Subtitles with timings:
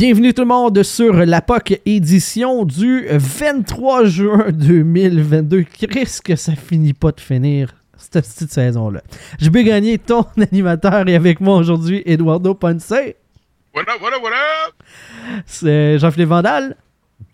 [0.00, 5.64] Bienvenue tout le monde sur la POC édition du 23 juin 2022.
[5.64, 9.02] Qu'est-ce que ça finit pas de finir cette petite saison-là?
[9.38, 12.90] Je vais gagner ton animateur et avec moi aujourd'hui, Eduardo Ponce.
[12.92, 13.14] Up,
[13.74, 14.74] what up?
[15.44, 16.76] C'est Jean-Philippe Vandal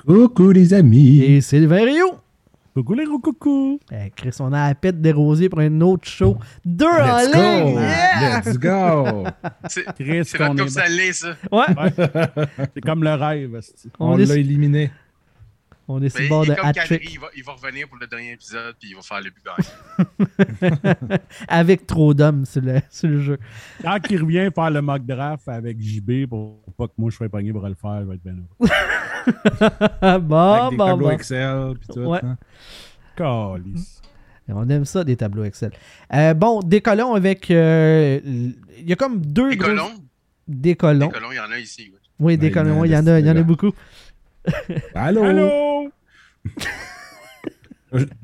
[0.05, 1.23] Coucou les amis.
[1.23, 2.17] et Sylvain Rio.
[2.77, 3.81] Coucou les gros coucou.
[3.91, 6.37] Eh, Chris, on a la pète des rosiers pour un autre show.
[6.63, 7.75] Deux en Let's ligne!
[7.75, 7.81] go.
[7.81, 8.43] Yeah!
[8.45, 9.25] Let's go.
[9.71, 11.29] C'est Chris, c'est qu'on notre est comme ça l'est, ça.
[11.51, 11.65] Ouais,
[12.75, 13.59] C'est comme le rêve.
[13.99, 14.91] on, l'a éliminé.
[15.89, 16.73] On est sur le bord de comme.
[16.73, 19.31] Kadri, il va, il va revenir pour le dernier épisode, puis il va faire le
[19.31, 21.21] but.
[21.49, 23.39] Avec trop d'hommes sur le, sur le jeu.
[23.83, 27.29] Quand il revient faire le mock draft avec JB pour pas que moi je sois
[27.29, 30.19] pogné pour le faire, je vais être bien heureux.
[30.21, 31.11] bon, Avec des bon, tableaux bon.
[31.11, 32.01] Excel puis tout.
[32.01, 32.19] Ouais.
[32.23, 32.37] hein.
[33.17, 34.01] Calice.
[34.49, 35.73] On aime ça, des tableaux Excel.
[36.15, 37.51] Euh, bon, décollons avec.
[37.51, 39.51] euh, Il y a comme deux.
[39.51, 39.91] Les gros- colons,
[40.47, 41.07] Décollons.
[41.07, 41.91] les colons, il y en a ici.
[41.91, 42.85] Oui, Ouais, décollons.
[42.85, 43.73] il y y en a il y en a beaucoup.
[44.95, 45.25] Allô?
[45.25, 45.91] Allô?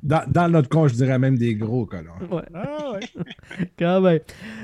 [0.03, 2.11] Dans, dans notre cas, je dirais même des gros colons.
[2.31, 3.01] Ouais, Ah ouais.
[3.79, 4.19] quand même.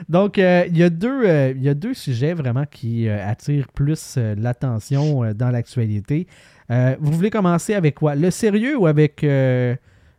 [0.09, 3.25] Donc, euh, il y, a deux, euh, il y a deux sujets vraiment qui euh,
[3.27, 6.27] attirent plus euh, l'attention euh, dans l'actualité.
[6.71, 8.17] Euh, vous voulez commencer avec quoi?
[8.17, 9.77] Le sérieux ou avec euh,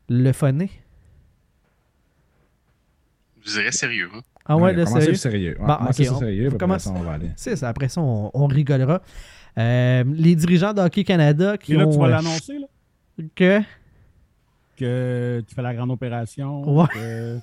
[0.07, 0.71] le phoné
[3.45, 4.09] Je dirais sérieux.
[4.15, 4.21] hein.
[4.45, 5.57] Ah ouais, le commencez sérieux le sérieux.
[5.59, 7.29] Bon, commencez ok, le on- sérieux, on puis commence- après ça, on va aller.
[7.35, 9.01] C'est ça, après ça, on, on rigolera.
[9.59, 11.91] Euh, les dirigeants d'Hockey Canada qui Et là, ont.
[11.91, 12.67] tu vas euh, l'annoncer, là?
[13.35, 13.61] que?
[14.77, 16.61] Que tu fais la grande opération.
[16.77, 16.87] Ouais.
[16.93, 17.39] Que,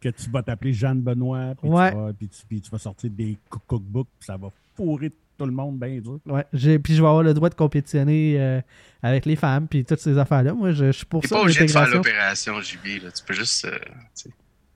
[0.00, 1.54] que tu vas t'appeler Jeanne Benoît.
[1.60, 1.90] Puis, Ouais.
[1.92, 4.08] tu vas, puis, tu, puis tu vas sortir des cook- cookbooks.
[4.18, 6.18] Puis ça va fourrer tout le monde bien dur.
[6.26, 8.60] Ouais, j'ai- puis je vais avoir le droit de compétitionner euh,
[9.02, 10.52] avec les femmes, puis toutes ces affaires-là.
[10.52, 11.36] Moi, je, je suis pour T'es ça.
[11.36, 13.04] pas obligé de faire l'opération, JB.
[13.04, 13.12] Là.
[13.12, 13.84] Tu peux juste euh, tu
[14.14, 14.30] sais,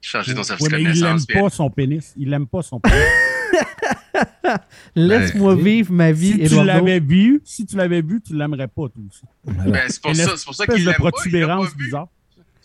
[0.09, 0.87] changer ton Ouais, service de mais il
[1.27, 2.13] puis- pas son pénis.
[2.17, 2.99] Il aime pas son pénis.
[4.95, 8.69] Laisse-moi Ben, vivre ma vie, si tu l'avais vu, si tu l'avais vu, tu l'aimerais
[8.69, 9.23] pas, toi aussi.
[9.45, 10.91] Ben, c'est pour Une ça, c'est pour ça qu'il l'aime pas.
[10.91, 12.09] Il l'a pas protubérance bizarre.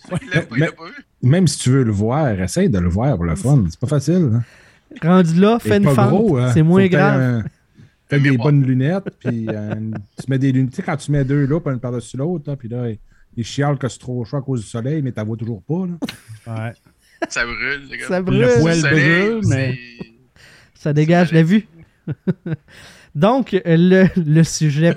[0.10, 1.06] Pas, il pas vu.
[1.24, 3.64] Même si tu veux le voir, essaye de le voir pour le fun.
[3.70, 4.32] C'est pas facile.
[4.34, 4.44] Hein.
[5.02, 6.38] Rendu là, fais une fente.
[6.38, 6.52] hein.
[6.54, 7.22] C'est moins grave.
[7.22, 7.44] un-
[8.10, 9.76] Fais des bonnes lunettes, puis euh,
[10.18, 10.70] tu mets des lunettes.
[10.70, 12.86] Tu sais, quand tu mets deux là, puis une par-dessus l'autre, puis là,
[13.36, 15.86] il chiale que c'est trop chaud à cause du soleil, mais t'as vois toujours pas.
[15.86, 16.64] Là.
[16.68, 16.74] Ouais.
[17.30, 18.08] Ça brûle, les gars.
[18.08, 18.40] Ça brûle.
[18.42, 19.78] Le poil soleil, brûle, mais.
[20.74, 21.68] Ça dégage la vue.
[23.16, 24.94] Donc, euh, le, le sujet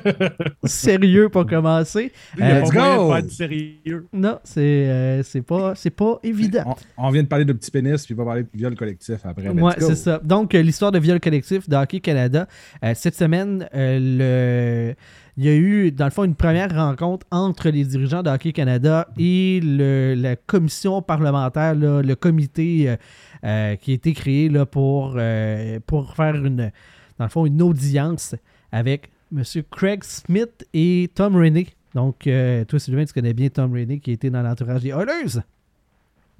[0.65, 2.13] sérieux pour commencer.
[2.37, 3.17] Il n'y a Euh, pas moyen go!
[3.17, 4.07] de du sérieux.
[4.13, 6.77] Non, c'est euh, c'est pas, c'est pas évident.
[6.99, 9.17] On, on vient de parler de petits pénis, puis il va parler de viol collectif
[9.25, 9.47] après.
[9.55, 9.71] Go.
[9.79, 10.21] c'est ça.
[10.23, 12.47] Donc, euh, l'histoire de viol collectif de Hockey Canada.
[12.85, 14.95] Euh, cette semaine, euh, le...
[15.37, 18.53] il y a eu, dans le fond, une première rencontre entre les dirigeants de Hockey
[18.53, 22.97] Canada et le- la commission parlementaire, là, le comité euh,
[23.45, 26.71] euh, qui a été créé là, pour, euh, pour faire une,
[27.19, 28.35] dans le fond, une audience
[28.73, 29.43] avec M.
[29.71, 31.69] Craig Smith et Tom Rainey.
[31.95, 35.41] Donc, euh, toi, Sylvain, tu connais bien Tom Rainey qui était dans l'entourage des Oilers.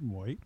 [0.01, 0.37] Oui.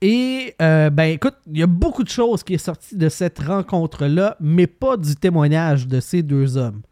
[0.00, 3.38] Et, euh, ben écoute, il y a beaucoup de choses qui est sorti de cette
[3.38, 6.82] rencontre-là, mais pas du témoignage de ces deux hommes.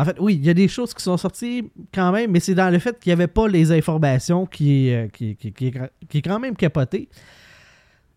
[0.00, 2.54] En fait, oui, il y a des choses qui sont sorties quand même, mais c'est
[2.54, 5.72] dans le fait qu'il n'y avait pas les informations euh, qui, qui- qui
[6.08, 7.08] qui est quand même capoté.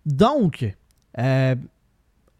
[0.05, 0.65] Donc,
[1.17, 1.55] euh,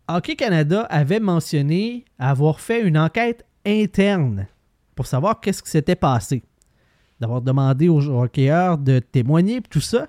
[0.07, 4.47] Hockey Canada avait mentionné avoir fait une enquête interne
[4.95, 6.43] pour savoir qu'est-ce qui s'était passé.
[7.19, 10.07] D'avoir demandé aux hockeyeurs de témoigner tout ça.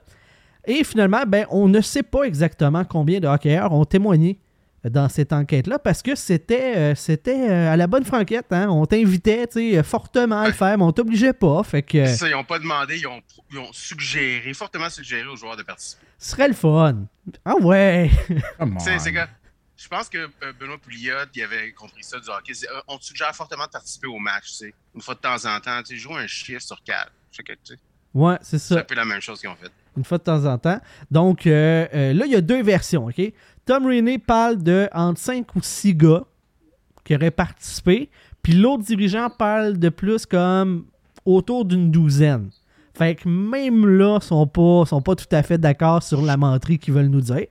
[0.66, 4.38] Et finalement, ben, on ne sait pas exactement combien de hockeyeurs ont témoigné
[4.84, 8.52] dans cette enquête-là parce que c'était euh, c'était euh, à la bonne franquette.
[8.52, 8.68] Hein?
[8.68, 11.62] On t'invitait sais, fortement à le faire, mais on t'obligeait pas.
[11.62, 13.20] Fait que Ça, ils n'ont pas demandé, ils ont,
[13.50, 16.04] ils ont suggéré, fortement suggéré aux joueurs de participer.
[16.18, 17.06] ce serait le fun.
[17.44, 18.10] Ah ouais!
[18.78, 19.20] C'est que
[19.76, 22.52] je pense que euh, Benoît Pouliot, il avait compris ça du hockey.
[22.70, 24.74] Euh, On te suggère fortement de participer au match, tu sais.
[24.94, 27.10] Une fois de temps en temps, tu sais, joue un chiffre sur quatre.
[28.14, 28.84] Ouais, c'est C'est un ça.
[28.84, 29.70] peu la même chose qu'ils ont fait.
[29.96, 30.80] Une fois de temps en temps.
[31.10, 33.20] Donc euh, euh, là, il y a deux versions, OK?
[33.66, 36.24] Tom Rainey parle de entre 5 ou 6 gars
[37.04, 38.10] qui auraient participé,
[38.42, 40.86] puis l'autre dirigeant parle de plus comme
[41.24, 42.50] autour d'une douzaine.
[42.94, 46.36] Fait que même là, ils sont pas, sont pas tout à fait d'accord sur la
[46.36, 47.46] menterie qu'ils veulent nous dire.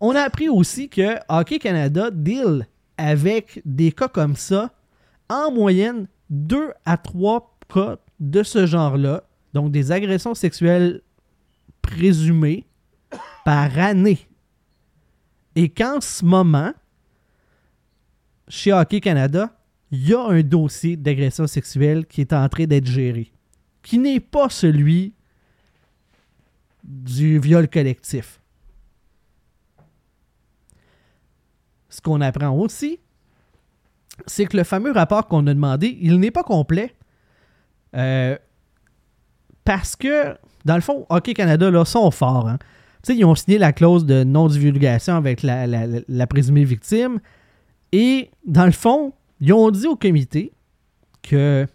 [0.00, 2.66] On a appris aussi que Hockey Canada deal
[2.96, 4.70] avec des cas comme ça,
[5.28, 9.22] en moyenne, 2 à 3 cas de ce genre-là,
[9.54, 11.02] donc des agressions sexuelles
[11.82, 12.66] présumées
[13.44, 14.26] par année.
[15.54, 16.72] Et qu'en ce moment,
[18.48, 19.56] chez Hockey Canada,
[19.90, 23.32] il y a un dossier d'agression sexuelle qui est en train d'être géré,
[23.82, 25.14] qui n'est pas celui
[26.82, 28.40] du viol collectif.
[31.90, 32.98] Ce qu'on apprend aussi,
[34.26, 36.94] c'est que le fameux rapport qu'on a demandé, il n'est pas complet.
[37.94, 38.36] Euh,
[39.64, 42.48] parce que, dans le fond, Hockey Canada, là, sont forts.
[42.48, 42.58] Hein.
[43.08, 47.18] Ils ont signé la clause de non-divulgation avec la- la présumée victime.
[47.90, 50.52] Et, dans le fond, ils ont dit au comité
[51.22, 51.66] que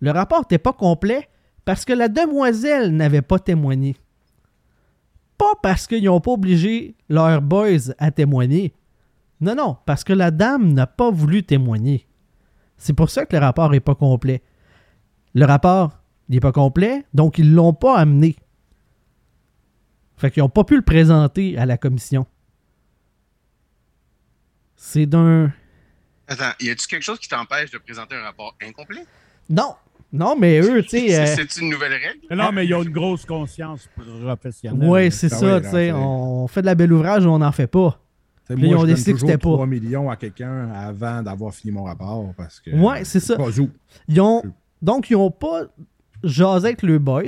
[0.00, 1.28] le rapport n'était pas complet
[1.64, 3.96] parce que la demoiselle n'avait pas témoigné.
[5.38, 8.74] Pas parce qu'ils n'ont pas obligé leurs boys à témoigner.
[9.40, 12.06] Non, non, parce que la dame n'a pas voulu témoigner.
[12.76, 14.42] C'est pour ça que le rapport n'est pas complet.
[15.34, 15.98] Le rapport
[16.28, 18.36] n'est pas complet, donc ils ne l'ont pas amené.
[20.16, 22.26] Fait qu'ils n'ont pas pu le présenter à la commission.
[24.76, 25.52] C'est d'un...
[26.28, 29.04] Attends, y a-tu quelque chose qui t'empêche de présenter un rapport incomplet?
[29.48, 29.74] Non!
[30.12, 31.20] Non, mais eux, tu sais...
[31.20, 32.20] euh, C'est une nouvelle règle?
[32.30, 34.88] Non, mais ils ont une grosse conscience professionnelle.
[34.88, 35.92] Ouais, c'est ça, oui, tu sais.
[35.92, 38.00] On fait de la belle ouvrage ou on n'en fait pas.
[38.46, 39.50] Puis ils moi, ont je donne décidé que c'était pas.
[39.50, 42.70] 3 millions à quelqu'un avant d'avoir fini mon rapport parce que.
[42.70, 43.36] Ouais, c'est ça.
[43.36, 43.70] Pas où.
[44.06, 44.42] Ils ont,
[44.82, 45.62] donc, ils n'ont pas
[46.22, 47.22] jasé avec le boys.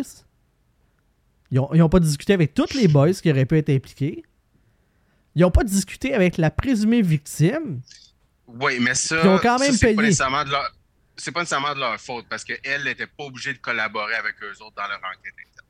[1.50, 4.25] Ils n'ont ont pas discuté avec tous les boys qui auraient pu être impliqués.
[5.34, 7.81] Ils n'ont pas discuté avec la présumée victime.
[8.46, 9.96] Oui, mais ça, Ils ont quand même ça, payé.
[9.96, 10.72] pas nécessairement de leur...
[11.16, 14.52] C'est pas nécessairement de leur faute parce qu'elle n'était pas obligée de collaborer avec eux
[14.62, 15.32] autres dans leur enquête.
[15.32, 15.66] interne.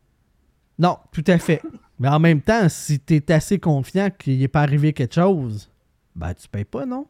[0.79, 1.63] Non, tout à fait.
[1.99, 5.71] Mais en même temps, si tu es assez confiant qu'il n'est pas arrivé quelque chose,
[6.15, 7.07] ben tu payes pas, non?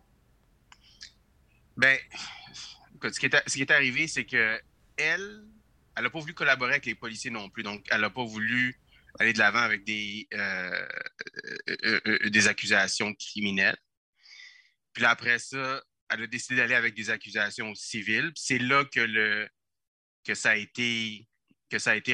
[1.77, 1.97] Ben,
[2.95, 4.59] écoute, ce qui est, ce qui est arrivé, c'est que
[4.97, 5.43] elle,
[5.97, 7.63] elle n'a pas voulu collaborer avec les policiers non plus.
[7.63, 8.79] Donc, elle n'a pas voulu
[9.19, 10.89] aller de l'avant avec des, euh,
[11.71, 13.79] euh, euh, accusations criminelles.
[14.93, 18.31] Puis après ça, elle a décidé d'aller avec des accusations civiles.
[18.35, 19.49] C'est là que,
[20.35, 21.27] ça a été,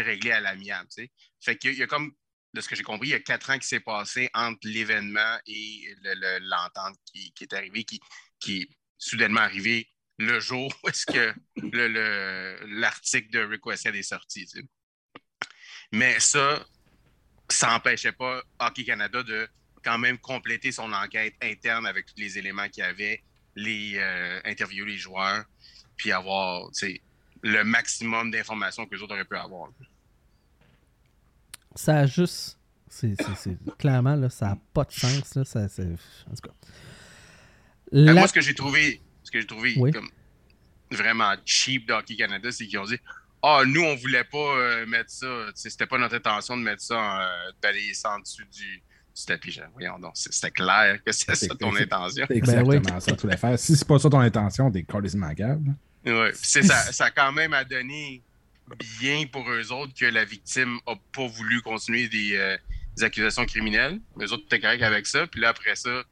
[0.01, 0.89] réglé à l'amiable.
[1.41, 2.13] Fait qu'il y a- comme,
[2.55, 5.39] de ce que j'ai compris, il y a quatre ans qui s'est passé entre l'événement
[5.47, 8.01] et le- le- l'entente qui, qui est arrivée, qui,
[8.39, 8.69] qui est
[8.99, 9.89] soudainement arrivée
[10.27, 14.47] le jour où est-ce que le- le- l'article de Westhead est sorti.
[14.47, 14.67] tu sais.
[15.93, 16.65] Mais ça,
[17.49, 19.49] ça n'empêchait pas Hockey Canada de
[19.85, 23.23] quand même compléter son enquête interne avec tous les éléments qu'il y avait,
[23.57, 25.45] les euh, interviewer les joueurs,
[25.97, 27.01] puis avoir tu sais,
[27.43, 29.71] le maximum d'informations que les autres auraient pu avoir.
[31.75, 32.59] Ça a juste.
[33.79, 35.35] Clairement, là, ça n'a pas de sens.
[35.35, 35.67] Là, ça, en
[36.35, 36.55] tout cas.
[37.91, 39.01] La- Moi, ce que j'ai trouvé,
[39.33, 39.91] que j'ai trouvé Oui.
[39.93, 40.09] comme
[40.91, 42.99] vraiment cheap d'Hockey Canada, c'est qu'ils ont dit
[43.43, 45.47] Ah, nous, on voulait pas euh, mettre ça.
[45.55, 48.77] C'était pas notre intention de mettre ça, en, euh, de balayer ça en dessous du,
[48.77, 49.59] du tapis.
[49.73, 52.27] Voyons donc, c'était clair que c'est ça ton intention.
[52.29, 52.77] C'est Ben oui.
[52.77, 53.59] exactement ça que tu voulais faire.
[53.59, 55.61] Si c'est pas ça ton intention, cave.
[56.05, 56.31] Ouais.
[56.33, 58.23] Puis c'est ça, ça a quand même à donné
[59.01, 62.57] bien pour eux autres que la victime a pas voulu continuer des, euh,
[62.97, 64.01] des accusations criminelles.
[64.19, 65.27] Les autres étaient corrects avec ça.
[65.27, 66.03] Puis là, après ça,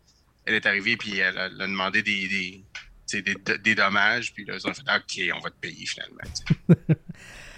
[0.44, 2.64] elle est arrivée puis elle a, elle a demandé des, des,
[3.12, 4.32] des, des dommages.
[4.32, 6.20] Puis là, ils ont fait OK, on va te payer finalement.
[6.68, 6.94] tu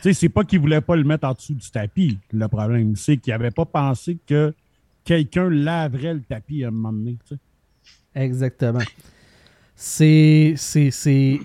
[0.02, 0.12] sais.
[0.12, 2.18] C'est pas qu'ils voulaient pas le mettre en dessous du tapis.
[2.32, 4.54] Le problème, c'est qu'ils n'avaient pas pensé que
[5.04, 7.18] quelqu'un laverait le tapis à un moment donné.
[7.26, 7.40] tu sais.
[8.14, 8.84] Exactement.
[9.74, 10.54] C'est.
[10.56, 10.90] C'est.
[10.90, 11.40] C'est.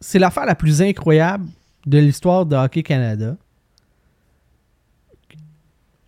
[0.00, 1.48] C'est l'affaire la plus incroyable
[1.86, 3.36] de l'histoire de Hockey Canada.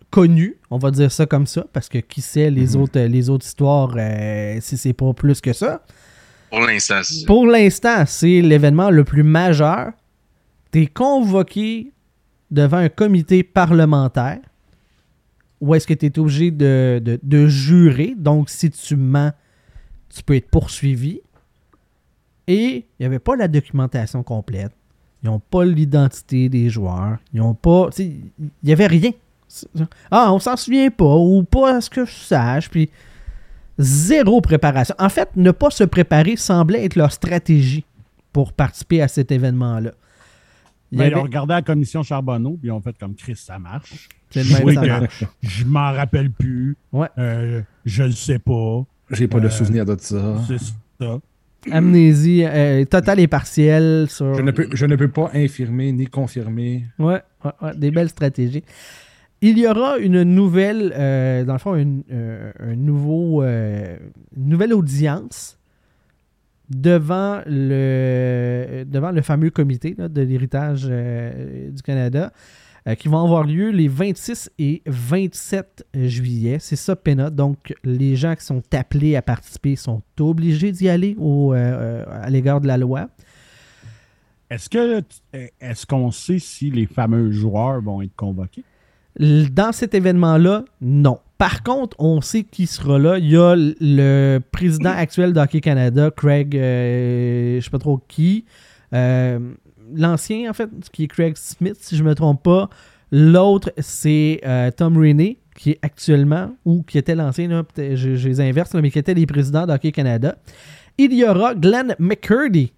[0.09, 3.45] Connue, on va dire ça comme ça, parce que qui sait les, autres, les autres
[3.45, 5.83] histoires, euh, si c'est pas plus que ça.
[6.49, 7.25] Pour l'instant, c'est.
[7.25, 9.91] Pour l'instant, c'est l'événement le plus majeur.
[10.71, 11.91] Tu es convoqué
[12.49, 14.39] devant un comité parlementaire
[15.59, 18.13] où est-ce que tu es obligé de, de- de jurer.
[18.17, 19.33] Donc, si tu mens,
[20.15, 21.19] tu peux être poursuivi.
[22.47, 24.71] Et il n'y avait pas la documentation complète.
[25.23, 27.17] Ils n'ont pas l'identité des joueurs.
[27.33, 27.87] Ils n'ont pas.
[27.89, 28.05] tu sais,
[28.39, 29.11] Il n'y avait rien.
[30.11, 32.69] Ah, on s'en souvient pas, ou pas à ce que je sache.
[32.69, 32.89] Puis
[33.77, 34.95] zéro préparation.
[34.99, 37.85] En fait, ne pas se préparer semblait être leur stratégie
[38.33, 39.91] pour participer à cet événement-là.
[40.91, 43.13] Il y Ben, avait- Ils ont regardé la commission Charbonneau, puis ils ont fait comme
[43.15, 44.09] Chris, ça marche.
[44.29, 45.23] C'est le même, Oui, ça que marche.
[45.41, 46.75] je m'en rappelle plus.
[46.91, 47.07] Ouais.
[47.17, 48.83] Euh, je le sais pas.
[49.11, 50.35] J'ai pas Euh, de souvenir de ça.
[50.47, 51.19] C'est ça.
[51.71, 54.33] Amnésie euh, totale et partielle sur.
[54.35, 56.85] Je ne, peux, je ne peux pas infirmer ni confirmer.
[56.99, 58.63] Ouais, ouais, ouais, des belles stratégies.
[59.41, 63.97] Il y aura une nouvelle, euh, dans le fond, une, euh, un nouveau, euh,
[64.35, 65.59] nouvelle audience
[66.71, 72.33] devant le, devant le fameux comité de l'héritage du Canada
[72.97, 76.57] qui va avoir lieu les 26 et 27 juillet.
[76.59, 77.29] C'est ça, Pena.
[77.29, 82.59] Donc, les gens qui sont appelés à participer sont obligés d'y aller au, à l'égard
[82.59, 83.09] de la loi.
[84.49, 85.01] Est-ce que
[85.59, 88.63] est-ce qu'on sait si les fameux joueurs vont être convoqués?
[89.19, 91.19] Dans cet événement-là, non.
[91.37, 93.17] Par contre, on sait qui sera là.
[93.19, 98.45] Il y a le président actuel d'Hockey Canada, Craig, euh, je sais pas trop qui.
[98.93, 99.39] Euh,
[99.95, 102.69] L'ancien, en fait, qui est Craig Smith, si je me trompe pas.
[103.11, 108.41] L'autre, c'est euh, Tom Rainey, qui est actuellement, ou qui était l'ancien, je, je les
[108.41, 110.35] inverse, là, mais qui était les présidents d'Hockey Canada.
[110.97, 112.73] Il y aura Glenn McCurdy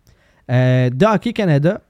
[0.51, 1.81] euh, de Hockey Canada.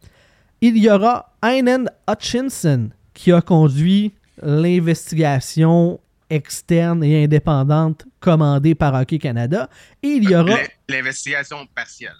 [0.61, 9.17] Il y aura Einan Hutchinson qui a conduit l'investigation externe et indépendante commandée par Hockey
[9.17, 9.69] Canada.
[10.03, 10.49] Et il y aura...
[10.49, 12.13] L'in- L'investigation partielle.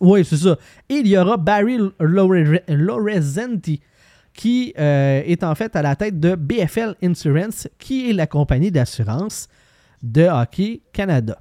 [0.00, 0.56] Oui, c'est ça.
[0.88, 3.80] Et il y aura Barry Lore- Lorenzenti,
[4.32, 8.70] qui euh, est en fait à la tête de BFL Insurance, qui est la compagnie
[8.70, 9.48] d'assurance
[10.02, 11.38] de Hockey Canada.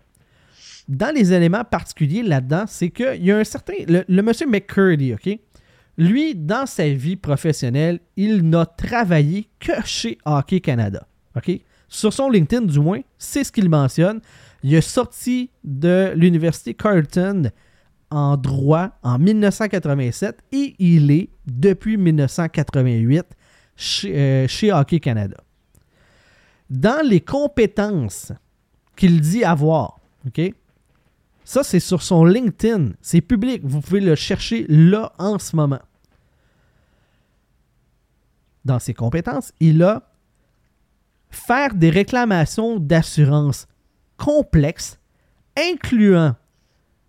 [0.87, 3.73] Dans les éléments particuliers là-dedans, c'est qu'il y a un certain.
[3.87, 5.39] Le, le monsieur McCurdy, OK?
[5.97, 11.07] Lui, dans sa vie professionnelle, il n'a travaillé que chez Hockey Canada.
[11.87, 14.19] Sur son LinkedIn, du moins, c'est ce qu'il mentionne.
[14.63, 17.51] Il est sorti de l'université Carleton
[18.09, 23.25] en droit en 1987 et il est depuis 1988
[23.75, 25.37] chez, euh, chez Hockey Canada.
[26.69, 28.31] Dans les compétences
[28.95, 30.53] qu'il dit avoir, OK?
[31.45, 32.93] Ça, c'est sur son LinkedIn.
[33.01, 33.61] C'est public.
[33.63, 35.79] Vous pouvez le chercher là en ce moment.
[38.65, 40.01] Dans ses compétences, il a
[41.29, 43.67] faire des réclamations d'assurance
[44.17, 44.99] complexes,
[45.55, 46.35] incluant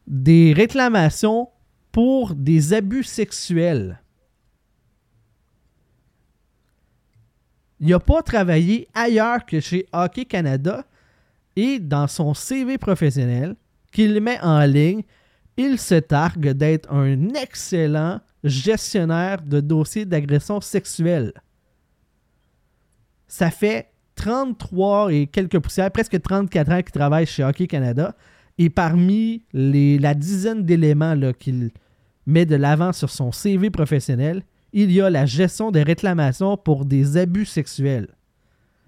[0.06, 1.48] des réclamations
[1.90, 4.02] pour des abus sexuels.
[7.80, 10.84] Il n'a pas travaillé ailleurs que chez Hockey Canada
[11.56, 13.56] et dans son CV professionnel
[13.92, 15.02] qu'il met en ligne,
[15.56, 21.32] il se targue d'être un excellent gestionnaire de dossiers d'agression sexuelle.
[23.26, 28.14] Ça fait 33 et quelques poussières, presque 34 ans qu'il travaille chez Hockey Canada.
[28.58, 31.70] Et parmi la dizaine d'éléments qu'il
[32.24, 36.84] met de l'avant sur son CV professionnel, il y a la gestion des réclamations pour
[36.84, 38.15] des abus sexuels.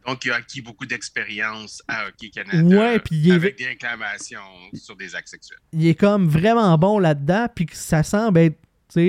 [0.08, 3.66] Donc, il a acquis beaucoup d'expérience à Hockey Canada Ouais, puis il est- avec des
[3.66, 4.40] réclamations
[4.72, 5.58] sur des actes sexuels.
[5.72, 8.58] Il est comme vraiment bon là-dedans, puis que ça semble être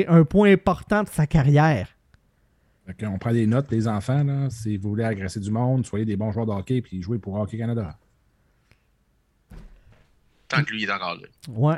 [0.09, 1.87] un point important de sa carrière.
[2.99, 6.17] Qu'on prend des notes, les enfants, là, si vous voulez agresser du monde, soyez des
[6.17, 7.97] bons joueurs de hockey puis jouez pour Hockey Canada.
[10.49, 11.27] Tant que lui est encore là.
[11.47, 11.77] Ouais.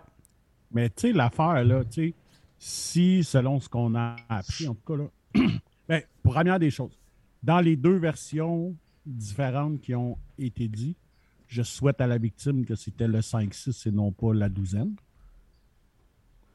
[0.72, 2.14] Mais tu sais, l'affaire, là, tu sais,
[2.58, 5.42] si, selon ce qu'on a appris, en tout cas, là,
[5.90, 6.98] ben, première des choses,
[7.44, 8.74] dans les deux versions
[9.06, 10.98] différentes qui ont été dites,
[11.48, 14.94] je souhaite à la victime que c'était le 5-6 et non pas la douzaine.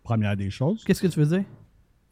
[0.03, 0.85] Première des choses.
[0.85, 1.45] Qu'est-ce que tu veux dire?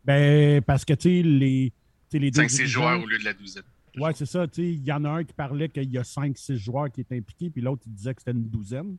[0.05, 1.73] Ben, parce que, tu sais, les,
[2.11, 3.62] tu sais, les deux 5-6 dirigeants- joueurs au lieu de la douzaine.
[3.97, 4.47] Ouais, c'est ça.
[4.59, 7.49] Il y en a un qui parlait qu'il y a 5-6 joueurs qui étaient impliqués,
[7.50, 8.97] puis l'autre, il disait que c'était une douzaine.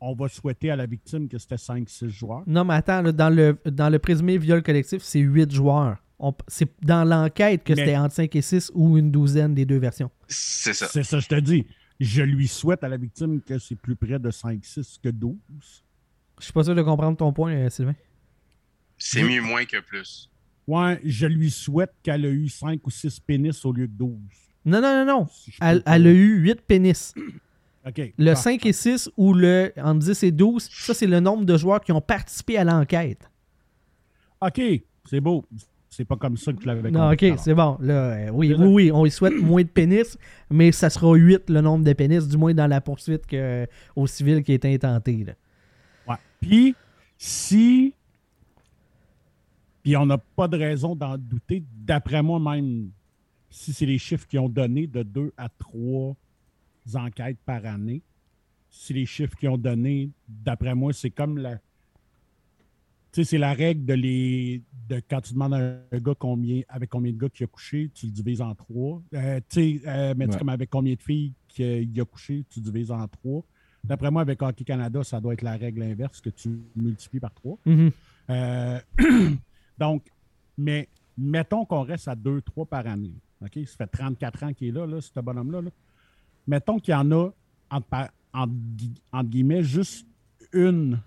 [0.00, 2.42] On va souhaiter à la victime que c'était 5-6 joueurs.
[2.46, 5.98] Non, mais attends, là, dans, le, dans le présumé viol collectif, c'est 8 joueurs.
[6.24, 9.64] On- C'est dans l'enquête que Mais- c'était entre 5 et 6 ou une douzaine des
[9.66, 10.10] deux versions.
[10.28, 10.86] C'est ça.
[10.86, 11.66] C'est ça, je te dis.
[12.00, 15.36] Je lui souhaite à la victime que c'est plus près de 5-6 que 12.
[16.38, 17.94] Je suis pas sûr de comprendre ton point, euh, Sylvain.
[18.98, 20.30] C'est mieux moins que plus.
[20.66, 24.16] Ouais, je lui souhaite qu'elle a eu 5 ou 6 pénis au lieu de 12.
[24.64, 25.26] Non, non, non, non.
[25.28, 27.14] Si Elle, a eu 8 pénis.
[27.84, 28.00] OK.
[28.16, 31.44] Le Ah, 5 et 6 ou le entre 10 et 12, ça, c'est le nombre
[31.44, 33.28] de joueurs qui ont participé à l'enquête.
[34.40, 34.60] OK,
[35.08, 35.44] c'est beau.
[35.92, 37.76] C'est pas comme ça que je l'avais Non, compris, ok, c'est bon.
[37.80, 40.16] Là, euh, oui, oui, on lui souhaite moins de pénis,
[40.48, 43.66] mais ça sera 8 le nombre de pénis, du moins dans la poursuite que, euh,
[43.94, 45.22] au civil qui est intenté.
[45.22, 45.34] là.
[46.08, 46.16] Ouais.
[46.40, 46.74] Puis,
[47.18, 47.92] si.
[49.82, 51.62] Puis, on n'a pas de raison d'en douter.
[51.70, 52.88] D'après moi, même
[53.50, 56.16] si c'est les chiffres qui ont donné de 2 à 3
[56.94, 58.00] enquêtes par année,
[58.70, 61.58] si les chiffres qui ont donné, d'après moi, c'est comme la.
[63.12, 64.62] Tu sais, c'est la règle de les.
[64.88, 65.58] De quand tu demandes à
[65.92, 69.02] un gars combien, avec combien de gars qui a couché, tu le divises en trois.
[69.14, 70.38] Euh, tu sais, euh, mais tu sais, Ouais.
[70.38, 73.42] comme avec combien de filles qu'il a couché, tu divises en trois.
[73.84, 77.32] D'après moi, avec Hockey Canada, ça doit être la règle inverse que tu multiplies par
[77.34, 77.58] trois.
[77.66, 77.90] Mhm.
[78.30, 78.80] Euh,
[79.78, 80.04] donc,
[80.56, 80.88] mais
[81.18, 83.12] mettons qu'on reste à 2-3 par année.
[83.42, 83.58] OK?
[83.66, 85.60] Ça fait 34 ans qu'il est là, là ce bonhomme-là.
[85.62, 85.70] là.
[86.46, 87.30] Mettons qu'il y en a,
[87.70, 90.06] entre, entre gui- entre guillemets, juste
[90.52, 90.98] une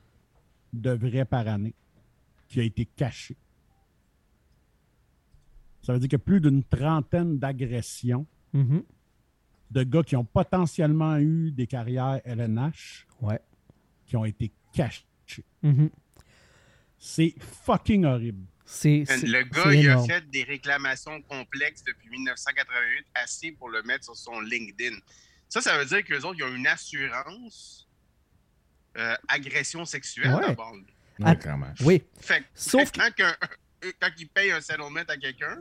[0.73, 1.73] de vraie par année
[2.55, 3.35] qui a été cachée.
[5.81, 8.81] Ça veut dire qu'il y a plus d'une trentaine d'agressions Mhm.
[9.71, 13.39] de gars qui ont potentiellement eu des carrières LNH Ouais.
[14.05, 15.03] qui ont été cachés.
[15.63, 15.89] Mhm.
[16.97, 18.45] C'est fucking horrible.
[18.65, 23.83] C'est, c'est- Le gars, il a fait des réclamations complexes depuis 1988, assez pour le
[23.83, 24.95] mettre sur son LinkedIn.
[25.49, 27.81] Ça, ça veut dire qu'eux autres, ils ont une assurance
[28.97, 30.55] euh, agression sexuelle Ouais.
[31.19, 31.35] Ouais, Ah.
[31.35, 31.71] clairement.
[31.83, 32.03] Oui.
[32.19, 33.23] Fait que Sauf fait que quand,
[33.85, 35.57] euh, quand ils payent un settlement à quelqu'un,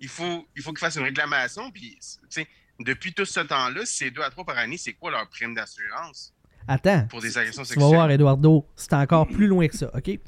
[0.00, 1.70] il faut il faut qu'ils fassent une réclamation.
[1.70, 2.46] Puis, tu sais,
[2.80, 6.32] depuis tout ce temps-là, c'est deux à trois par année, c'est quoi leur prime d'assurance?
[6.66, 7.06] Attends.
[7.08, 7.94] pour des agressions Tu vas sexuelles?
[7.94, 10.18] voir, Eduardo, c'est encore plus loin que ça, OK?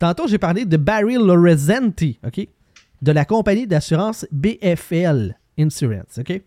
[0.00, 2.48] Tantôt, j'ai parlé de Barry Lorenzetti, OK?
[3.02, 6.42] De la compagnie d'assurance BFL Insurance, OK?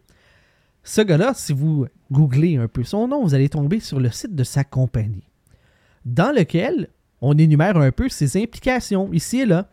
[0.83, 4.35] Ce gars-là, si vous googlez un peu son nom, vous allez tomber sur le site
[4.35, 5.23] de sa compagnie,
[6.05, 6.89] dans lequel
[7.21, 9.69] on énumère un peu ses implications, ici et là.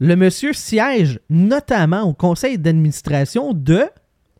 [0.00, 3.84] Le monsieur siège notamment au conseil d'administration de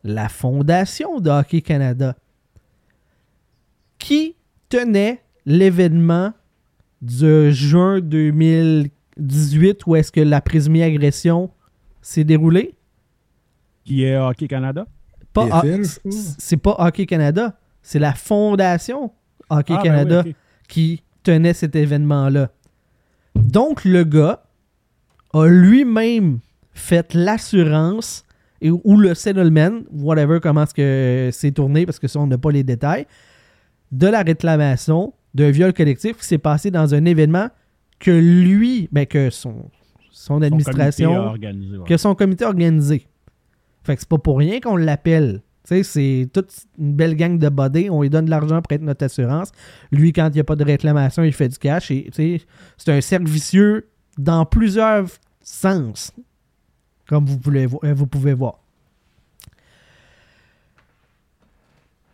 [0.03, 2.15] la Fondation de Hockey Canada
[3.97, 4.35] qui
[4.69, 6.33] tenait l'événement
[7.01, 11.51] de juin 2018 où est-ce que la présumée agression
[12.01, 12.75] s'est déroulée?
[13.83, 14.85] Qui est Hockey Canada?
[15.33, 15.61] Pas
[16.37, 19.11] c'est pas Hockey Canada, c'est la Fondation
[19.49, 20.35] Hockey Ah, ben Canada oui,
[20.67, 22.49] qui tenait cet événement-là.
[23.35, 24.43] Donc, le gars
[25.33, 26.39] a lui-même
[26.73, 28.23] fait l'assurance
[28.61, 32.37] et, ou le settlement, whatever, comment est-ce que c'est tourné, parce que ça, on n'a
[32.37, 33.05] pas les détails,
[33.91, 37.49] de la réclamation d'un viol collectif qui s'est passé dans un événement
[37.99, 39.61] que lui, ben, que son,
[40.41, 41.87] administration, organisé, ouais.
[41.87, 43.05] que son comité a organisé.
[43.83, 45.41] Fait que c'est pas pour rien qu'on l'appelle.
[45.83, 47.89] C'est toute une belle gang de bodés.
[47.89, 49.51] On lui donne de l'argent pour être notre assurance.
[49.91, 51.91] Lui, quand il n'y a pas de réclamation, il fait du cash.
[52.11, 52.41] C'est
[52.87, 55.05] un cercle vicieux dans plusieurs
[55.41, 56.11] sens.
[57.07, 58.59] Comme vous pouvez, vo- euh, vous pouvez voir.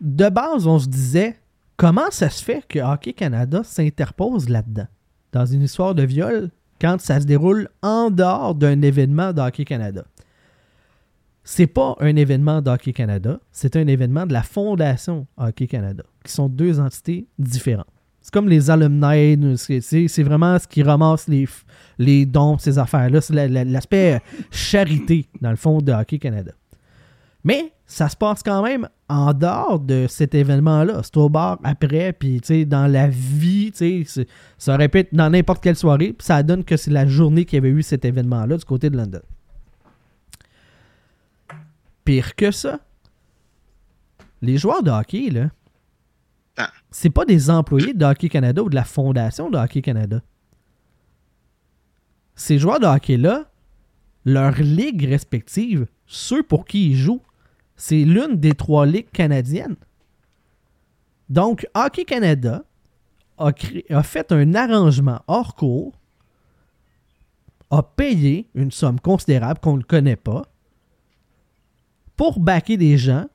[0.01, 1.37] De base, on se disait
[1.77, 4.87] comment ça se fait que Hockey Canada s'interpose là-dedans,
[5.31, 10.05] dans une histoire de viol, quand ça se déroule en dehors d'un événement d'Hockey Canada.
[11.47, 16.31] C'est pas un événement d'Hockey Canada, c'est un événement de la Fondation Hockey Canada, qui
[16.31, 17.86] sont deux entités différentes.
[18.19, 21.47] C'est comme les alumni, c'est vraiment ce qui ramasse les,
[21.99, 23.21] les dons, ces affaires-là.
[23.21, 24.19] C'est la- la- l'aspect
[24.51, 26.51] charité, dans le fond, de Hockey Canada.
[27.43, 31.01] Mais ça se passe quand même en dehors de cet événement-là.
[31.03, 33.71] C'est au bar après, puis dans la vie,
[34.58, 37.60] ça être dans n'importe quelle soirée, puis ça donne que c'est la journée qu'il y
[37.60, 39.19] avait eu cet événement-là du côté de London.
[42.05, 42.79] Pire que ça,
[44.41, 45.49] les joueurs de hockey, là,
[46.57, 46.69] Ah.
[46.91, 50.21] c'est pas des employés de Hockey Canada ou de la fondation de Hockey Canada.
[52.35, 53.49] Ces joueurs de hockey-là,
[54.25, 57.21] leur ligue respective, ceux pour qui ils jouent,
[57.75, 59.75] c'est l'une des trois ligues canadiennes.
[61.29, 62.63] Donc, Hockey Canada
[63.37, 63.51] a,
[63.89, 65.93] a fait un arrangement hors cours,
[67.71, 70.43] a payé une somme considérable qu'on ne connaît pas,
[72.15, 73.28] pour backer des gens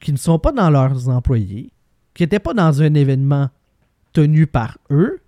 [0.00, 1.72] qui ne sont pas dans leurs employés,
[2.14, 3.50] qui n'étaient pas dans un événement
[4.12, 5.20] tenu par eux.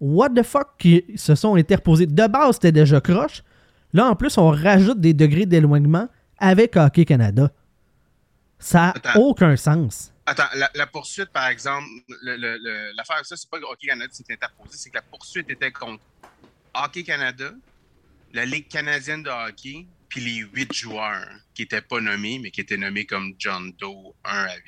[0.00, 2.06] What the fuck qui se sont interposés.
[2.06, 3.42] De base, c'était déjà croche.
[3.92, 7.50] Là, en plus, on rajoute des degrés d'éloignement avec Hockey Canada.
[8.58, 10.10] Ça n'a aucun sens.
[10.26, 11.84] Attends, la, la poursuite, par exemple,
[12.22, 15.02] le- le- le- l'affaire, ça, c'est pas que Hockey Canada s'est interposé, c'est que la
[15.02, 16.02] poursuite était contre
[16.74, 17.52] Hockey Canada,
[18.32, 22.60] la Ligue canadienne de hockey, puis les huit joueurs qui n'étaient pas nommés, mais qui
[22.60, 24.62] étaient nommés comme John Doe 1 à 8.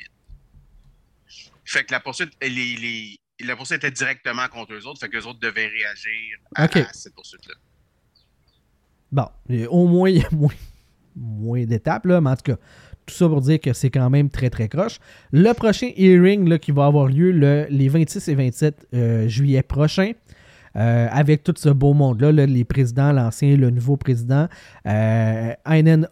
[1.64, 5.16] Fait que la poursuite, les, les- la poursuite était directement contre eux autres, fait que
[5.16, 7.54] les autres devaient réagir à, cette poursuite-là.
[9.12, 9.28] Bon,
[9.68, 10.52] au moins, il y a moins,
[11.14, 12.56] moins d'étapes, là, mais en tout cas,
[13.06, 14.98] tout ça pour dire que c'est quand même très, très croche.
[15.30, 19.62] Le prochain hearing là, qui va avoir lieu le- les 26 et 27 euh, juillet
[19.62, 20.10] prochains,
[20.76, 24.46] euh, avec tout ce beau monde-là, là, les présidents, l'ancien et le nouveau président,
[24.86, 25.54] euh,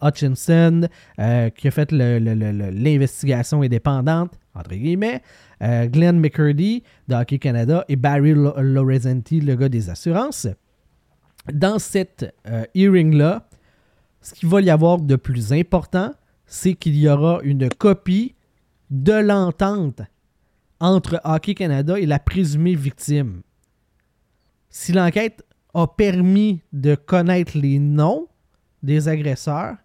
[0.01, 0.87] Hutchinson,
[1.19, 5.21] euh, qui a fait l'investigation indépendante, entre guillemets,
[5.61, 10.47] euh, Glenn McCurdy de Hockey Canada et Barry Lo- Lorenzetti, le gars des assurances
[11.53, 12.33] dans cette
[12.73, 13.47] hearing-là,
[14.21, 16.11] ce qu'il va y avoir de plus important,
[16.47, 18.33] c'est qu'il y aura une copie
[18.89, 20.01] de l'entente
[20.79, 23.41] entre Hockey Canada et la présumée victime.
[24.77, 25.41] Si l'enquête
[25.73, 28.27] a permis de connaître les noms
[28.83, 29.77] des agresseurs,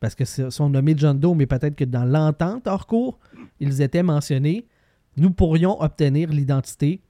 [0.00, 3.18] parce que sont nommés John Doe, mais peut-être que dans l'entente hors cours,
[3.58, 4.68] ils étaient mentionnés,
[5.16, 7.00] nous pourrions obtenir l'identité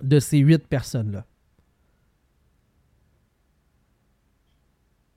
[0.00, 1.26] de ces huit personnes-là.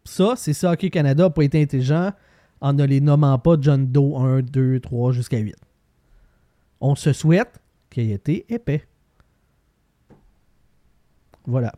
[0.05, 2.13] Ça, c'est ça, Hockey Canada n'a pas été intelligent
[2.61, 5.55] en ne les nommant pas John Doe 1, 2, 3 jusqu'à 8.
[6.81, 8.87] On se souhaite qu'il ait été épais.
[11.47, 11.73] Voilà.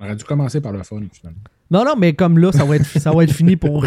[0.00, 1.40] On aurait dû commencer par le fun, finalement.
[1.70, 3.86] Non, non, mais comme là, ça va être, ça va être fini pour,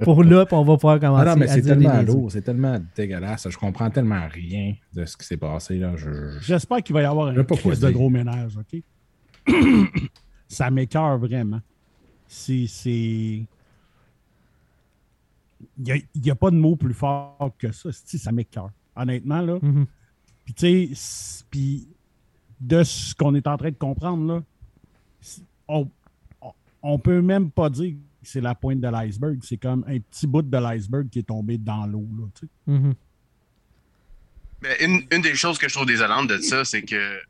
[0.00, 2.78] pour là, puis on va pouvoir commencer Ah non, mais c'est tellement lourd, c'est tellement
[2.96, 3.48] dégueulasse.
[3.50, 5.78] Je comprends tellement rien de ce qui s'est passé.
[5.78, 5.96] Là.
[5.96, 6.38] Je...
[6.40, 7.96] J'espère qu'il va y avoir un crise de dire.
[7.96, 8.80] gros ménage, OK?
[10.48, 11.60] ça m'écœure vraiment.
[12.26, 12.66] C'est.
[12.68, 13.44] c'est-
[15.84, 17.90] Il n'y a, pas de mot plus fort que ça.
[17.92, 18.70] Si, ça m'écœure.
[18.96, 19.58] Honnêtement, là.
[19.60, 19.86] Mhm.
[20.50, 21.88] Puis, tu sais, puis
[22.60, 24.42] de ce qu'on est en train de comprendre, là,
[25.68, 25.88] on,
[26.82, 29.38] on, peut même pas dire que c'est la pointe de l'iceberg.
[29.42, 32.52] C'est comme un petit bout de l'iceberg qui est tombé dans l'eau, là, tu sais.
[32.66, 32.94] Mhm.
[34.62, 37.20] Ben, une, une des choses que je trouve désolante de ça, c'est que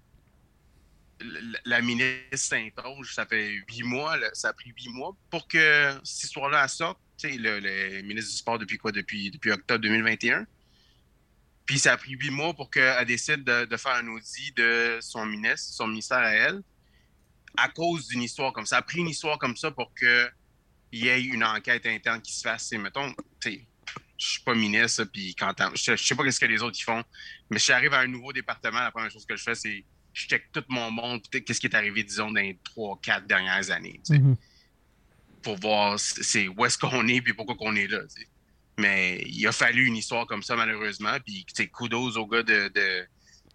[1.65, 5.93] la ministre Saint-Onge, ça fait huit mois, là, ça a pris huit mois pour que
[6.03, 6.99] cette histoire-là sorte.
[7.19, 8.91] Tu sais, le, le ministre du Sport depuis quoi?
[8.91, 10.47] Depuis, depuis octobre 2021.
[11.71, 14.99] Puis ça a pris huit mois pour qu'elle décide de, de faire un audit de
[15.01, 16.63] son ministre, son ministère à elle,
[17.57, 18.71] à cause d'une histoire comme ça.
[18.71, 20.29] Ça a pris une histoire comme ça pour qu'il
[20.91, 22.67] y ait une enquête interne qui se fasse.
[22.67, 23.67] Sais, mettons, tu sais,
[24.19, 27.05] je suis pas ministre, puis quand je, sais pas ce que les autres ils font,
[27.51, 30.27] mais si j'arrive à un nouveau département, la première chose que je fais, c'est je
[30.27, 34.01] check tout mon monde, qu'est-ce qui est arrivé, disons, dans les trois, quatre dernières années,
[34.09, 34.37] Mhm.
[35.41, 38.01] pour voir c'est où est-ce qu'on est, puis pourquoi qu'on est là.
[38.79, 42.43] Mais il a fallu une histoire comme ça, malheureusement, puis tu sais, kudos au gars
[42.43, 43.07] de, de,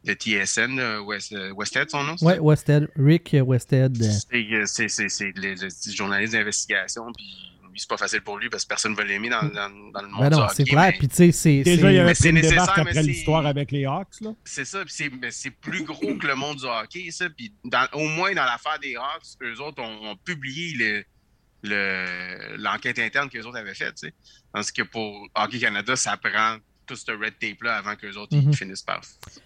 [0.04, 2.18] de TSN, West, euh, Westhead, son nom?
[2.18, 2.42] ça?
[2.42, 4.02] Westhead, Rick Westhead.
[4.04, 7.26] C'est- euh, C'est c'est- c'est le, le journaliste d'investigation, puis
[7.72, 10.02] lui, c'est pas facile pour lui parce que personne ne va l'aimer dans, dans, dans
[10.02, 10.94] le monde Ben du non, c'est clair.
[11.00, 11.64] Puis tu sais, c'est.
[11.64, 14.34] Déjà, il y avait nécessaire, après c'est- l'histoire avec les Hawks, là.
[14.44, 17.28] C'est ça, puis c'est mais c'est plus gros que le monde du hockey, ça.
[17.30, 21.04] Puis dans- au moins dans l'affaire des Hawks, eux autres ont, ont publié le-
[21.66, 24.00] le- l'enquête interne qu'eux autres avaient faite.
[24.54, 28.54] Tandis que pour Hockey Canada, ça prend tout ce red tape-là avant qu'eux autres Mhm.
[28.54, 29.02] finissent par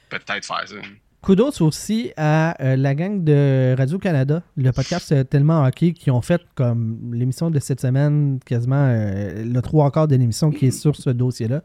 [0.09, 0.75] peut-être faire ça.
[1.21, 6.21] Kudos aussi à euh, la gang de Radio-Canada, le podcast euh, Tellement Hockey, qui ont
[6.21, 10.71] fait comme l'émission de cette semaine, quasiment euh, le trois quarts de l'émission qui est
[10.71, 11.61] sur ce dossier-là.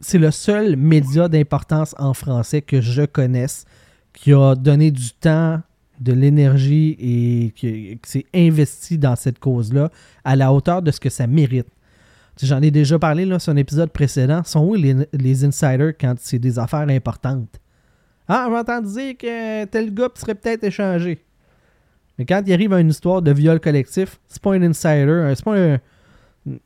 [0.00, 3.64] C'est le seul média d'importance en français que je connaisse
[4.12, 5.62] qui a donné du temps,
[6.00, 9.90] de l'énergie et qui, qui s'est investi dans cette cause-là
[10.24, 11.68] à la hauteur de ce que ça mérite.
[12.42, 14.42] J'en ai déjà parlé là, sur un épisode précédent.
[14.44, 17.60] Sont où les, les insiders quand c'est des affaires importantes?
[18.26, 21.22] Ah, j'entends dire que tel gars serait peut-être échangé.
[22.18, 25.34] Mais quand il arrive à une histoire de viol collectif, c'est pas un insider, euh,
[25.34, 25.78] c'est pas un.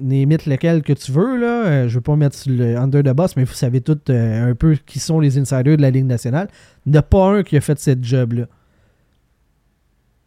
[0.01, 1.67] Limite lequel que tu veux, là.
[1.67, 4.55] euh, Je veux pas mettre le under the boss, mais vous savez tous euh, un
[4.57, 6.49] peu qui sont les insiders de la Ligue nationale.
[6.85, 8.47] Il n'y a pas un qui a fait cette job-là.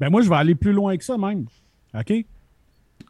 [0.01, 1.45] Ben moi, je vais aller plus loin que ça même.
[1.93, 2.25] OK?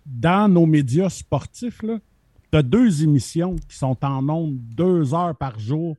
[0.06, 5.58] Dans nos médias sportifs, tu as deux émissions qui sont en ondes deux heures par
[5.58, 5.96] jour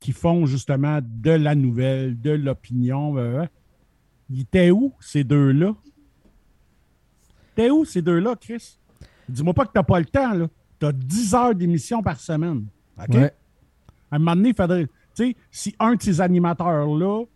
[0.00, 3.16] qui font justement de la nouvelle, de l'opinion.
[3.18, 3.46] euh, euh.
[4.30, 5.76] Ils étaient où, ces deux-là?
[7.54, 8.78] T'es où, ces deux-là, Chris?
[9.28, 10.48] Dis-moi pas que t'as pas le temps, là.
[10.80, 12.66] T'as 10 heures d'émission par semaine.
[12.98, 13.14] OK?
[13.14, 13.32] Ouais.
[14.10, 14.86] À un moment donné, il faudrait.
[14.86, 17.26] Tu sais, si un de ces animateurs-là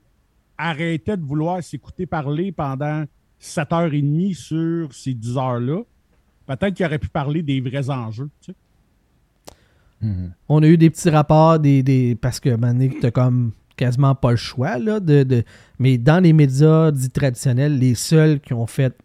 [0.58, 3.04] arrêtait de vouloir s'écouter parler pendant
[3.40, 5.82] 7h30 sur ces 10 heures-là,
[6.46, 8.30] peut-être qu'il aurait pu parler des vrais enjeux.
[8.40, 8.56] Tu sais.
[10.02, 10.32] Mhm.
[10.48, 14.36] On a eu des petits rapports, des, parce que maintenant, t'as comme quasiment pas le
[14.36, 15.44] choix, de, de-
[15.78, 18.96] mais dans les médias dits traditionnels, les seuls qui ont fait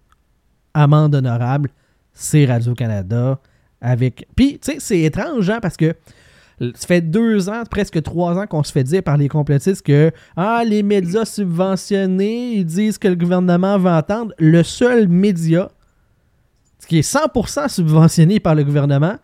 [0.74, 1.70] amende honorable,
[2.14, 3.40] c'est Radio-Canada.
[3.82, 4.28] Avec...
[4.36, 5.94] Puis, tu sais, c'est étrange, hein, parce que
[6.76, 10.12] ça fait deux ans, presque trois ans qu'on se fait dire par les complotistes que
[10.38, 14.34] ah, les médias subventionnés, ils disent que le gouvernement va entendre.
[14.38, 15.72] Le seul média
[16.88, 19.18] qui est 100% subventionné par le gouvernement,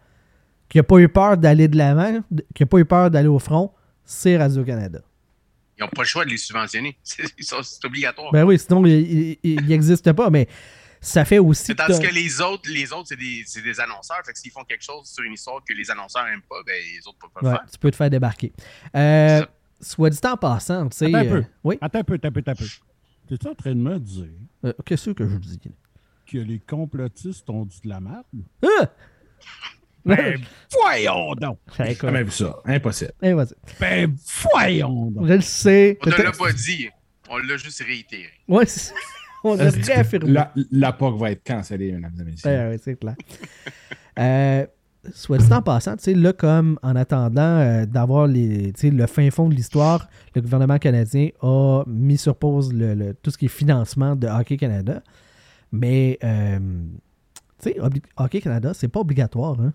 [0.70, 2.22] qui n'a pas eu peur d'aller de l'avant,
[2.56, 3.72] qui n'a pas eu peur d'aller au front,
[4.06, 5.02] c'est Radio-Canada.
[5.78, 6.98] Ils n'ont pas le choix de les subventionner.
[7.04, 8.32] C'est obligatoire.
[8.32, 10.48] Ben oui, sinon, il n'existe pas, mais
[11.02, 11.64] ça fait aussi...
[11.66, 14.18] C'est Tandis t'as- que les autres, les autres, c'est des, c'est des annonceurs.
[14.26, 16.74] Fait que s'ils font quelque chose sur une histoire que les annonceurs n'aiment pas, ben
[16.76, 17.66] les autres peuvent pas le Ouais, faire.
[17.72, 18.52] tu peux te faire débarquer.
[18.96, 19.46] Euh,
[19.80, 21.06] soit dit en passant, tu sais...
[21.08, 21.36] Attends un peu.
[21.38, 22.66] euh, oui, Attends un peu, attends un peu, attends un peu.
[23.38, 24.28] T'es en train de me dire
[24.66, 25.60] Euh, qu'est-ce que je dis?
[26.30, 28.26] que les complotistes ont dit de la merde?
[28.64, 28.88] Ah!
[30.06, 31.60] Ben, voyons donc!
[31.78, 32.60] J'ai jamais vu ça.
[32.66, 33.12] Impossible.
[33.22, 33.54] Eh, vas-y.
[33.80, 34.16] Ben,
[34.54, 35.28] voyons donc!
[35.28, 35.98] Je le sais.
[36.06, 36.90] On ne l'a pas dit.
[37.30, 38.30] On l'a juste réitéré.
[38.48, 38.94] Ouais, c'est-
[39.52, 40.32] on a réaffirmé.
[40.32, 42.50] La, la POC va être cancellée, mesdames et messieurs?
[42.50, 43.16] Ouais, ouais, c'est clair.
[44.20, 44.66] Euh,
[45.14, 49.30] soit dit en passant, tu sais, là, comme en attendant euh, d'avoir les, le fin
[49.30, 53.46] fond de l'histoire, le gouvernement canadien a mis sur pause le, le- tout ce qui
[53.46, 55.04] est financement de Hockey Canada.
[55.72, 56.58] Mais, euh,
[57.62, 57.78] tu sais,
[58.18, 59.60] Hockey Canada, c'est pas obligatoire.
[59.62, 59.74] Hein?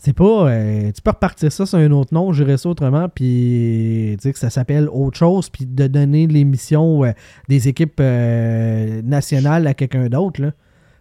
[0.00, 0.48] C'est pas.
[0.48, 4.38] euh, tu peux repartir ça sur un autre nom, gérer ça autrement, puis sais que
[4.38, 7.10] ça s'appelle autre chose, puis de donner l'émission euh,
[7.48, 10.52] des équipes euh, nationales à quelqu'un d'autre.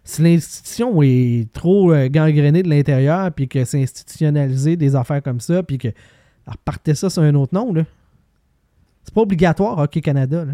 [0.03, 5.41] si l'institution est trop euh, gangrénée de l'intérieur, puis que c'est institutionnalisé des affaires comme
[5.41, 5.89] ça, puis que
[6.47, 7.83] repartez ça sur un autre nom, là.
[9.03, 10.53] C'est pas obligatoire, Hockey Canada, là.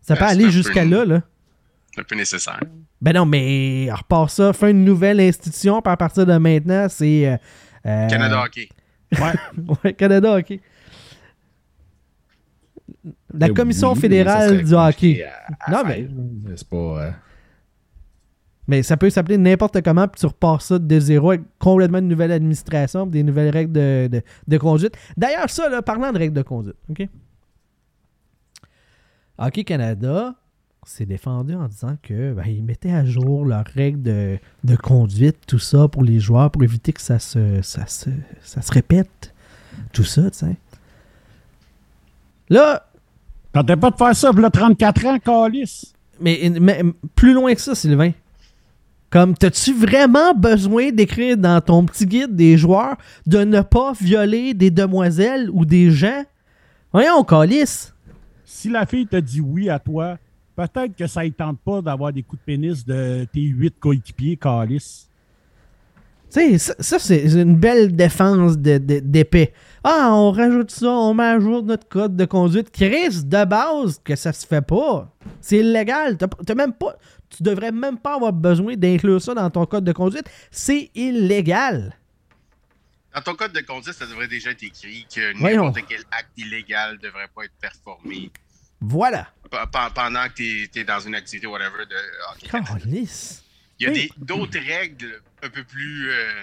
[0.00, 1.22] Ça peut Ben, c'est aller jusqu'à là, là.
[1.94, 2.60] C'est un peu nécessaire.
[3.02, 6.86] Ben non, mais on repart ça, fait une nouvelle institution, puis à partir de maintenant,
[6.88, 7.26] c'est.
[7.28, 7.36] euh,
[7.86, 8.68] euh, Canada Hockey.
[9.12, 9.32] Ouais.
[9.84, 10.60] Ouais, Canada Hockey.
[13.34, 14.84] La Mais Commission oui, fédérale du hockey.
[15.18, 16.56] compliqué à- à Non, faire, mais-.
[16.56, 16.76] C'est pas.
[16.76, 17.10] euh,
[18.68, 22.08] Mais ça peut s'appeler n'importe comment, puis tu repars ça de zéro avec complètement une
[22.08, 24.96] nouvelle administration, puis des nouvelles règles de, de- de conduite.
[25.16, 27.08] D'ailleurs, ça, là, parlant de règles de conduite, OK?
[29.38, 30.34] Hockey Canada
[30.84, 35.38] s'est défendu en disant que ben, ils mettaient à jour leurs règles de, de conduite,
[35.46, 38.10] tout ça, pour les joueurs, pour éviter que ça se, ça se,
[38.42, 39.32] ça se répète.
[39.92, 40.56] Tout ça, tu sais.
[42.50, 42.86] Là,
[43.52, 45.92] Tentais pas de faire ça, le 34 ans, Calis.
[46.20, 46.82] Mais, mais
[47.14, 48.12] plus loin que ça, Sylvain.
[49.10, 54.54] Comme, t'as-tu vraiment besoin d'écrire dans ton petit guide des joueurs de ne pas violer
[54.54, 56.24] des demoiselles ou des gens?
[56.92, 57.94] Voyons, calice.
[58.44, 60.16] Si la fille te dit oui à toi,
[60.56, 64.36] peut-être que ça ne tente pas d'avoir des coups de pénis de tes huit coéquipiers,
[64.36, 65.06] Calis.
[66.30, 69.52] Tu sais, ça, ça, c'est une belle défense de- de- d'épée.
[69.84, 72.70] ah, on rajoute ça, on met à jour notre code de conduite.
[72.70, 75.12] Chris, de base, que ça se fait pas.
[75.42, 76.16] C'est illégal.
[76.16, 76.96] T'as t'as même pas,
[77.28, 80.24] tu devrais même pas avoir besoin d'inclure ça dans ton code de conduite.
[80.50, 81.94] C'est illégal.
[83.14, 86.94] Dans ton code de conduite, ça devrait déjà être écrit que n'importe quel acte illégal
[86.94, 88.30] ne devrait pas être performé
[88.82, 89.32] Voilà.
[89.50, 91.96] pe- pe- pendant que tu es, dans une activité whatever de
[92.30, 92.48] hockey.
[92.48, 93.44] Calice.
[93.78, 96.42] Il y a d'autres règles un peu plus, euh,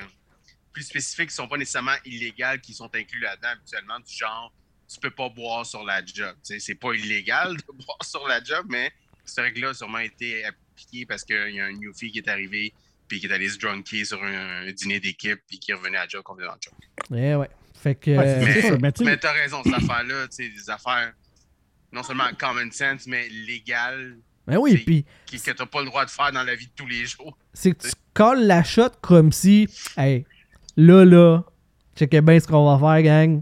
[0.74, 4.52] plus spécifiques qui sont pas nécessairement illégales qui sont incluses là-dedans habituellement, du genre
[4.92, 6.36] tu peux pas boire sur la job.
[6.42, 8.92] C'est pas illégal de boire sur la job, mais
[9.24, 12.74] cette règle-là a sûrement été appliquée parce qu'il y a un newfie qui est arrivé
[13.08, 15.96] puis qui est allé se drunker sur un, un dîner d'équipe puis qui est revenu
[15.98, 16.74] à la job complètement choc.
[17.16, 17.50] Eh ouais.
[17.82, 18.12] Fait que.
[18.12, 18.28] Ouais,
[18.72, 19.72] euh, mais- t'as raison, tu
[20.32, 21.14] sais, des affaires
[21.92, 24.18] non seulement common sense, mais légales,
[24.50, 25.06] ben oui, puis
[25.40, 27.38] que t'as pas le droit de faire dans la vie de tous les jours.
[27.54, 30.26] c'est que tu colles la shot comme si, hey,
[30.76, 31.44] là, là,
[31.96, 33.42] checkez bien ce qu'on va faire, gang.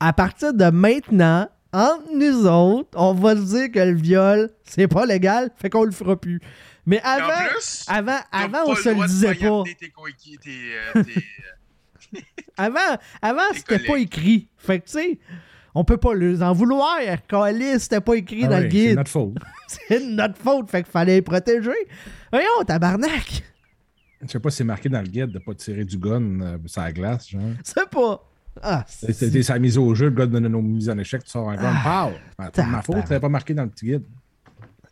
[0.00, 4.86] À partir de maintenant, entre nous autres, on va se dire que le viol, c'est
[4.86, 6.40] pas légal, fait qu'on le fera plus.
[6.84, 9.38] Mais avant, plus, avant, avant on se le disait pas.
[9.38, 10.38] poignarder Tes coéquipiers,
[10.94, 12.24] tes, tes,
[12.56, 14.48] Avant, avant c'était pas écrit.
[14.56, 15.18] Fait que, tu sais,
[15.80, 16.98] on peut pas leur en vouloir.
[17.28, 18.96] Calice, c'était pas écrit ah dans le C'est guide.
[18.96, 19.34] notre faute.
[19.68, 21.70] C'est de notre faute, fait qu'il fallait les protéger.
[22.32, 23.42] Voyons, tabarnak.
[24.22, 26.58] Je sais pas si c'est marqué dans le guide de pas tirer du gun euh,
[26.66, 27.40] sur la glace, genre.
[27.62, 28.24] C'est pas.
[28.60, 31.30] Ah, C'est- C'est sa mise au jeu, le gars de nos mises en échec, tu
[31.30, 32.12] sors un gun, pow!
[32.52, 34.02] C'est de ma faute, c'était pas marqué dans le petit guide.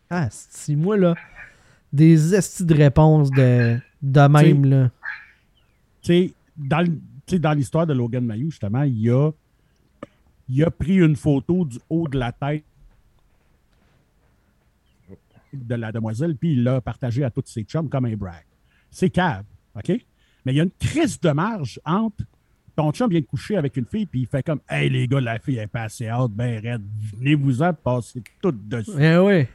[0.08, 1.14] Ah, si moi, là,
[1.92, 4.90] des estis de réponse de, de même, là.
[6.02, 6.86] tu sais, dans,
[7.40, 9.32] dans l'histoire de Logan Mayou, justement, il a,
[10.48, 12.64] il a pris une photo du haut de la tête
[15.52, 18.44] de la demoiselle, puis il l'a partagé à tous ses chums comme un brag.
[18.90, 19.88] C'est cave, OK?
[20.44, 22.24] Mais il y a une crise de marge entre
[22.76, 25.20] ton chum vient de coucher avec une fille, puis il fait comme Hey les gars,
[25.20, 26.82] la fille est passée out, ben raide,
[27.16, 28.90] venez-vous-en, passez tout dessus.
[28.98, 29.46] Eh oui.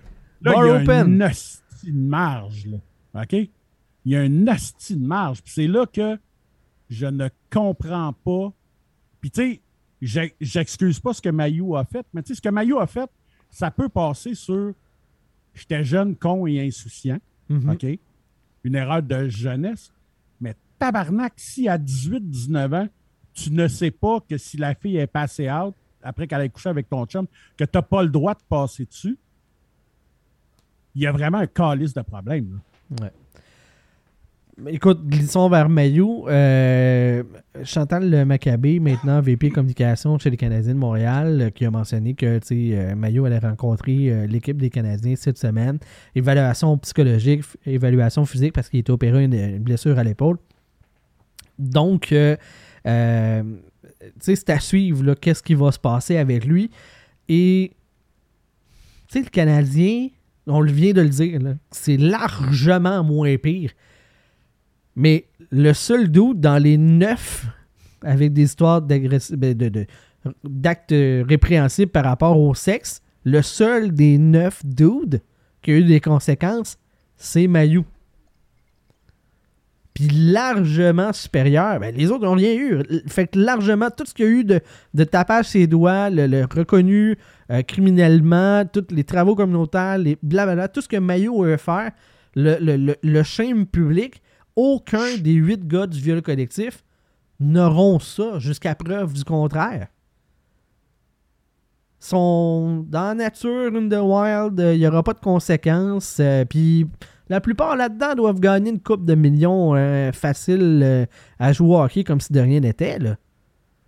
[0.41, 1.13] Là, Bar il y a open.
[1.13, 3.21] une hostie de marge, là.
[3.21, 3.33] OK?
[3.33, 5.43] Il y a une hostie de marge.
[5.43, 6.17] Puis c'est là que
[6.89, 8.51] je ne comprends pas.
[9.19, 9.61] Puis tu sais,
[10.01, 13.09] j'excuse pas ce que Mayou a fait, mais tu sais, ce que Mayou a fait,
[13.49, 14.73] ça peut passer sur
[15.53, 17.19] j'étais jeune, con et insouciant.
[17.49, 17.69] Mhm.
[17.69, 17.85] OK?
[18.63, 19.91] Une erreur de jeunesse.
[20.39, 22.87] Mais tabarnak, si à 18-19 ans,
[23.33, 26.69] tu ne sais pas que si la fille est passée out après qu'elle ait couché
[26.69, 29.17] avec ton chum, que tu n'as pas le droit de passer dessus,
[30.95, 32.59] il y a vraiment un calice de problème.
[32.99, 33.11] là.
[34.67, 36.27] Écoute, glissons vers Mayou.
[36.27, 37.23] Euh,
[37.63, 42.39] Chantal Maccabé, maintenant VP Communication chez les Canadiens de Montréal, euh, qui a mentionné que
[42.51, 45.79] euh, allait rencontrer euh, l'équipe des Canadiens cette semaine.
[46.15, 50.37] Évaluation psychologique, évaluation physique parce qu'il était opéré une, une blessure à l'épaule.
[51.57, 52.13] Donc,
[54.19, 56.71] c'est à suivre qu'est-ce qui va se passer avec lui.
[57.29, 57.71] Et,
[59.13, 60.07] le Canadien,
[60.47, 63.71] on vient de le dire, c'est largement moins pire.
[65.01, 67.47] Mais le seul doute dans les neuf
[68.03, 69.87] avec des histoires ben,
[70.43, 75.21] d'actes répréhensibles par rapport au sexe, le seul des neuf dudes
[75.63, 76.77] qui a eu des conséquences,
[77.17, 77.83] c'est Mayou.
[79.95, 81.79] Puis largement supérieur.
[81.79, 82.83] Ben, les autres n'ont rien eu.
[83.07, 84.59] Fait que largement, tout ce qu'il y a eu de,
[84.93, 87.17] de tapage ses doigts, le, reconnu
[87.49, 91.91] euh, criminellement, tous les travaux communautaires, les blablabla, tout ce que Mayo a faire,
[92.35, 94.21] le, le, le, public,
[94.55, 96.83] aucun des huit gars du viol collectif
[97.39, 99.87] n'auront ça jusqu'à preuve du contraire.
[101.99, 106.17] Sont dans la nature, in the wild, il n'y aura pas de conséquences.
[106.19, 106.87] euh, Puis
[107.29, 111.05] la plupart là-dedans doivent gagner une coupe de millions euh, facile euh,
[111.37, 112.97] à jouer au hockey comme si de rien n'était.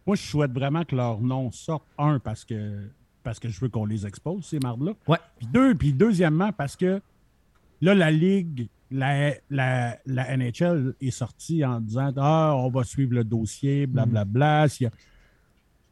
[0.05, 2.87] Moi, je souhaite vraiment que leur nom sorte, un, parce que,
[3.23, 4.91] parce que je veux qu'on les expose, ces mardes-là.
[5.07, 5.17] Ouais.
[5.37, 7.01] Puis deux, puis deuxièmement, parce que
[7.81, 13.13] là, la Ligue, la, la, la NHL est sortie en disant Ah, on va suivre
[13.15, 14.69] le dossier, blablabla.
[14.69, 14.91] S'il y a-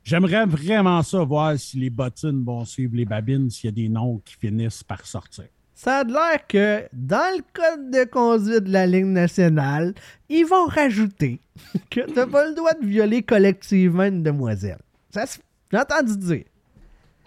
[0.03, 3.89] J'aimerais vraiment ça, voir si les bottines vont suivre les babines, s'il y a des
[3.89, 5.45] noms qui finissent par sortir.
[5.75, 9.93] Ça a l'air que dans le code de conduite de la Ligue nationale,
[10.29, 11.39] ils vont rajouter
[11.89, 14.79] que t'as pas le droit de violer collectivement une demoiselle.
[15.11, 15.25] Ça
[15.71, 16.43] J'ai entendu dire.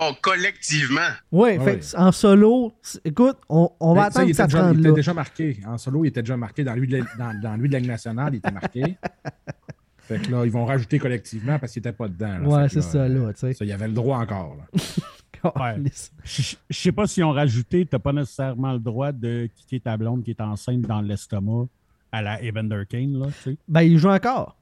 [0.01, 1.01] Oh, collectivement.
[1.31, 1.79] Ouais, Ah fait ouais.
[1.81, 2.73] que en solo,
[3.05, 5.15] écoute, on, on va tu attendre il que ça était se déjà, il était déjà
[5.15, 5.59] marqué.
[5.67, 6.65] En solo, il était déjà marqué.
[6.65, 8.83] Dans lui de la, dans, dans lui de la Ligue nationale, il était marqué.
[10.01, 12.39] fait que là, ils vont rajouter collectivement parce qu'il n'était pas dedans.
[12.39, 12.49] là.
[12.49, 13.53] Ouais, c'est ça, là, tu sais.
[13.55, 14.57] Ça, il y avait le droit encore.
[14.59, 14.81] là.
[15.57, 16.11] Calisse.
[16.25, 19.97] Je je sais pas si on rajouté, t'as pas nécessairement le droit de quitter ta
[19.97, 21.67] blonde qui est enceinte dans l'estomac
[22.13, 23.57] à la Evander Kane, là, tu sais.
[23.69, 24.57] Ben, ils jouent encore.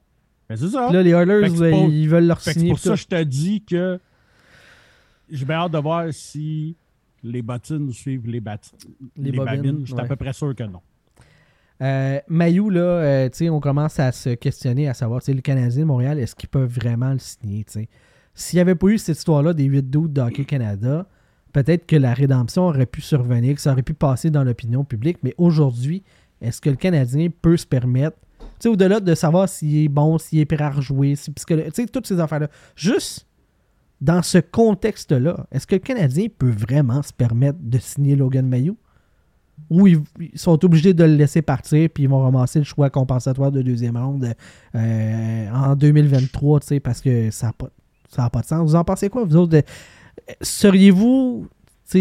[0.49, 0.87] Ben, c'est ça.
[0.87, 2.71] Puis Là, les Oilers, euh, pas- ils veulent leur Fait que c'est signer.
[2.71, 3.97] pour ça que je te dis que
[5.33, 6.75] j'ai bien hâte de voir si
[7.23, 8.57] les bottines suivent les, bat-
[9.17, 9.79] Les les, bobines.
[9.81, 10.01] Je suis ouais.
[10.01, 10.81] à peu près sûr que non.
[11.81, 16.19] Euh, Mayu, là, euh, on commence à se questionner à savoir, le Canadien de Montréal,
[16.19, 17.65] est-ce qu'ils peuvent vraiment le signer.
[18.35, 21.07] S'il n'y avait pas eu cette histoire-là des 8 d'août d'Hockey Canada,
[21.51, 25.17] peut-être que la rédemption aurait pu survenir, que ça aurait pu passer dans l'opinion publique,
[25.23, 26.03] mais aujourd'hui,
[26.41, 28.17] est-ce que le Canadien peut se permettre,
[28.65, 32.07] au-delà de savoir s'il est bon, s'il est prêt à rejouer, si, parce que, toutes
[32.07, 33.27] ces affaires-là, juste
[34.03, 38.73] dans ce contexte-là, est-ce que le Canadien peut vraiment se permettre de signer Logan Mayu?
[39.69, 40.01] Ou ils,
[40.35, 43.95] sont obligés de le laisser partir puis ils vont ramasser le choix compensatoire de deuxième
[43.95, 44.33] ronde
[44.75, 47.69] euh, en 2023, tu sais, parce que ça n'a pas,
[48.09, 48.69] ça pas de sens.
[48.69, 49.61] Vous en pensez quoi, vous autres?
[50.41, 51.47] Seriez-vous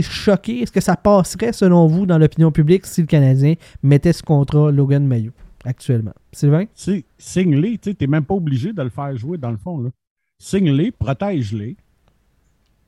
[0.01, 0.63] choqués?
[0.63, 4.73] Est-ce que ça passerait, selon vous, dans l'opinion publique si le Canadien mettait ce contrat
[4.73, 5.31] Logan Mayu
[5.65, 6.15] actuellement?
[6.33, 6.65] Sylvain?
[6.75, 9.91] Si- Signe-les, tu n'es même pas obligé de le faire jouer dans le fond.
[10.39, 11.77] Signe-les, protège-les,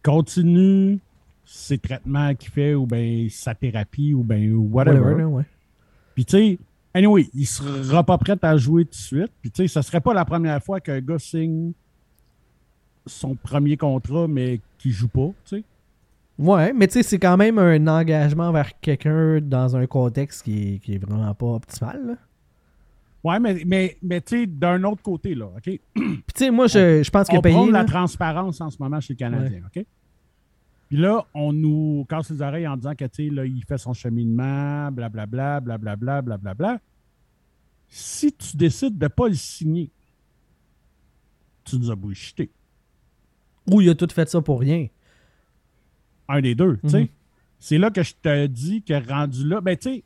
[0.05, 1.01] continue
[1.45, 5.01] ses traitements qu'il fait ou bien sa thérapie ou bien whatever.
[5.01, 5.45] Whatever, ouais.
[6.15, 6.59] Puis tu sais,
[6.95, 9.33] anyway, il sera pas prêt à jouer tout de suite.
[9.41, 11.73] Puis tu sais, ça serait pas la première fois qu'un gars signe
[13.07, 15.65] son premier contrat, mais qui joue pas, tu sais.
[16.39, 20.75] Ouais, mais tu sais, c'est quand même un engagement vers quelqu'un dans un contexte qui
[20.75, 22.07] est, qui est vraiment pas optimal.
[22.07, 22.15] là.
[23.23, 25.63] Ouais, mais, mais, mais tu sais, d'un autre côté, là, OK?
[25.63, 28.77] Puis tu sais, moi, je, je pense qu'il a on prône la transparence en ce
[28.81, 29.85] moment chez le Canadien, OK?
[30.89, 33.79] Puis là, on nous casse les oreilles en disant que, tu sais, là, il fait
[33.79, 36.81] son cheminement, blablabla, blablabla, blablabla.
[37.89, 39.91] Si tu décides de ne pas le signer,
[41.65, 42.51] tu nous as bullshité.
[43.71, 44.89] Ou il a tout fait ça pour rien.
[46.29, 47.01] Un des deux, tu sais.
[47.03, 47.09] Mhm.
[47.59, 50.05] C'est là que je te dis que rendu là, ben, tu sais,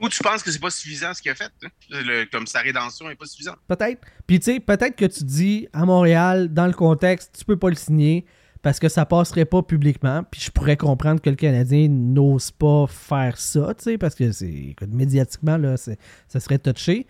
[0.00, 1.50] Ou tu penses que c'est pas suffisant ce qu'il a fait?
[1.62, 1.68] hein?
[1.90, 3.58] Le- comme sa rédemption est pas suffisante.
[3.66, 4.06] Peut-être.
[4.26, 7.68] Puis tu sais, peut-être que tu dis à Montréal, dans le contexte, tu peux pas
[7.70, 8.24] le signer
[8.66, 10.24] parce que ça passerait pas publiquement.
[10.28, 14.32] Puis je pourrais comprendre que le Canadien n'ose pas faire ça, tu sais, parce que
[14.32, 17.06] c'est médiatiquement, là, c'est- ça serait touché.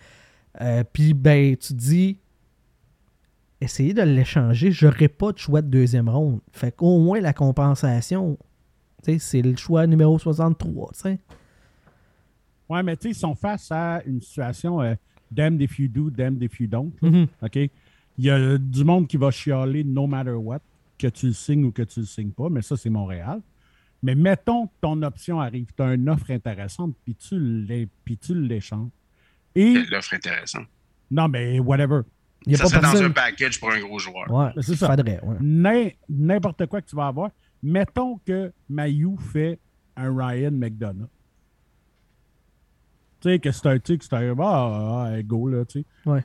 [0.60, 2.18] Euh, puis ben, tu dis,
[3.62, 6.40] essayez de l'échanger, j'aurais pas de choix de deuxième ronde.
[6.52, 8.36] Fait qu'au moins la compensation,
[9.18, 11.18] c'est le choix numéro 63, tu sais.
[12.68, 14.94] ouais, mais tu sais, ils sont face à une situation euh,
[15.30, 16.92] damned if you do, damned if you don't.
[17.00, 17.28] Mhm.
[17.40, 17.56] OK?
[17.56, 20.60] Il y a du monde qui va chialer no matter what,
[20.98, 23.40] que tu le signes ou que tu le signes pas, mais ça, c'est Montréal.
[24.02, 28.16] Mais mettons que ton option arrive, tu as une offre intéressante, puis tu l'é- puis
[28.16, 28.90] tu l'échanges.
[29.54, 30.66] Et, L'offre intéressante.
[31.10, 32.02] non, mais whatever.
[32.44, 34.30] Il y a Ça pas dans un package pour un gros joueur.
[34.30, 34.88] Ouais, c'est ça.
[34.88, 35.36] faudrait, ouais.
[35.40, 37.30] N'im- N'importe quoi que tu vas avoir.
[37.62, 39.58] Mettons que Mayu fait
[39.96, 41.08] un Ryan McDonough.
[43.20, 45.86] Tu sais, que c'est un tic, c'est un ah, ah, go, là, tu sais.
[46.08, 46.24] Ouais.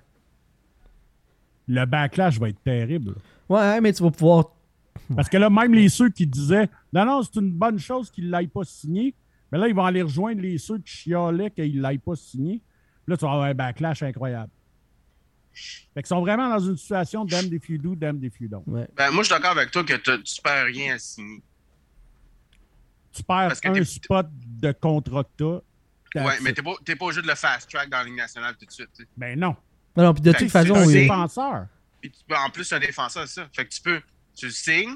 [1.68, 3.16] Le backlash va être terrible.
[3.48, 4.52] Ouais, mais tu vas pouvoir
[5.16, 8.26] Parce que là, même les ceux qui disaient non, non, c'est une bonne chose qu'il
[8.28, 9.14] ne l'aille pas signé,
[9.52, 12.62] mais là, ils vont aller rejoindre les ceux qui chialaient qu'il ne l'aille pas signé.
[13.06, 14.52] Puis Là, tu vas avoir un backlash incroyable.
[15.54, 18.64] Fait qu'ils sont vraiment dans une situation damn if you do, damn if you don't.
[18.68, 18.88] Ouais.
[18.96, 21.42] Ben, moi, je suis d'accord avec toi que tu perds rien à signer.
[23.12, 25.30] Tu perds Parce que un t'es- spot de contrat que
[26.14, 28.04] t'as Ouais, mais t'es pas, t'es pas au jeu de le fast track dans la
[28.06, 28.90] Ligue nationale tout de suite.
[28.96, 29.10] tu sais.
[29.18, 29.56] Ben non.
[29.96, 30.94] Non, non, puis de toute façon, un oui.
[30.94, 31.68] défenseur.
[32.02, 33.50] Puis tu peux- en plus, c'est un défenseur, c'est ça.
[33.54, 34.02] Fait que tu peux,
[34.36, 34.96] tu le signes,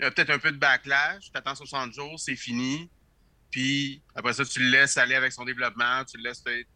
[0.00, 2.88] il y a peut-être un peu de backlash, t'attends 60 jours, c'est fini.
[3.50, 6.66] Puis après ça, tu le laisses aller avec son développement, tu le laisses peut-être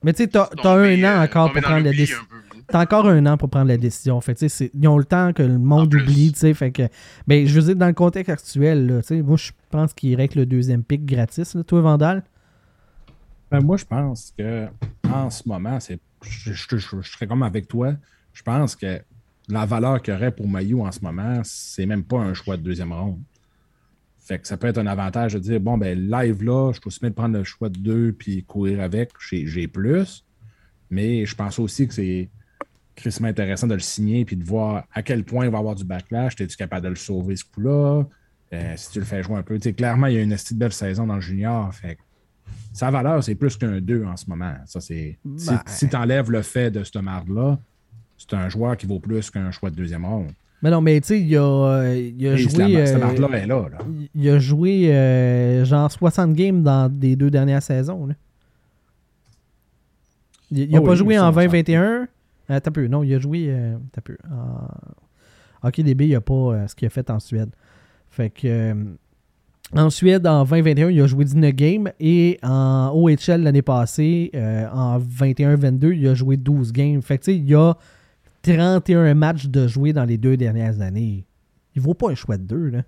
[0.00, 2.18] mais tu sais, t'as un an euh, encore tomber pour prendre la décision.
[2.30, 2.36] peu.
[2.68, 4.20] T'as encore un an pour prendre la décision.
[4.20, 6.54] Fait que, tu ils ont le temps que le monde oublie, tu sais.
[6.54, 6.82] Fait que,
[7.26, 10.22] ben, je veux dire, dans le contexte actuel, là, tu moi, je pense qu'il irait
[10.22, 12.22] avec le deuxième pick gratis, là, toi, Vandal.
[13.50, 14.68] Ben, moi, je pense que
[15.10, 17.94] en ce moment, c'est, je, je- je- je serais comme avec toi.
[18.32, 19.02] Je pense que
[19.48, 22.56] la valeur qu'il y aurait pour Mayu en ce moment, c'est même pas un choix
[22.56, 23.20] de deuxième ronde.
[24.18, 26.88] Fait que ça peut être un avantage de dire bon, ben, live là, je peux
[26.88, 30.24] aussi bien prendre le choix de deux puis courir avec, j'ai, plus.
[30.90, 32.28] Mais je pense aussi que c'est
[32.94, 35.84] crissement intéressant de le signer puis de voir à quel point il va avoir du
[35.84, 36.38] backlash.
[36.40, 38.04] Es-tu capable de le sauver ce coup-là?
[38.52, 39.56] Euh, si tu le fais jouer un peu.
[39.58, 41.72] Tu sais, clairement, il y a une de belle saison dans le junior.
[41.74, 42.00] Fait que
[42.72, 44.54] sa valeur, c'est plus qu'un 2 en ce moment.
[44.66, 45.62] Ça, c'est, si Ben.
[45.66, 47.58] si tu enlèves le fait de cette marde-là,
[48.18, 50.32] c'est un joueur qui vaut plus qu'un choix de deuxième ronde.
[50.60, 52.86] Mais non, mais tu sais, il a, il a joué.
[52.86, 53.68] cette euh, marde-là est là.
[53.70, 53.78] là.
[54.14, 58.06] il a joué euh, genre 60 games dans les deux dernières saisons.
[58.06, 58.14] Là.
[60.50, 62.08] Il n'a Oh pas oui, joué en on s'en 2021.
[62.50, 62.88] Euh, t'as peu.
[62.88, 63.46] Non, il a joué.
[63.50, 64.16] Euh, t'as peu.
[64.28, 65.68] En...
[65.68, 67.50] Ok, DB, il n'a pas ce qu'il a fait en Suède.
[68.10, 68.74] Fait que.
[69.76, 71.92] en Suède, en 2021, il a joué 19 games.
[72.00, 74.32] Et en OHL l'année passée,
[74.72, 77.00] en 21-22, il a joué 12 games.
[77.00, 77.76] Fait que tu sais, il a
[78.56, 81.26] 31 matchs de jouer dans les deux dernières années.
[81.74, 82.82] Il vaut pas un choix de deux, là.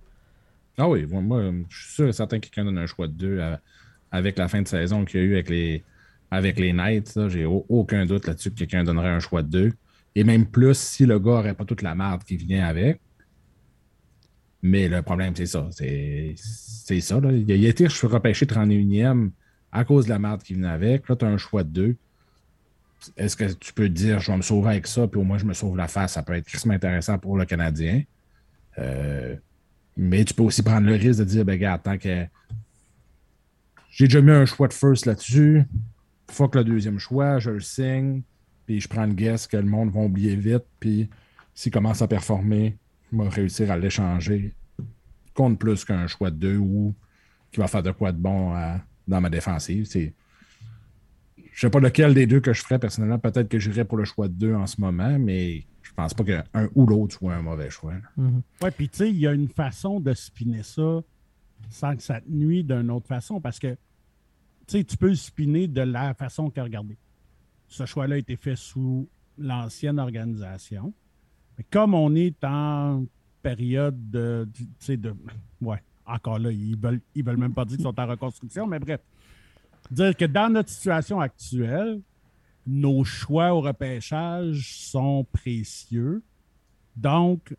[0.78, 3.40] Ah oui, moi, je suis sûr et certain que quelqu'un donne un choix de 2
[4.10, 5.84] avec la fin de saison qu'il y a eu avec les,
[6.30, 7.18] avec les Knights.
[7.28, 9.72] J'ai au- aucun doute là-dessus que quelqu'un donnerait un choix de 2.
[10.14, 13.00] Et même plus si le gars n'aurait pas toute la marde qui vient avec.
[14.62, 15.68] Mais le problème, c'est ça.
[15.72, 16.34] C'est
[17.00, 17.20] ça.
[17.20, 17.32] Là.
[17.32, 19.30] Il a été repêché 31e
[19.72, 21.08] à cause de la marde qui venait avec.
[21.08, 21.96] Là, tu as un choix de 2.
[23.16, 25.44] Est-ce que tu peux dire, je vais me sauver avec ça, puis au moins je
[25.44, 26.12] me sauve la face?
[26.12, 28.02] Ça peut être extrêmement intéressant pour le Canadien.
[28.78, 29.36] Euh,
[29.96, 32.26] mais tu peux aussi prendre le risque de dire, ben, regarde, tant que
[33.90, 35.64] j'ai déjà mis un choix de first là-dessus,
[36.30, 38.22] fuck le deuxième choix, je le signe,
[38.66, 41.10] puis je prends le guess que le monde va oublier vite, puis
[41.54, 42.76] s'il commence à performer,
[43.12, 44.54] je vais réussir à l'échanger
[45.34, 46.94] contre plus qu'un choix de deux ou
[47.50, 49.86] qui va faire de quoi de bon à- dans ma défensive.
[49.86, 50.14] C'est...
[51.60, 53.18] Je sais pas lequel des deux que je ferais personnellement.
[53.18, 56.24] Peut-être que j'irais pour le choix de deux en ce moment, mais je pense pas
[56.24, 56.42] qu'un
[56.74, 57.92] ou l'autre soit un mauvais choix.
[57.92, 58.00] là.
[58.16, 58.40] Mhm.
[58.62, 61.02] Ouais, puis tu sais, il y a une façon de spinner ça
[61.68, 65.14] sans que ça te nuit d'une autre façon parce que tu sais, tu peux le
[65.14, 66.96] spinner de la façon que regardez.
[67.68, 69.06] Ce choix-là a été fait sous
[69.36, 70.94] l'ancienne organisation.
[71.58, 73.04] Mais comme on est en
[73.42, 75.14] période de, tu sais, de.
[75.60, 78.78] Ouais, encore là, ils veulent, ils veulent même pas dire qu'ils sont en reconstruction, mais
[78.78, 79.02] bref.
[79.90, 82.00] Dire que dans notre situation actuelle,
[82.66, 86.22] nos choix au repêchage sont précieux.
[86.96, 87.56] Donc,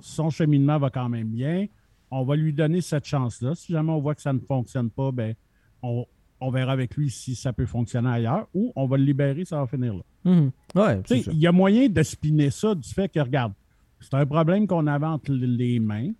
[0.00, 1.66] son cheminement va quand même bien.
[2.10, 3.54] On va lui donner cette chance-là.
[3.54, 5.34] Si jamais on voit que ça ne fonctionne pas, ben,
[5.82, 6.06] on,
[6.40, 9.58] on verra avec lui si ça peut fonctionner ailleurs ou on va le libérer, ça
[9.58, 10.02] va finir là.
[10.24, 10.50] Mhm.
[10.74, 11.16] Ouais, ça.
[11.16, 13.52] Il y a moyen de spinner ça du fait que, regarde,
[14.00, 16.12] c'est un problème qu'on avait entre les mains.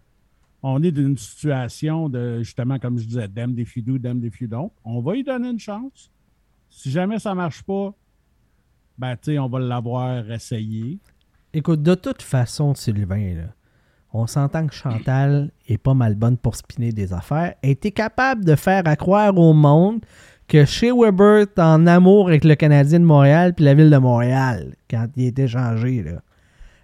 [0.67, 3.29] On est dans une situation de, justement, comme je disais,
[3.77, 4.71] you do, damn if you don't.
[4.83, 6.11] On va lui donner une chance.
[6.71, 7.93] Si jamais ça ne marche pas,
[8.97, 10.99] ben, tu sais, on va l'avoir essayé.
[11.53, 13.49] Écoute, de toute façon, Sylvain,
[14.15, 17.57] on s'entend que Chantal est pas mal bonne pour spinner des affaires.
[17.61, 20.01] Elle était capable de faire à croire au monde
[20.49, 23.99] que chez Weber est en amour avec le Canadien de Montréal puis la ville de
[23.99, 26.23] Montréal quand il était changé, là.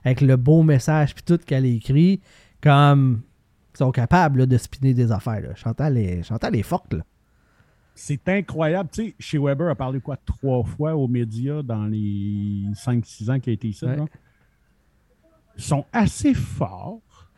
[0.04, 2.20] Avec le beau message puis tout qu'elle a écrit,
[2.60, 3.22] comme
[3.80, 5.40] sont capables là, de spinner des affaires.
[5.40, 5.54] là.
[5.54, 7.04] Chantal, est, Chantal est forte, là.
[7.94, 8.88] C'est incroyable.
[8.92, 13.40] Tu sais, chez Weber a parlé quoi trois fois aux médias dans les 5-6 ans
[13.40, 13.84] qu'il a été ici.
[13.84, 13.96] Ouais.
[15.56, 17.28] Ils sont assez forts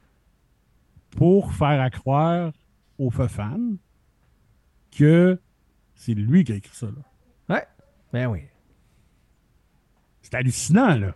[1.17, 2.53] pour faire à croire
[2.99, 3.73] aux fans
[4.97, 5.41] que
[5.95, 6.87] c'est lui qui a écrit ça.
[6.87, 7.55] là.
[7.55, 7.67] Ouais.
[8.13, 8.43] Ben oui.
[10.21, 11.15] C'est hallucinant, là.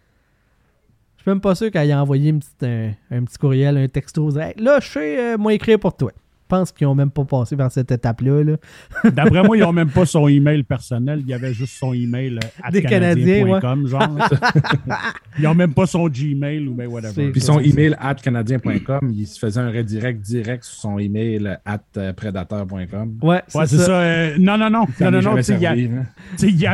[1.27, 3.89] Je suis même pas sûr qu'elle ait envoyé une petite- un, un petit courriel, un
[3.89, 4.31] texto.
[4.39, 6.12] Hey, là, je sais, euh, moi, écrire pour toi.
[6.14, 8.45] Je pense qu'ils ont même pas passé par cette étape-là.
[8.45, 8.57] là.
[9.11, 11.18] D'après moi, ils n'ont même pas son email personnel.
[11.22, 13.61] Il y avait juste son email à Des Canadiens, ouais.
[13.87, 14.16] genre.
[15.39, 17.12] ils n'ont même pas son Gmail ou ben whatever.
[17.12, 21.59] C'est- Puis son email at canadien.com, il se faisait un redirect direct sur son email
[21.64, 23.18] at euh, predator.com.
[23.22, 23.85] Ouais, c'est Ouais, c'est ça.
[23.87, 24.01] ça.
[24.01, 24.85] euh, non, non, non.
[24.97, 25.41] Ça non, non, non.
[25.41, 26.64] il y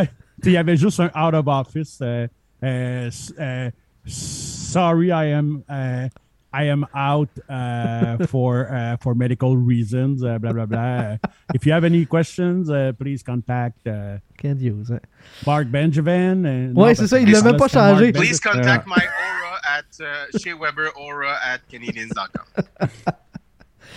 [0.45, 1.99] y, y avait juste un out of office.
[2.03, 2.27] euh,
[2.63, 3.71] euh, euh,
[4.07, 5.65] sorry, I am.
[5.71, 6.09] euh,
[6.55, 11.17] I am out uh, for uh, for medical reasons, uh, blah blah blah.
[11.55, 14.91] if you have any questions, uh, please contact uh, Can't use.
[14.91, 15.01] hein.
[15.47, 16.43] Mark Benjamin.
[16.45, 18.13] Ouais, non, c'est parce ça, que il l'a même pas changé.
[18.13, 22.65] Please contact my aura at uh, Shea Weber aura at Canadians.com.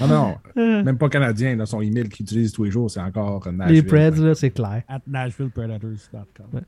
[0.02, 1.56] Non, non, Euh, même pas canadien.
[1.56, 3.86] Là, son email qu'il utilise tous les jours, c'est encore Les Nashville.
[3.86, 4.84] Preds, là, c'est clair.
[4.88, 6.62] At NashvillePredators.com.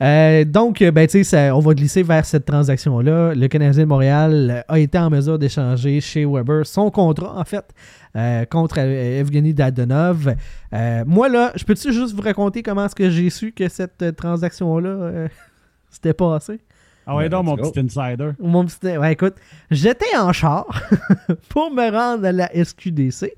[0.00, 3.34] Euh, donc, euh, ben, tu sais, on va glisser vers cette transaction-là.
[3.34, 7.64] Le Canadien de Montréal a été en mesure d'échanger chez Weber son contrat, en fait,
[8.16, 10.34] euh, contre Evgeny Dadonov.
[10.74, 14.16] Euh, moi, là, je peux-tu juste vous raconter comment est-ce que j'ai su que cette
[14.16, 15.28] transaction-là euh,
[15.90, 16.60] s'était passée?
[17.06, 18.30] Ah ouais, donc, mon petit insider.
[18.38, 18.96] Mon petit...
[18.96, 19.34] Ouais, écoute,
[19.70, 20.66] j'étais en char
[21.48, 23.32] pour me rendre à la SQDC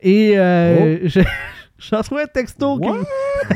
[0.00, 1.20] et euh, je-
[1.78, 2.88] j'ai reçu un texto qui?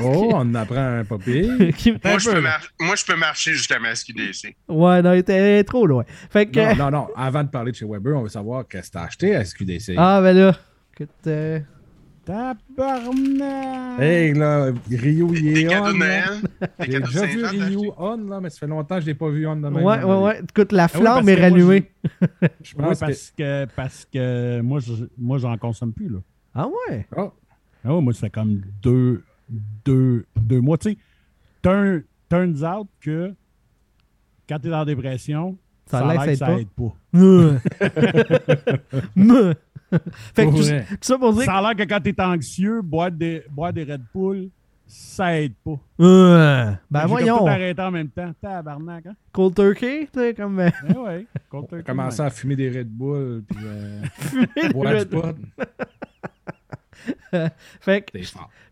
[0.03, 1.73] Oh, on apprend un papier.
[1.77, 4.55] qui- Moi, je peux mar- moi, je peux marcher jusqu'à ma SQDC.
[4.69, 6.05] Ouais, non, il était trop loin.
[6.31, 6.77] Fait que...
[6.77, 7.09] Non, non, non.
[7.17, 9.95] Avant de parler de chez Weber, on veut savoir qu'est-ce que t'as acheté à SQDC.
[9.97, 10.57] Ah, ben là,
[10.95, 11.11] écoute...
[11.27, 11.59] euh,
[12.29, 13.99] Tabarnak!
[14.01, 15.95] Hey, là, Rio, il est on.
[16.79, 19.47] J'ai déjà vu Rio on, là, mais ça fait longtemps que je l'ai pas vu
[19.47, 19.77] on de même.
[19.77, 20.43] Ouais, ouais, ouais.
[20.47, 21.91] Écoute, la Ah oui, flamme est rallumée.
[22.63, 26.19] Je Oui, pense parce que, parce que moi, je, moi, j'en consomme plus, là.
[26.55, 27.07] Ah ouais?
[27.17, 27.33] Oh,
[27.83, 29.25] Ah ouais, moi, ça fait comme deux,
[29.87, 30.77] deux, deux mois.
[30.77, 30.99] Tu sais,
[31.63, 33.33] turn- turns out que
[34.47, 35.57] quand t'es dans la dépression,
[35.91, 36.93] Ça ça, aide pas.
[40.35, 43.11] Fait que tout, tout ça pour dire Ça a l'air que quand t'es anxieux, boire
[43.11, 44.49] des, boire des Red Bull,
[44.87, 45.79] ça aide pas.
[46.01, 48.33] Euh, ben voyons, tout arrêté en même temps.
[48.41, 49.15] Tabarnak, hein?
[49.33, 50.59] cold turkey, tu sais, comme...
[50.61, 54.93] euh, Eh ouais, contre un Commencer à fumer des Red Bull, puis euh, fumer boire
[54.95, 55.37] du du Red- pot.
[57.81, 58.19] Fait que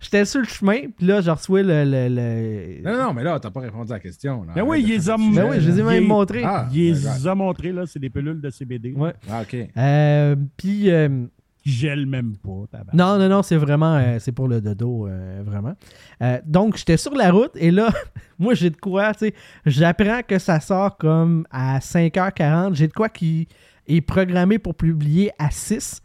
[0.00, 1.62] j'étais sur le chemin, puis là, j'ai reçu le...
[1.62, 4.44] le, le- Non, non, mais là, t'as pas répondu à la question.
[4.44, 4.52] Là.
[4.54, 6.42] Ben oui, il les a- Ben oui, je les ai même Il- montrés.
[6.44, 8.92] Ah, Il les a montrés, là, c'est des pilules de CBD.
[8.92, 9.14] Ouais.
[9.30, 9.56] Ah, OK.
[9.76, 10.90] Euh, puis...
[10.90, 11.26] euh,
[11.62, 12.78] Qui gèlent même pas.
[12.92, 15.74] Non, non, non, c'est vraiment, euh, c'est pour le dodo, euh, vraiment.
[16.22, 17.88] Euh, donc, j'étais sur la route et là,
[18.38, 19.34] moi, j'ai de quoi, tu sais,
[19.66, 22.74] j'apprends que ça sort comme à 5h40.
[22.74, 23.48] J'ai de quoi qui
[23.88, 26.02] est programmé pour publier à 6.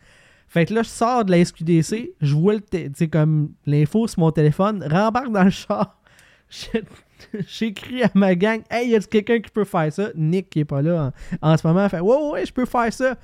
[0.52, 4.32] Fait que là, je sors de la SQDC, je vois le, comme l'info sur mon
[4.32, 5.98] téléphone, rembarque dans le char.
[7.48, 10.10] J'écris à ma gang, hey, y a quelqu'un qui peut faire ça?
[10.14, 12.66] Nick qui est pas là en, en ce moment, fait, ouais, ouais, ouais, je peux
[12.66, 13.16] faire ça.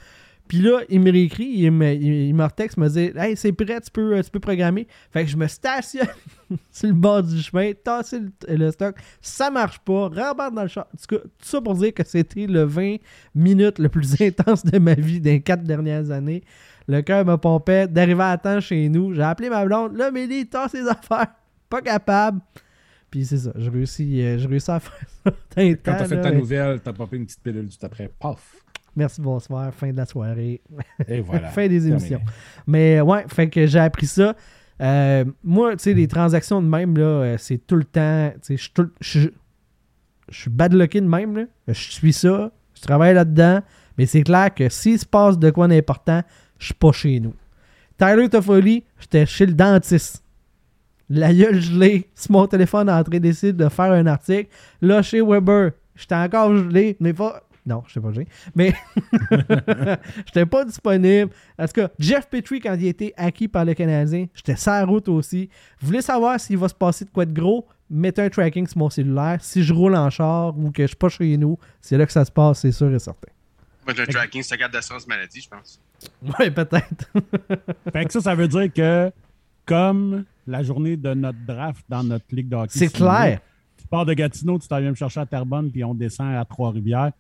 [0.47, 3.51] Puis là, il me réécrit, il me, il, il me retexte, me dit Hey, c'est
[3.51, 4.87] prêt, tu peux, tu peux programmer.
[5.11, 6.07] Fait que je me stationne
[6.71, 10.69] sur le bord du chemin, tasser le, le stock, ça marche pas, rembarque dans le
[10.69, 10.87] char.
[10.93, 12.95] En tout cas, tout ça pour dire que c'était le 20
[13.35, 16.41] minutes le plus intense de ma vie les quatre dernières années.
[16.87, 19.13] Le cœur me pompait d'arriver à temps chez nous.
[19.13, 21.27] J'ai appelé ma blonde, là, Mélie, tasse ses affaires.
[21.69, 22.39] Pas capable.
[23.11, 25.31] Puis c'est ça, j'ai réussi, euh, j'ai réussi à faire ça.
[25.55, 28.09] Quand t'as fait là, ta nouvelle, t'as popé une petite pilule juste après.
[28.19, 28.55] Paf!
[28.95, 30.61] Merci, bonsoir, fin de la soirée.
[31.07, 31.47] Et voilà.
[31.51, 31.89] fin des Terminé.
[31.91, 32.21] émissions.
[32.65, 34.35] Mais ouais, fait que j'ai appris ça.
[34.81, 38.31] Euh, moi, tu sais, les transactions de même, là, euh, c'est tout le temps.
[38.43, 38.71] Tu sais,
[39.01, 39.31] je suis
[40.29, 41.43] suis badlocké de même, là.
[41.67, 43.61] Je suis ça, je travaille là-dedans.
[43.97, 46.21] Mais c'est clair que s'il se passe de quoi d'important,
[46.59, 47.33] je suis pas chez nous.
[47.97, 50.23] Tyler Toffoli, j'étais chez le dentiste.
[51.09, 54.49] La gueule gelée, sur mon téléphone en train d'essayer de faire un article.
[54.81, 57.43] Là, chez Weber, j'étais encore gelé, mais pas.
[57.65, 58.27] Non, je sais pas gelé.
[58.55, 58.73] Mais
[60.25, 61.31] j'étais pas disponible.
[61.57, 64.87] En tout cas, Jeff Petrie, quand il a été acquis par le Canadien, j'étais sur
[64.87, 65.49] route aussi.
[65.79, 67.65] Vous voulez savoir s'il va se passer de quoi de gros?
[67.89, 69.37] Mettez un tracking sur mon cellulaire.
[69.41, 72.11] Si je roule en char ou que je suis pas chez nous, c'est là que
[72.11, 73.29] ça se passe, c'est sûr et certain.
[73.87, 75.79] Moi, le tracking, c'est ta carte d'assurance maladie, je pense.
[76.37, 77.09] Ouais, peut-être.
[77.93, 79.11] Fait que ça, ça veut dire que,
[79.65, 83.39] comme la journée de notre draft dans notre ligue de hockey, C'est clair.
[83.77, 86.43] Tu pars de Gatineau, tu t'en viens me chercher à Terrebonne, puis on descend à
[86.43, 87.11] Trois-Rivières.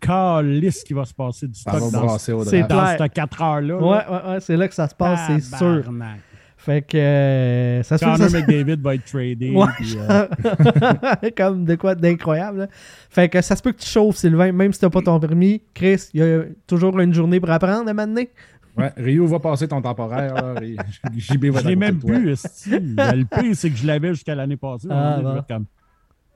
[0.00, 2.32] Calisse qui va se passer du stock dans, dans ces
[3.08, 3.76] 4 heures-là.
[3.76, 5.90] Ouais, ouais, ouais, c'est là que ça se passe, c'est sûr.
[6.64, 9.50] Fait que euh, ça se Connor ça- McDavid va être tradé.
[9.52, 10.26] Ouais, puis, euh,
[11.36, 12.68] comme de quoi d'incroyable.
[13.10, 15.60] Fait que ça se peut que tu chauffes, Sylvain, même si t'as pas ton permis.
[15.74, 18.30] Chris, il y a toujours une journée pour apprendre à m'amener.
[18.76, 20.34] Ouais, Rio va passer ton temporaire.
[20.34, 20.54] Là.
[20.54, 20.76] Ri-
[21.16, 22.24] JB va je l'ai même plus.
[22.70, 24.86] Le pire, c'est que je l'avais jusqu'à l'année passée.
[24.90, 25.42] Ah, bon.
[25.48, 25.64] comme,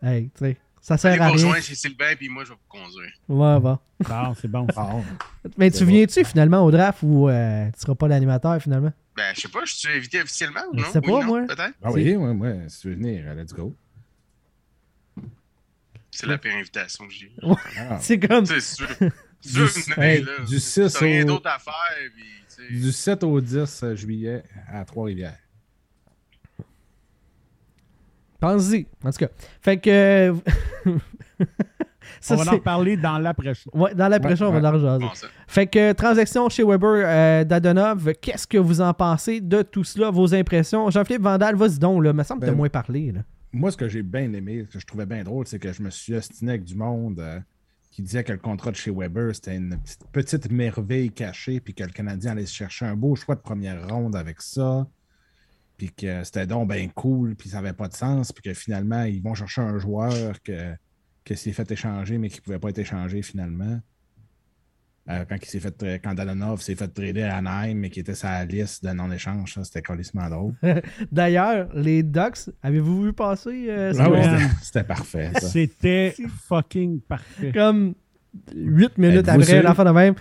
[0.03, 0.57] Hey, tu sais,
[0.95, 1.33] ça Allez sert vous à rien.
[1.35, 3.11] rejoindre chez Sylvain, puis moi, je vais vous conduire.
[3.29, 3.79] Ouais, bon.
[4.09, 4.67] Ah, c'est bon.
[5.57, 5.91] Mais C'est tu bon.
[5.91, 8.93] viens-tu finalement au draft ou euh, tu seras pas l'animateur finalement?
[9.17, 10.91] Ben, je sais pas, je suis invité officiellement ou Je non?
[10.93, 11.41] sais Oui, pas, non, moi.
[11.47, 11.73] Peut-être.
[11.83, 13.75] ah oui, ouais, ouais, si tu veux venir, let's go.
[16.11, 17.33] C'est la pire invitation que j'ai.
[17.79, 18.47] Ah, C'est comme.
[18.47, 19.11] Sais, tu veux
[19.67, 21.75] Du- venir, hey, là, du 6 t'as rien au- d'autre à faire,
[22.15, 22.73] puis, tu sais.
[22.73, 25.39] du 7 au 10 juillet à Trois-Rivières.
[28.41, 28.87] Pense-y.
[29.05, 29.29] En tout cas.
[29.61, 30.35] Fait que.
[32.21, 33.71] Ça, on va en reparler dans l'après-show.
[33.75, 35.05] Ouais, dans l'après-show, Ouais, on va en rejaser.
[35.05, 35.27] Bon, ça.
[35.47, 40.11] Fait que transaction chez Weber euh, d'Adonov, qu'est-ce que vous en pensez de tout cela,
[40.11, 40.89] vos impressions?
[40.91, 42.13] Jean-Philippe Vandal, vas-y donc, là.
[42.13, 43.13] me semble que t'as Ben, moins parlé.
[43.13, 43.21] Là.
[43.53, 45.83] Moi, ce que j'ai bien aimé, ce que je trouvais bien drôle, c'est que je
[45.83, 47.39] me suis ostiné avec du monde euh,
[47.91, 51.75] qui disait que le contrat de chez Weber, c'était une petite, petite merveille cachée, puis
[51.75, 54.87] que le Canadien allait se chercher un beau choix de première ronde avec ça,
[55.77, 59.03] puis que c'était donc bien cool, puis ça n'avait pas de sens, puis que finalement,
[59.05, 60.73] ils vont chercher un joueur que,
[61.25, 63.81] que s'est fait échanger, mais qui ne pouvait pas être échangé finalement.
[65.09, 68.17] Euh, quand il s'est fait quand Danonov s'est fait trader à Anaheim, mais qui était
[68.17, 70.55] sa liste de non-échange, ça, c'était colissement drôle.
[71.13, 75.31] D'ailleurs, les Ducks, avez-vous vu passer euh, ce Ah oui, c'était- c'était parfait.
[75.43, 76.15] C'était
[76.49, 77.53] fucking parfait.
[77.53, 77.95] Comme
[78.53, 80.15] 8 minutes après, l'enfant de même.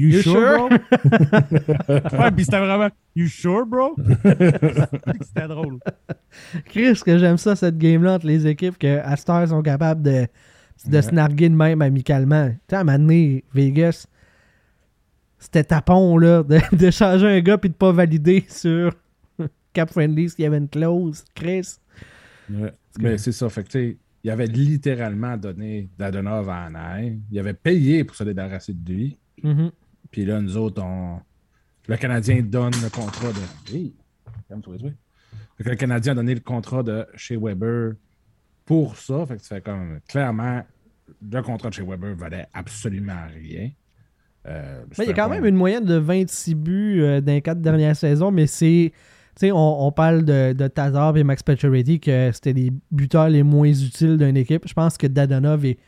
[0.00, 0.68] You, You sure, sure?
[0.68, 2.18] bro?
[2.18, 3.96] ouais, puis c'était vraiment You sure, bro?
[5.22, 5.78] c'était drôle.
[6.66, 10.02] Chris, que j'aime ça, cette game-là, entre les équipes, que à cette heure, sont capables
[10.02, 10.26] de,
[10.86, 11.02] de Ouais.
[11.02, 12.48] se narguer de même amicalement.
[12.48, 14.06] Tu sais, à un moment donné, Vegas,
[15.38, 18.92] c'était tapon, là, de, de changer un gars puis de pas valider sur
[19.72, 21.24] Cap Friendly s'il y avait une clause.
[21.34, 21.76] Chris.
[22.50, 22.72] Ouais.
[23.00, 23.48] Mais c'est ça.
[23.48, 27.18] Fait que, tu sais, il avait littéralement donné Dadonov à Anaheim.
[27.30, 29.16] Il avait payé pour se débarrasser de lui.
[29.42, 29.70] Mhm.
[30.10, 31.20] Puis là, nous autres, on...
[31.86, 33.74] le Canadien donne le contrat de.
[33.74, 33.94] Hey,
[35.58, 37.92] le Canadien a donné le contrat de chez Weber
[38.64, 39.26] pour ça.
[39.26, 40.00] Fait que tu fais comme.
[40.08, 40.62] Clairement,
[41.20, 43.70] le contrat de chez Weber valait absolument rien.
[44.46, 47.42] Euh, Mais il y a quand même une moyenne de 26 buts euh, dans les
[47.42, 48.92] quatre dernières saisons, mais c'est.
[49.36, 53.28] Tu sais, on, on parle de, de Tazar et Max Pacioretty que c'était les buteurs
[53.28, 54.66] les moins utiles d'une équipe.
[54.66, 55.78] Je pense que Dadonov est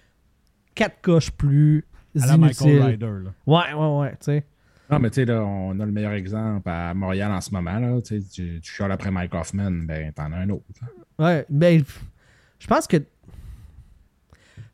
[0.76, 1.84] quatre coches plus
[2.18, 2.82] À la Michael inutile.
[2.82, 3.24] Ryder.
[3.24, 3.30] Là.
[3.46, 4.44] Ouais, ouais, ouais, tu sais.
[4.90, 7.78] Non, mais tu sais, là, on a le meilleur exemple à Montréal en ce moment.
[7.78, 10.64] Là, tu, sais, tu, chiales après Mike Hoffman, ben, t'en as un autre.
[10.82, 11.24] là.
[11.24, 11.82] Ouais, ben,
[12.58, 12.96] je pense que.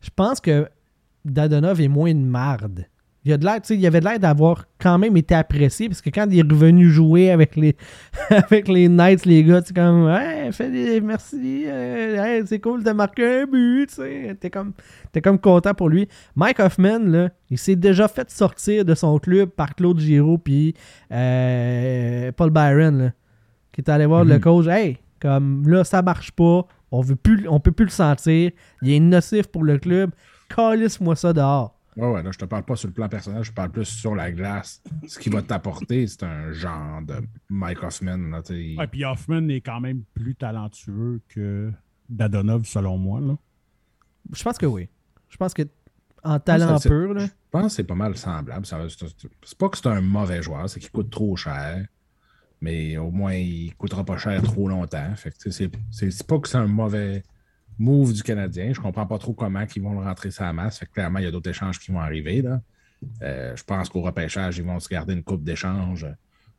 [0.01, 0.69] Je pense que
[1.25, 2.87] Dadonov est moins une marde.
[3.27, 5.89] Il, a de l'air, tu sais, il avait de l'air d'avoir quand même été apprécié
[5.89, 7.75] parce que quand il est revenu jouer avec les,
[8.31, 12.85] avec les Knights, les gars, sais, comme, ouais, fais des, merci, euh, hey, c'est cool
[12.85, 14.37] de marquer un but, tu sais.
[14.41, 14.73] T'es comme,
[15.11, 16.07] t'es comme content pour lui.
[16.37, 20.75] Mike Hoffman, là, il s'est déjà fait sortir de son club par Claude Giroux puis
[21.13, 23.13] euh, Paul Byron, là,
[23.73, 24.41] qui est allé voir le Mhm.
[24.41, 24.67] coach.
[24.69, 26.65] Hey, comme là, ça marche pas.
[26.93, 28.53] On veut plus, on peut plus le sentir.
[28.83, 30.11] Il est nocif pour le club.
[30.55, 31.76] Calisse-moi ça dehors.
[31.97, 34.15] Ouais, ouais, là, je te parle pas sur le plan personnel, je parle plus sur
[34.15, 34.83] la glace.
[35.07, 37.15] Ce qui va t'apporter, c'est un genre de
[37.49, 38.19] Mike Hoffman.
[38.31, 38.79] Là, tu sais.
[38.79, 41.73] Ouais, puis Hoffman est quand même plus talentueux que
[42.11, 43.21] Dadonov, selon moi.
[43.21, 43.37] Là.
[44.33, 44.89] Je pense que oui.
[45.31, 45.63] Je pense que
[46.23, 47.25] en talent pur, là.
[47.27, 48.67] Je pense que c'est pas mal semblable.
[48.67, 48.85] Ça-
[49.45, 51.87] C'est pas que c'est un mauvais joueur, c'est qu'il coûte trop cher.
[52.61, 55.15] Mais au moins, il coûtera pas cher trop longtemps.
[55.15, 57.23] Fait que, tu sais, c'est- c'est c'est pas que c'est un mauvais
[57.79, 58.73] move du Canadien.
[58.73, 60.79] Je comprends pas trop comment ils vont le rentrer sa masse.
[60.79, 62.43] Fait que clairement, il y a d'autres échanges qui vont arriver.
[62.43, 62.61] Là.
[63.23, 66.07] Euh, je pense qu'au repêchage, ils vont se garder une coupe d'échanges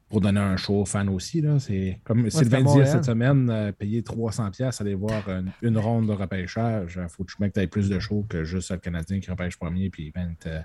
[0.09, 1.41] pour donner un show aux fans aussi.
[1.41, 1.59] Là.
[1.59, 6.13] C'est comme à Sylvain cette semaine, euh, payer 300$ aller voir une, une ronde de
[6.13, 6.99] repêchage.
[7.01, 9.89] Il faut que tu aies plus de shows que juste le Canadien qui repêche premier
[9.89, 10.61] puis 20, euh,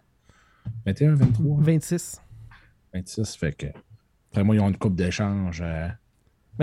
[0.86, 2.20] 21, 23, 26.
[2.94, 3.36] 26.
[3.36, 3.66] Fait que
[4.30, 5.88] après moi, ils ont une coupe d'échange euh,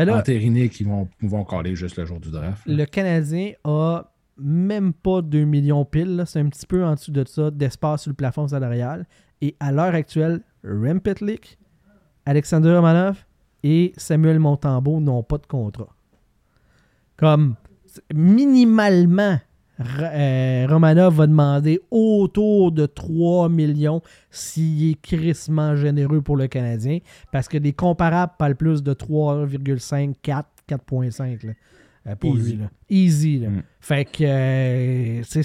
[0.05, 2.65] Mais là, entérinée qui vont, vont caler juste le jour du draft.
[2.65, 2.75] là.
[2.75, 4.03] le Canadien a
[4.37, 6.15] même pas 2 millions pile.
[6.15, 6.25] là.
[6.25, 9.05] C'est un petit peu en dessous de ça d'espace sur le plafond salarial.
[9.41, 11.57] Et à l'heure actuelle, Rem Pitlick,
[12.25, 13.25] Alexander Romanov
[13.63, 15.93] et Samuel Montembeau n'ont pas de contrat.
[17.17, 17.55] Comme
[18.13, 19.39] minimalement,
[19.79, 26.99] euh, Romanov va demander autour de 3 millions s'il est crissement généreux pour le Canadien.
[27.31, 31.53] Parce que des comparables parlent plus de 3,5, 4, 4,5 là,
[32.07, 32.51] euh, pour Easy.
[32.51, 32.57] lui.
[32.57, 32.69] Là.
[32.89, 33.39] Easy.
[33.39, 33.49] là.
[33.49, 33.63] Mm.
[33.79, 35.43] Fait que euh,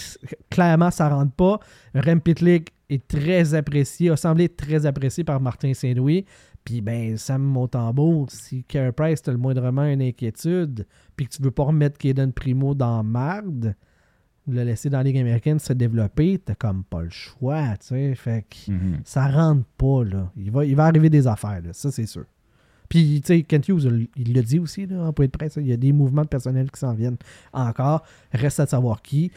[0.51, 1.61] clairement, ça rentre pas.
[1.95, 6.25] Rem Pitlick est très apprécié, a semblé être très apprécié par Martin Saint-Louis.
[6.65, 11.43] Puis ben, Sam Montembeau, si Carey Price t'as le moindrement une inquiétude, puis que tu
[11.43, 13.75] veux pas remettre Kaden Primo dans marde,
[14.47, 18.15] le laisser dans la Ligue américaine se développer, t'as comme pas le choix, tu sais.
[18.15, 19.01] Fait que Mhm.
[19.05, 20.31] ça rentre pas, là.
[20.37, 21.73] Il va, il va arriver des affaires, là.
[21.73, 22.25] Ça, c'est sûr.
[22.89, 25.57] Puis, tu sais, Kent Hughes, il l'a dit aussi, là, en point de presse.
[25.57, 27.17] Il y a des mouvements de personnel qui s'en viennent
[27.53, 28.05] encore.
[28.33, 29.31] Reste à savoir qui.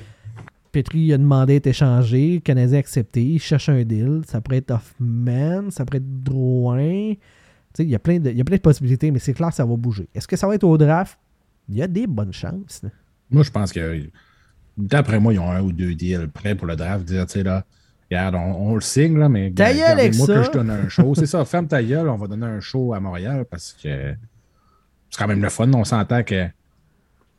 [0.74, 2.36] Petri a demandé d'être échangé.
[2.36, 3.24] Le Canadien a accepté.
[3.24, 4.22] Il cherche un deal.
[4.28, 5.72] Ça pourrait être Hoffman.
[5.72, 7.14] Ça pourrait être Drouin.
[7.14, 7.18] Tu
[7.74, 9.50] sais, il y a plein de, il y a plein de possibilités, mais c'est clair
[9.50, 10.08] que ça va bouger.
[10.14, 11.18] Est-ce que ça va être au draft?
[11.70, 12.82] Il y a des bonnes chances.
[12.84, 12.90] là.
[13.32, 13.80] Moi, je pense que
[14.78, 17.06] d'après moi, ils ont un ou deux deals prêts pour le draft.
[17.06, 17.64] Dire, tu sais, là,
[18.10, 20.36] regarde, on, on le signe, là, mais Ta gueule avec moi ça.
[20.40, 21.14] que je donne un show.
[21.16, 24.14] C'est ça, ferme ta gueule, on va donner un show à Montréal parce que
[25.10, 25.72] c'est quand même le fun.
[25.74, 26.48] On s'entend que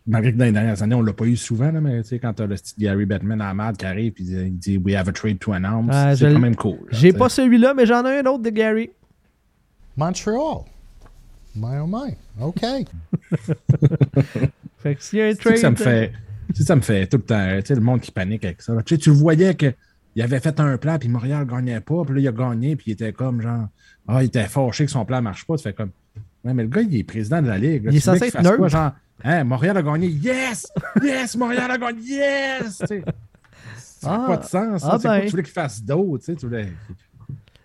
[0.07, 2.09] malgré que dans les dernières années, on ne l'a pas eu souvent, là, mais tu
[2.09, 4.78] sais, quand tu as le style Gary Bettman à Mad qui arrive et il dit
[4.78, 6.78] We have a trade to announce, Ah, c'est quand même cool.
[6.91, 8.91] J'ai pas celui-là, mais j'en ai un autre de Gary.
[9.97, 10.64] Montreal.
[11.57, 12.14] My oh my.
[12.41, 12.61] OK.
[14.78, 15.57] Fait que s'il y a un trade.
[15.57, 16.12] ça me fait.
[16.55, 17.57] Sais, ça me fait tout le temps.
[17.61, 18.74] Tu sais, le monde qui panique avec ça.
[18.84, 19.74] Tu sais, tu voyais qu'il
[20.22, 22.92] avait fait un plan, puis Montréal gagnait pas, puis là, il a gagné, puis il
[22.92, 23.68] était comme genre.
[24.07, 25.57] Ah, il était fâché que son plan marche pas.
[25.57, 25.90] Tu fais comme.
[26.44, 27.84] Ouais, mais le gars, il est président de la Ligue.
[27.84, 27.90] là.
[27.92, 28.68] Il est censé être fasse quoi, neutre.
[28.68, 28.92] genre,
[29.24, 30.09] hein, Montréal a gagné.
[30.09, 30.66] Yes!
[31.03, 31.36] Yes!
[31.36, 32.01] Montréal a gagné.
[32.07, 32.82] Yes!
[34.01, 34.24] Ça n'a Ah.
[34.28, 34.82] pas de sens.
[34.84, 35.18] Ah, quoi ben.
[35.20, 36.18] que tu voulais qu'il fasse d'autre?
[36.24, 36.72] Tu sais, tu voulais.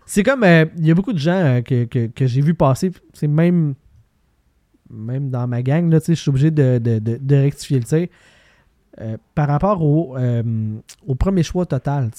[0.04, 0.42] C'est comme.
[0.44, 2.90] euh, Il y a beaucoup de gens euh, que, que- que j'ai vu passer.
[3.14, 3.74] C'est même.
[4.90, 7.78] Même dans ma gang, là, tu sais, je suis obligé de, de- de- de rectifier
[7.78, 8.08] le tir.
[9.00, 10.42] Euh, par rapport au, euh,
[11.04, 12.10] au premier choix total.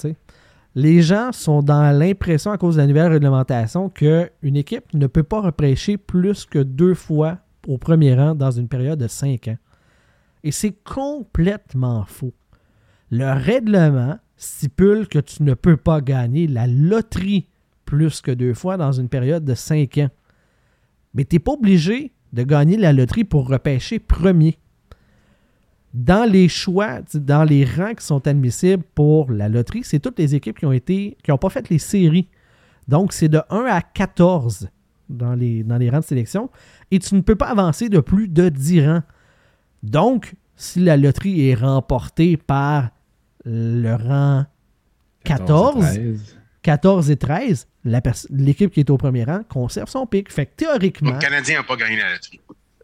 [0.74, 5.22] Les gens sont dans l'impression, à cause de la nouvelle réglementation, qu'une équipe ne peut
[5.22, 9.56] pas repêcher plus que deux fois au premier rang dans une période de cinq ans.
[10.44, 12.34] Et c'est complètement faux.
[13.10, 17.48] Le règlement stipule que tu ne peux pas gagner la loterie
[17.86, 20.10] plus que deux fois dans une période de cinq ans.
[21.14, 24.58] Mais tu n'es pas obligé de gagner la loterie pour repêcher premier.
[25.96, 30.34] Dans les choix, dans les rangs qui sont admissibles pour la loterie, c'est toutes les
[30.34, 32.28] équipes qui ont été qui n'ont pas fait les séries.
[32.86, 34.68] Donc, c'est de 1 à 14
[35.08, 36.50] dans les, dans les rangs de sélection.
[36.90, 39.02] Et tu ne peux pas avancer de plus de 10 rangs.
[39.82, 42.90] Donc, si la loterie est remportée par
[43.46, 44.44] le rang
[45.24, 46.36] 14, 13.
[46.62, 50.30] 14 et 13, la pers- l'équipe qui est au premier rang conserve son pic.
[50.30, 52.40] Fait que théoriquement, Le Canadien n'a pas gagné la loterie.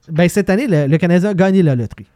[0.08, 2.06] ben, cette année, le, le Canadien a gagné la loterie.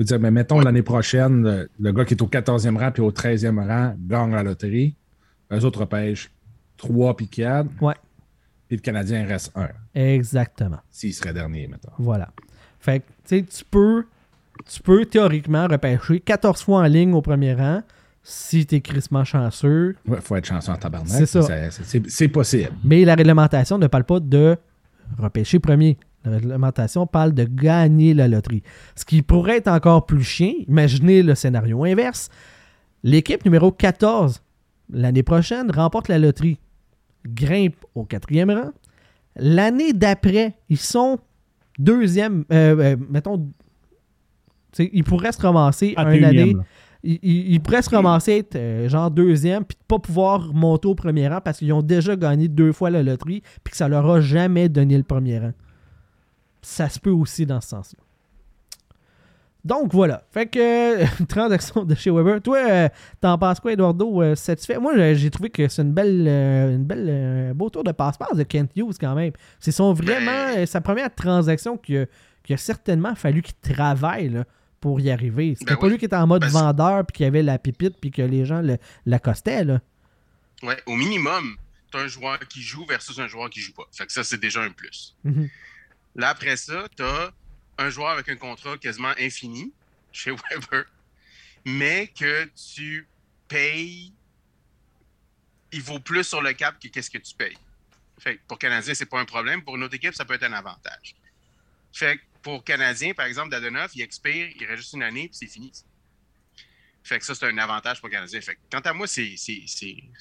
[0.00, 2.90] Je veux dire, mais mettons l'année prochaine, le, le gars qui est au 14e rang
[2.90, 4.96] puis au 13e rang gagne la loterie.
[5.52, 6.30] Eux autres repêchent
[6.78, 7.68] 3 puis 4.
[7.82, 7.92] Ouais.
[8.66, 9.68] Puis le Canadien reste 1.
[9.94, 10.78] Exactement.
[10.88, 11.90] S'il serait dernier, mettons.
[11.98, 12.30] Voilà.
[12.78, 14.06] Fait que, tu sais, tu peux,
[14.64, 17.82] tu peux théoriquement repêcher 14 fois en ligne au premier rang
[18.22, 19.96] si tu es crissement chanceux.
[20.08, 21.10] Il faut être chanceux en tabarnak.
[21.10, 21.46] C'est ça.
[22.08, 22.70] C'est possible.
[22.84, 24.56] Mais la réglementation ne parle pas de
[25.18, 25.98] repêcher premier.
[26.24, 28.62] La réglementation parle de gagner la loterie.
[28.94, 32.28] Ce qui pourrait être encore plus chien, imaginez le scénario inverse.
[33.02, 34.42] L'équipe numéro 14,
[34.92, 36.58] l'année prochaine, remporte la loterie,
[37.26, 38.70] grimpe au quatrième rang.
[39.36, 41.18] L'année d'après, ils sont
[41.78, 43.48] deuxième, euh, euh, mettons,
[44.78, 46.64] ils pourraient se ramasser À une année unième, là.
[47.02, 50.86] ils, ils- ils pourraient se ramasser être euh, genre deuxième puis de pas pouvoir monter
[50.88, 53.88] au premier rang parce qu'ils ont déjà gagné deux fois la loterie puis que ça
[53.88, 55.52] leur a jamais donné le premier rang.
[56.62, 58.00] Ça se peut aussi dans ce sens-là.
[59.64, 60.22] Donc voilà.
[60.30, 62.40] Fait que euh, transaction de chez Weber.
[62.40, 62.88] Toi, euh,
[63.20, 64.22] t'en penses quoi, Eduardo?
[64.22, 64.78] Euh, satisfait?
[64.78, 68.70] Moi, j'ai- trouvé que c'est une belle, une belle beau tour de passe-passe de Kent
[68.74, 69.32] Hughes quand même.
[69.58, 72.06] C'est son vraiment Ben- sa première transaction qui a,
[72.48, 74.44] a certainement fallu qu'il travaille là,
[74.80, 75.54] pour y arriver.
[75.58, 75.92] C'était Ben pas oui.
[75.92, 78.46] lui qui était en mode Ben, vendeur puis qui avait la pipite puis que les
[78.46, 78.62] gens
[79.04, 79.64] l'accostaient.
[79.64, 79.80] Là.
[80.62, 81.56] Ouais, au minimum,
[81.92, 83.84] tu as un joueur qui joue versus un joueur qui joue pas.
[83.92, 85.14] Fait que ça, c'est déjà un plus.
[85.24, 85.48] Mhm.
[86.20, 87.32] Là, après ça, tu as
[87.78, 89.72] un joueur avec un contrat quasiment infini
[90.12, 90.84] chez Weber,
[91.64, 92.44] mais que
[92.74, 93.08] tu
[93.48, 94.12] payes,
[95.72, 97.56] il vaut plus sur le cap que qu'est-ce que tu payes.
[98.18, 99.64] Fait pour Canadien, c'est pas un problème.
[99.64, 101.14] Pour une autre équipe, ça peut être un avantage.
[101.90, 105.38] Fait que pour Canadien, par exemple, Dadonov, il expire, il reste juste une année, puis
[105.38, 105.72] c'est fini.
[107.02, 108.42] Fait ça, c'est un avantage pour Canadien.
[108.42, 109.36] Fait quant à moi, c'est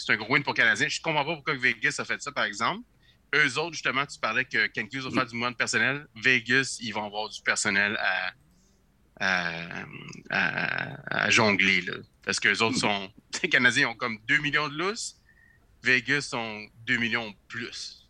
[0.07, 0.87] un gros win pour Canadien.
[0.87, 2.85] Je comprends pas pourquoi Vegas a fait ça, par exemple.
[3.35, 6.07] Eux autres, justement, tu parlais que Ken Hughes va faire du monde personnel.
[6.23, 8.31] Vegas, ils vont avoir du personnel à,
[9.19, 9.83] à,
[10.29, 11.81] à- à jongler.
[11.81, 11.93] Là.
[12.25, 13.09] Parce qu'eux autres sont.
[13.43, 15.15] Les Canadiens ont comme 2 millions de lousses.
[15.83, 18.07] Vegas ont 2 millions plus.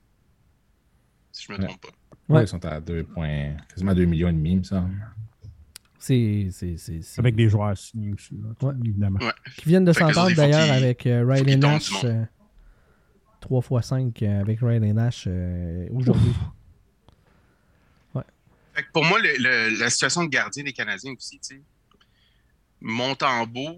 [1.32, 1.66] Si je me Ouais.
[1.66, 1.88] trompe pas.
[2.30, 2.36] Ouais.
[2.38, 4.94] Ouais, ils sont à 2 points, quasiment 2 millions et demi, il me semble.
[6.00, 8.74] C'est, c'est, c'est, c'est- Avec des joueurs signés aussi, là, Ouais.
[8.86, 9.20] évidemment.
[9.20, 9.34] Ouais.
[9.58, 12.06] Qui viennent de que les s'entendre d'ailleurs avec euh, tombent Nash.
[13.42, 16.32] 3 x 5 avec Riley Nash euh, aujourd'hui.
[18.74, 21.62] Fait que pour moi, le- le- la situation de gardien des Canadiens aussi, tu sais,
[22.82, 23.78] Montembeau,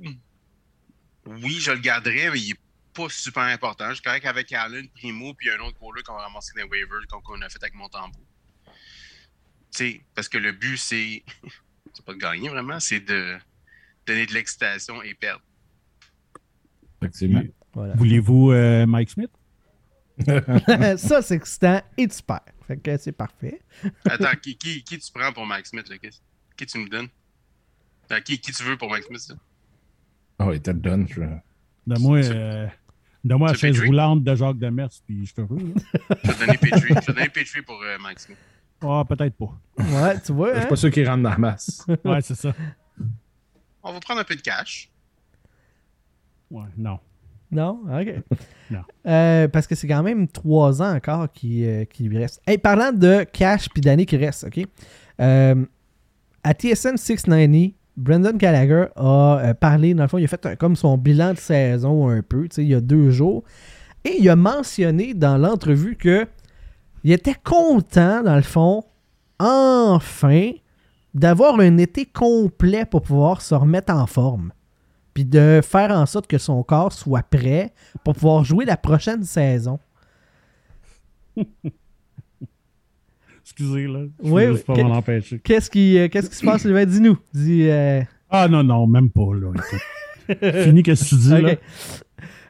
[1.25, 2.59] oui, je le garderais, mais il est
[2.93, 3.87] pas super important.
[3.89, 6.69] Je suis correct avec Allen, Primo, puis un autre goaler qu'on va ramasser dans les
[6.69, 8.19] waivers comme on a fait avec Montembeau.
[8.65, 8.71] Tu
[9.71, 11.23] sais, parce que le but, c'est
[11.93, 13.37] c'est pas de gagner vraiment, c'est de
[14.05, 15.41] donner de l'excitation et perdre.
[17.01, 17.41] Effectivement.
[17.73, 17.95] Voilà.
[17.95, 19.31] Voulez-vous euh, Mike Smith?
[20.97, 22.41] ça, c'est excitant et tu perds.
[22.67, 23.61] Fait que c'est parfait.
[24.05, 25.97] Attends, qui, qui, qui tu prends pour Mike Smith, là?
[25.97, 26.09] Qui,
[26.57, 27.07] qui tu me donnes?
[28.11, 29.29] Euh, qui, qui tu veux pour Mike Smith?
[29.29, 29.35] là?
[30.39, 31.07] Oh, il était done.
[31.07, 31.21] Je...
[31.87, 32.67] Donne-moi euh,
[33.23, 33.87] donne-moi la chaise Petrie?
[33.87, 35.57] roulante de Jacques Demers, puis je te veux.
[36.23, 36.81] Je vais te donner Petrie.
[36.81, 38.37] Je vais te donner Petrie pour euh, Mike Smith.
[38.83, 39.59] Ah, peut-être pas.
[39.77, 40.49] Ouais, tu vois.
[40.49, 40.69] Je suis hein?
[40.69, 41.85] pas sûr qu'il rentre dans la masse.
[42.03, 42.53] Ouais, c'est ça.
[43.83, 44.89] On va prendre un peu de cash.
[46.49, 46.99] Ouais, non.
[47.51, 47.81] Non?
[47.91, 48.13] OK.
[48.71, 48.79] Non.
[49.05, 52.41] Euh, parce que c'est quand même trois ans encore qui, euh, qui lui reste.
[52.47, 54.65] Hey, parlant de cash puis d'années qui restent, OK?
[55.19, 55.65] Euh,
[56.41, 60.77] à TSN 690, Brendan Gallagher a parlé, dans le fond, il a fait un- comme
[60.77, 63.43] son bilan de saison un peu, tu sais, il y a deux jours.
[64.05, 66.25] Et il a mentionné dans l'entrevue que
[67.03, 68.83] il était content, dans le fond,
[69.37, 70.51] enfin,
[71.13, 74.53] d'avoir un été complet pour pouvoir se remettre en forme.
[75.13, 79.23] Puis de faire en sorte que son corps soit prêt pour pouvoir jouer la prochaine
[79.23, 79.79] saison.
[83.43, 84.01] Excusez, là.
[84.23, 85.39] Je Oui, pas m'en empêcher.
[85.39, 86.85] Qu'est-ce qui, euh, qu'est-ce qui se passe, Sylvain?
[86.85, 87.17] Dis-nous.
[87.33, 87.67] Dis.
[87.69, 89.51] euh, Ah non, non, même pas, là.
[90.63, 91.55] Fini, qu'est-ce que tu dis, là?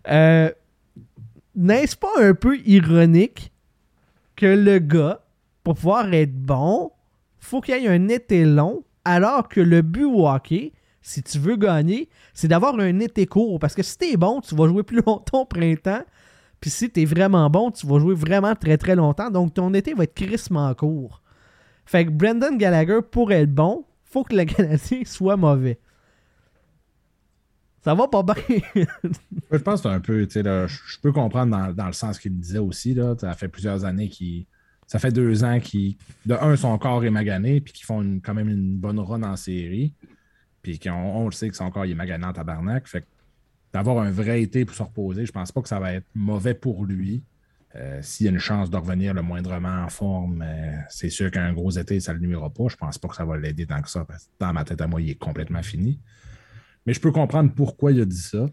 [0.09, 0.51] Euh,
[1.55, 3.51] N'est-ce pas un peu ironique
[4.36, 5.22] que le gars,
[5.64, 6.91] pour pouvoir être bon,
[7.39, 10.72] faut qu'il y ait un été long, alors que le but au hockey,
[11.02, 13.60] si tu veux gagner, c'est d'avoir un été court.
[13.60, 16.04] Parce que si t'es bon, tu vas jouer plus longtemps au printemps.
[16.60, 19.32] Puis si t'es vraiment bon, tu vas jouer vraiment très très longtemps.
[19.32, 21.22] Donc ton été va être crissement court.
[21.86, 25.80] Fait que Brendan Gallagher, pour être bon, faut que le Canadien soit mauvais.
[27.84, 28.36] Ça va pas bien.
[29.52, 32.39] Je pense que c'est un peu, tu sais, je peux comprendre dans, le sens qu'il
[32.39, 33.16] disait aussi, là.
[33.20, 34.45] Ça fait plusieurs années qu'il.
[34.86, 35.95] Ça fait deux ans qu'ils,
[36.26, 39.36] de un, son corps est magané, puis qu'ils font quand même une bonne run en
[39.36, 39.93] série.
[40.62, 42.88] Puis qu'on on le sait que son corps il est magané en tabarnak.
[42.88, 43.07] Fait que
[43.74, 46.53] d'avoir un vrai été pour se reposer, je pense pas que ça va être mauvais
[46.53, 47.24] pour lui.
[47.76, 51.32] Euh, S'il y a une chance de revenir le moindrement en forme, euh, c'est sûr
[51.32, 52.66] qu'un gros été, ça ne le nuira pas.
[52.70, 54.82] Je pense pas que ça va l'aider tant que ça, parce que dans ma tête
[54.82, 55.99] à moi, il est complètement fini.
[56.86, 58.45] Mais je peux comprendre pourquoi il a dit ça.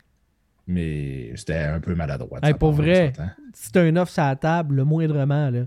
[0.69, 2.39] Mais c'était un peu maladroit.
[2.43, 3.13] Hey, pour vrai.
[3.55, 5.65] si un offre sur la table, le moindrement, là,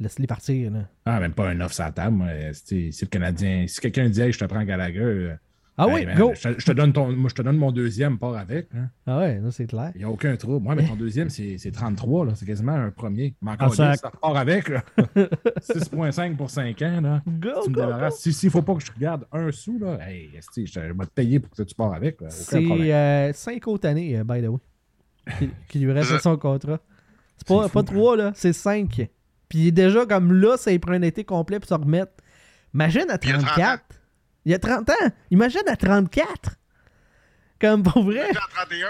[0.00, 0.70] laisse-les partir.
[0.72, 0.80] Là.
[1.04, 2.16] Ah, même pas un offre sur la table.
[2.16, 2.28] moi.
[2.52, 5.34] Si, le Canadien, si quelqu'un dit hey, je te prends Gallagher, euh,
[5.76, 6.32] Ah oui, man, go!
[6.34, 8.68] Je, te- je te donne ton, moi, je te donne mon deuxième, pars avec.
[8.74, 8.88] hein.
[9.06, 9.92] Ah ouais, là, c'est clair.
[9.94, 10.62] Il n'y a aucun trouble.
[10.64, 12.26] Moi, mais ton deuxième, c'est c'est 33.
[12.26, 12.32] là.
[12.34, 13.34] C'est quasiment un premier.
[13.40, 14.68] Mais Ah, encore ça- là, ça repart avec.
[14.68, 14.82] là.
[15.60, 17.00] 6,5 pour 5 ans.
[17.00, 17.22] Là.
[17.26, 20.80] Go, Tu S'il ne faut pas que je regarde un sou, là, hey, esti, je
[20.80, 22.18] vais te payer pour que tu pars avec.
[22.28, 23.32] C'est problème.
[23.32, 24.58] 5 autres années, euh, by the way,
[25.38, 26.78] qui, qui lui reste son contrat.
[27.38, 29.08] C'est pas, pas fou, 3, là, c'est 5.
[29.50, 32.12] Puis il est déjà comme là, ça il prend un été complet pour se remettre.
[32.72, 33.84] Imagine à Puis il y a 30 34.
[34.46, 35.10] Il y a 30 ans.
[35.30, 36.56] Imagine à 34.
[37.60, 38.30] Comme pour vrai.
[38.30, 38.88] En 31.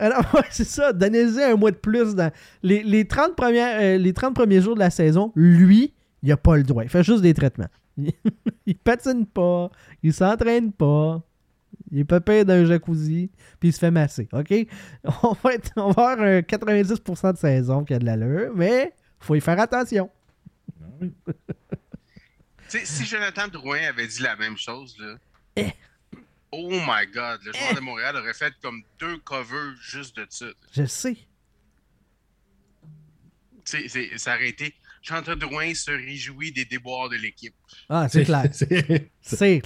[0.00, 0.92] Alors, ouais, c'est ça.
[0.92, 2.14] Donnez-y un mois de plus.
[2.14, 2.32] Dans
[2.62, 6.36] les, les, 30 premières, euh, les 30 premiers jours de la saison, lui, il a
[6.36, 6.82] pas le droit.
[6.82, 7.68] Il fait juste des traitements.
[7.96, 8.10] Il,
[8.66, 9.70] il patine pas.
[10.02, 11.22] Il s'entraîne pas.
[11.92, 13.30] Il est pépé d'un jacuzzi.
[13.60, 14.28] Puis il se fait masser.
[14.32, 14.52] OK?
[15.22, 18.92] On va, être- on va avoir un 90% de saison qui a de l'allure, mais
[19.24, 20.10] faut y faire attention.
[22.70, 25.16] Tu sais, si Jonathan Drouin avait dit la même chose, là.
[25.56, 25.70] Eh.
[26.50, 30.46] Oh my god, le joueur de Montréal aurait fait comme deux covers juste de ça.
[30.72, 31.14] Je sais.
[31.14, 31.20] Tu
[33.64, 34.74] sais, c'est- ça aurait été.
[35.02, 37.54] Jonathan Drouin se réjouit des déboires de l'équipe.
[37.88, 38.44] Ah, c'est clair.
[38.52, 38.70] C'est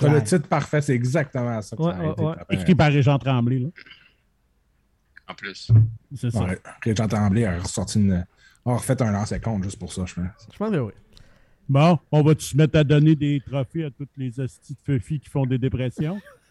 [0.03, 1.77] le titre parfait, c'est exactement ça.
[1.77, 2.09] que Ouais, ça été.
[2.09, 2.15] ouais.
[2.17, 3.69] T'aurais- Écrit par Régent Tremblay, là.
[5.29, 5.71] En plus.
[6.17, 6.41] C'est ça.
[6.43, 8.27] Ouais, Régent Tremblay a ressorti une.
[8.71, 10.25] A refait un lancer compte juste pour ça, je pense.
[10.53, 10.93] Je pense que oui.
[11.69, 15.21] Bon, on va-tu se mettre à donner des trophées à toutes les hosties de feuilles
[15.21, 16.19] qui font des dépressions?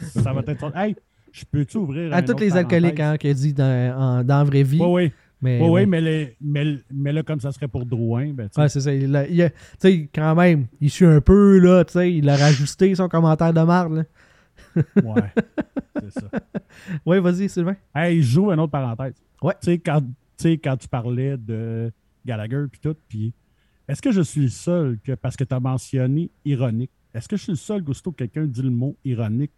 [0.00, 0.76] ça va être...
[0.76, 0.96] Hey,
[1.32, 4.44] je peux-tu ouvrir À tous les alcooliques hein, qu'il a dit dans, en- dans la
[4.44, 4.78] vraie vie.
[4.80, 5.12] Oui, oui.
[5.42, 8.54] Mais, Oui, oui, mais, les- mais, mais là, comme ça serait pour Drouin, ben, tu
[8.54, 8.94] sais, Ouais, c'est ça.
[8.94, 12.10] Il a- il a- tu sais, quand même, il suit un peu, là, tu sais,
[12.14, 14.82] il a rajusté son commentaire de marde, là.
[15.02, 15.32] ouais,
[16.00, 16.30] c'est ça.
[17.04, 17.76] Ouais, vas-y, Sylvain.
[17.94, 19.14] Hey, je joue une autre parenthèse.
[19.42, 19.52] Ouais.
[19.60, 20.02] Tu sais, quand,
[20.36, 21.92] tu sais, quand tu parlais de
[22.24, 23.34] Gallagher puis tout, puis
[23.88, 27.36] est-ce que je suis le seul que, parce que tu as mentionné ironique, est-ce que
[27.36, 29.52] je suis le seul, Gusto, que quelqu'un dit le mot ironique?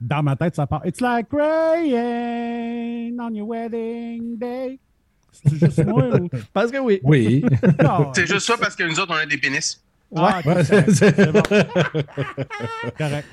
[0.00, 4.78] Dans ma tête, ça part It's like rain on your wedding day.
[5.32, 6.28] C'est juste moi ou?
[6.52, 7.00] Parce que oui.
[7.02, 7.44] Oui.
[8.14, 9.82] C'est juste ça parce que nous autres, on a des pénis.
[10.16, 11.42] Ah, Ouais, correct, c'est- c'est bon.
[12.98, 13.28] Correct.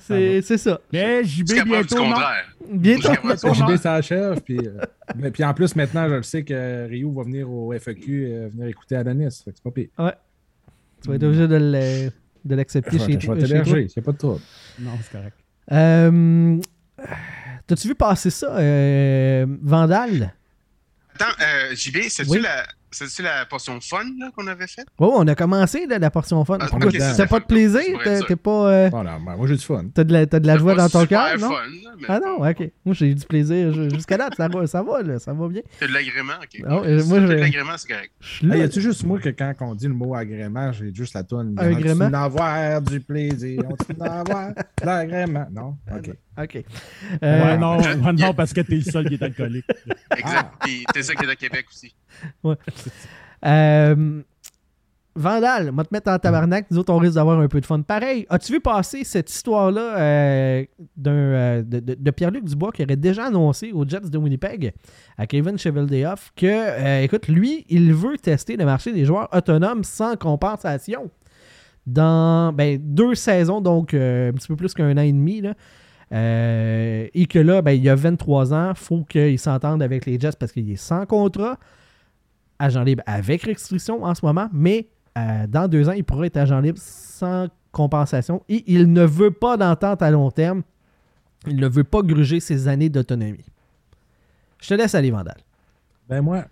[0.00, 0.80] C'est ça.
[0.92, 2.12] Mais JB, Jusqu'à preuve du bientôt, non?
[2.12, 2.44] contraire.
[2.70, 3.54] Bientôt.
[3.54, 4.40] JB s'achève.
[4.40, 4.78] Puis, euh,
[5.16, 8.48] mais puis en plus, maintenant, je le sais que Rio va venir au FEQ, euh,
[8.52, 9.42] venir écouter Adonis.
[9.44, 9.88] Fait que c'est pas pire.
[11.02, 12.10] Tu vas être obligé de le-
[12.44, 14.40] de l'accepter chez, je vais t'héberger, il n'y a pas de trouble.
[14.80, 15.36] Non, c'est correct.
[15.70, 16.58] Euh,
[17.66, 20.32] T'as-tu vu passer ça, euh, Vandal?
[21.14, 22.40] Attends, euh, JB, c'est-tu Oui.
[22.42, 24.04] la, C'est-tu la portion fun
[24.36, 24.86] qu'on avait faite?
[24.98, 26.58] Ouais, ouais, on a commencé là, la portion fun.
[26.60, 27.80] Ah, Pourquoi t'as pas de plaisir?
[28.28, 28.50] T'es pas.
[28.70, 29.86] euh, Voilà, ben, moi j'ai du fun.
[29.94, 31.48] T'as de la, t'as de la joie dans ton cœur, non?
[31.50, 32.70] fun, là, mais Ah non, ok.
[32.84, 34.28] Moi, j'ai eu du plaisir ju- jusqu'à là.
[34.36, 35.18] Ça va, ça va, là.
[35.18, 35.62] Ça va bien.
[35.80, 36.62] T'as de l'agrément, ok.
[36.66, 38.12] Ah, Ouais, moi, de l'agrément, c'est correct.
[38.42, 38.54] Là.
[38.54, 41.22] Hey, y a-tu juste moi que quand on dit le mot agrément, j'ai juste la
[41.24, 41.54] tonne.
[41.58, 42.06] Agrément?
[42.10, 43.62] On avoir du plaisir,
[43.98, 44.54] on avoir de
[44.86, 45.46] l'agrément.
[45.50, 45.76] Non?
[45.94, 46.10] OK.
[46.40, 46.56] Ok.
[47.22, 49.66] Euh, Ouais, non, ouais, non, parce que t'es le seul qui est alcoolique.
[50.16, 50.52] Exact.
[50.60, 51.94] Puis t'es ça qui est à Québec aussi.
[53.44, 54.22] Euh,
[55.14, 56.70] Vandal, on va te mettre en tabarnak.
[56.70, 57.82] Nous autres, on risque d'avoir un peu de fun.
[57.82, 60.64] Pareil, as-tu vu passer cette histoire-là euh,
[60.96, 64.72] d'un, euh, de, de- de Pierre-Luc Dubois qui aurait déjà annoncé aux Jets de Winnipeg,
[65.18, 69.84] à Kevin Cheveldayoff, que, euh, écoute, lui, il veut tester le marché des joueurs autonomes
[69.84, 71.10] sans compensation
[71.86, 75.42] dans ben, deux saisons, donc euh, un petit peu plus qu'un an et demi.
[75.42, 75.52] Là.
[76.12, 80.04] Euh, et que là, ben, il y a 23 ans, il faut qu'il s'entende avec
[80.06, 81.58] les Jets parce qu'il est sans contrat
[82.58, 84.88] agent libre avec restriction en ce moment, mais
[85.18, 89.30] euh, dans deux ans, il pourra être agent libre sans compensation et il ne veut
[89.30, 90.62] pas d'entente à long terme.
[91.46, 93.44] Il ne veut pas gruger ses années d'autonomie.
[94.60, 95.38] Je te laisse aller, Vandal.
[96.08, 96.44] Ben moi,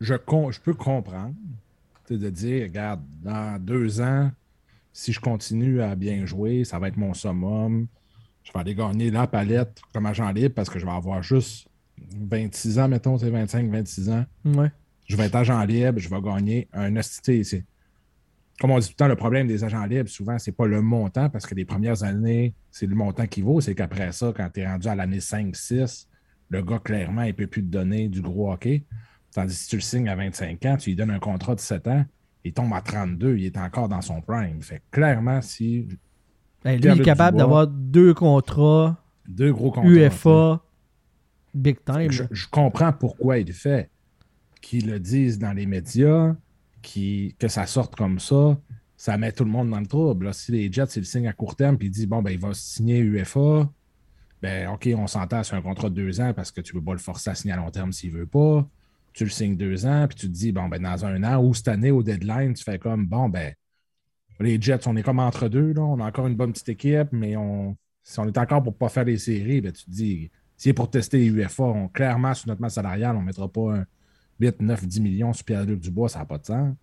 [0.00, 1.34] je, je peux comprendre
[2.10, 4.30] de dire, regarde, dans deux ans,
[4.92, 7.86] si je continue à bien jouer, ça va être mon summum.
[8.44, 11.68] Je vais aller gagner la palette comme agent libre parce que je vais avoir juste
[11.98, 14.24] 26 ans, mettons, c'est 25, 26 ans.
[14.44, 14.70] Ouais.
[15.06, 17.64] Je vais être agent libre, je vais gagner un hostilité ici.
[18.60, 20.82] Comme on dit tout le temps, le problème des agents libres, souvent, c'est pas le
[20.82, 23.60] montant, parce que les premières années, c'est le montant qui vaut.
[23.60, 26.06] C'est qu'après ça, quand tu es rendu à l'année 5-6,
[26.48, 28.84] le gars, clairement, il ne peut plus te donner du gros hockey.
[29.32, 31.60] Tandis que si tu le signes à 25 ans, tu lui donnes un contrat de
[31.60, 32.04] 7 ans,
[32.44, 34.62] il tombe à 32, il est encore dans son prime.
[34.62, 35.88] Fait clairement, si
[36.64, 38.96] Ben, lui, il est capable d'avoir deux contrats,
[39.28, 39.90] deux gros contrats.
[39.90, 40.60] UFA,
[41.54, 42.10] big time.
[42.10, 43.90] Je, comprends pourquoi il le fait.
[44.60, 46.36] Qu'ils le disent dans les médias,
[46.82, 48.58] que ça sorte comme ça,
[48.96, 50.26] ça met tout le monde dans le trouble.
[50.26, 50.32] là.
[50.32, 52.38] Si les Jets, ils le signent à court terme, puis ils disent, bon, ben, il
[52.38, 53.68] va signer UFA,
[54.40, 56.84] ben, OK, on s'entend sur un contrat de deux ans parce que tu ne peux
[56.86, 58.68] pas le forcer à signer à long terme s'il ne veut pas.
[59.12, 61.52] Tu le signes deux ans, puis tu te dis, bon, ben, dans un an ou
[61.52, 63.52] cette année, au deadline, tu fais comme, bon, ben,
[64.42, 65.82] les Jets, on est comme entre deux, là.
[65.82, 68.78] On a encore une bonne petite équipe, mais on, si on est encore pour ne
[68.78, 71.88] pas faire les séries, ben, tu te dis, si c'est pour tester les UFA, on,
[71.88, 73.84] clairement, sur notre masse salariale, on ne mettra pas un
[74.40, 76.74] 8, 9, 10 millions sur Pierre-Luc Dubois, ça n'a pas de sens.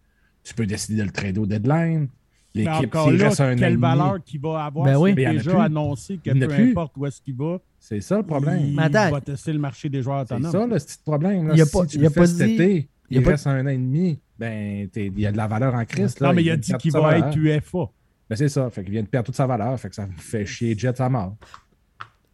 [0.43, 2.07] Tu peux décider de le trader au deadline.
[2.55, 5.11] L'équipe, s'il là, reste un quelle valeur qu'il va avoir Ben oui.
[5.11, 6.71] s'il Mais il y a en a déjà annoncé que y a peu plus.
[6.71, 8.59] importe où est-ce qu'il va, C'est ça le problème.
[8.65, 9.11] il attends.
[9.11, 10.51] va tester le marché des joueurs C'est autonomes.
[10.51, 11.47] ça, le petit problème.
[11.49, 11.53] Là.
[11.55, 13.21] Il a si pas- tu il le a fais pas cet dit- été, il a
[13.21, 16.21] pas- reste un an et demi, ben, il y a de la valeur en Christ.
[16.21, 16.33] non, là.
[16.33, 17.27] mais il a dit qu'il va valeur.
[17.27, 17.89] être UFA.
[18.29, 18.69] Ben, c'est ça.
[18.69, 19.77] Fait qu'il vient de perdre toute sa valeur.
[19.79, 21.35] Fait que ça me fait chier Jets à mort.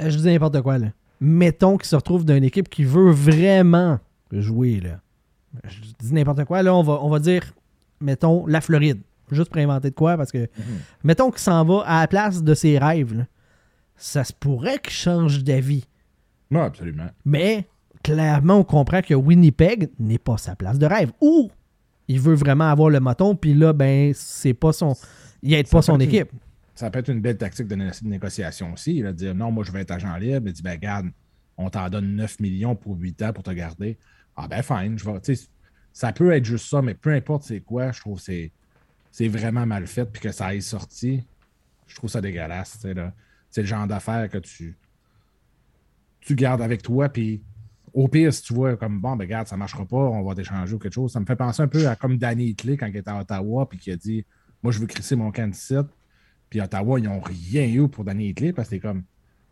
[0.02, 0.88] Euh, Je dis n'importe quoi, là.
[1.22, 4.00] Mettons qu'il se retrouve dans une équipe qui veut vraiment
[4.32, 5.00] jouer, là.
[5.68, 7.54] Je dis n'importe quoi, là, on va, on va dire,
[8.02, 9.02] mettons, la Floride.
[9.32, 10.48] Juste pour inventer de quoi, parce que,
[11.04, 13.24] mettons qu'il s'en va à la place de ses rêves, là.
[13.96, 15.86] Ça se pourrait qu'il change d'avis.
[16.52, 17.08] Non, absolument.
[17.24, 17.66] Mais,
[18.04, 21.12] clairement, on comprend que Winnipeg n'est pas sa place de rêve.
[21.22, 21.50] Ou,
[22.08, 24.96] il veut vraiment avoir le moton, puis là, ben, c'est pas son...
[25.42, 26.30] Il aide pas son équipe.
[26.74, 29.02] Ça peut être une belle tactique de, né- de négociation aussi.
[29.02, 30.48] Là, de dire non, moi, je vais être agent libre.
[30.48, 31.08] Il dit, ben, regarde,
[31.58, 33.98] on t'en donne 9 millions pour 8 ans pour te garder.
[34.36, 34.98] Ah, ben, fine.
[34.98, 35.36] Je vais,
[35.94, 38.50] ça peut être juste ça, mais peu importe c'est quoi, je trouve que
[39.12, 40.06] c'est, vraiment mal fait.
[40.06, 41.24] Puis que ça ait sorti,
[41.88, 42.78] je trouve ça dégueulasse.
[43.50, 44.78] C'est le genre d'affaire que tu,
[46.20, 47.08] tu gardes avec toi.
[47.08, 47.42] Puis
[47.96, 50.36] au pire, si tu vois comme bon, ben, regarde, ça ne marchera pas, on va
[50.36, 51.12] t'échanger ou quelque chose.
[51.12, 53.68] Ça me fait penser un peu à comme Danny Hitley quand il était à Ottawa,
[53.68, 54.24] puis qui a dit
[54.62, 55.88] Moi, je veux crisser mon camp de site.
[56.50, 59.04] Puis Ottawa, ils n'ont rien eu pour Danny Hitley parce que c'est comme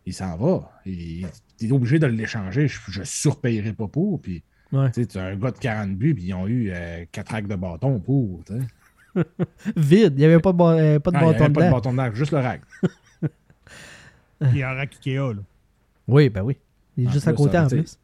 [0.05, 0.69] il s'en va.
[0.85, 1.25] Il,
[1.59, 2.67] il est obligé de l'échanger.
[2.67, 4.21] Je, je surpayerai pas pour.
[4.21, 4.89] Puis Ouais.
[4.91, 7.35] tu sais, tu as un gars de 40 buts, puis ils ont eu euh, 4
[7.35, 8.41] actes de bâton pour.
[9.77, 10.13] Vide.
[10.15, 11.71] Il n'y avait pas de, euh, pas de Ah, il y bâton avait pas de
[11.71, 12.61] bâton d'arc, juste le rack.
[14.41, 15.41] Il y a Ikea, là.
[16.07, 16.57] Oui, ben oui.
[16.97, 17.97] Il est En juste à plus, côté ça, en plus.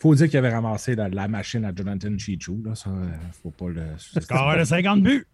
[0.00, 2.62] Faut dire qu'il avait ramassé la, la machine à Jonathan Chichou.
[2.64, 3.06] Là, ça, euh,
[3.42, 3.82] faut pas le.
[3.96, 5.26] Score de 50 buts.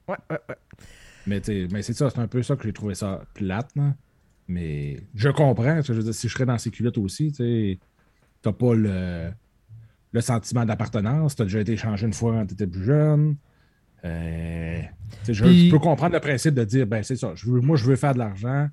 [1.26, 3.70] Mais, t'sais, mais c'est ça, c'est un peu ça que j'ai trouvé ça plate.
[3.76, 3.94] là.
[4.48, 5.76] Mais je comprends.
[5.76, 7.78] tu sais, Je veux dire, si je serais dans ces culottes aussi, tu
[8.44, 9.30] n'as pas le,
[10.12, 11.34] le sentiment d'appartenance.
[11.36, 13.36] Tu as déjà été échangé une fois quand tu étais plus jeune.
[14.04, 14.82] Euh,
[15.26, 17.78] je, Puis- je peux comprendre le principe de dire ben c'est ça, je veux, moi
[17.78, 18.68] je veux faire de l'argent.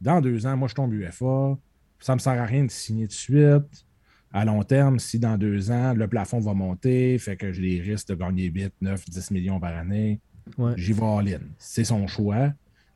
[0.00, 1.58] Dans deux ans, moi je tombe UFA.
[1.98, 3.84] Ça me sert à rien de signer de suite.
[4.32, 7.80] À long terme, si dans deux ans, le plafond va monter, fait que j'ai des
[7.80, 10.20] risques de gagner 8, 9, 10 millions par année,
[10.56, 10.72] Ouais.
[10.76, 11.40] j'y vais all-in.
[11.58, 12.52] C'est son choix,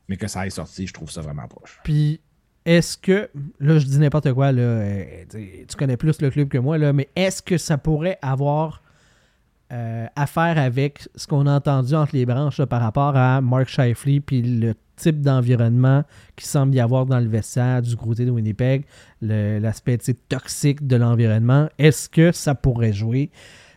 [0.07, 1.79] mais que ça ait sorti, je trouve ça vraiment proche.
[1.83, 2.19] Puis,
[2.65, 3.29] est-ce que,
[3.59, 6.93] là, je dis n'importe quoi, là, euh, tu connais plus le club que moi, là,
[6.93, 8.81] mais est-ce que ça pourrait avoir
[9.71, 13.41] euh, à faire avec ce qu'on a entendu entre les branches là, par rapport à
[13.41, 16.03] Mark Shifley puis le type d'environnement
[16.35, 18.85] qui semble y avoir dans le vestiaire du côté de Winnipeg,
[19.21, 19.97] l'aspect
[20.29, 21.69] toxique de l'environnement.
[21.77, 23.29] Est-ce que ça pourrait jouer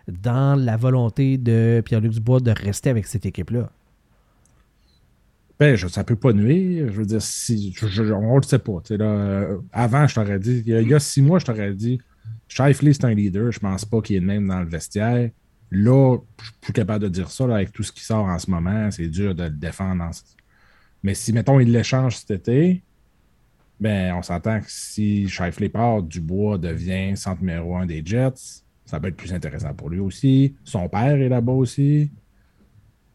[0.09, 3.71] dans la volonté de Pierre-Luc Dubois de rester avec cette équipe-là?
[5.59, 6.89] Ben, je, ça peut pas nuire.
[6.93, 8.83] Je veux dire, si, je- je- on le sait pas.
[8.91, 11.99] là, euh, avant, je t'aurais dit, il y, a, six mois, je t'aurais dit,
[12.49, 13.51] Shifley, c'est un leader.
[13.53, 15.31] Je pense pas qu'il est le même dans le vestiaire.
[15.71, 18.51] Là, je suis plus capable de dire ça avec tout ce qui sort en ce
[18.51, 18.91] moment.
[18.91, 20.05] C'est dur de le défendre.
[20.05, 20.11] en
[21.07, 22.83] Mais si, mettons, il l'échange cet été,
[23.79, 28.65] ben, on s'entend que si Shifley part, Dubois devient centre numéro un des Jets.
[28.85, 30.57] Ça peut être plus intéressant pour lui aussi.
[30.65, 32.11] Son père est là-bas aussi.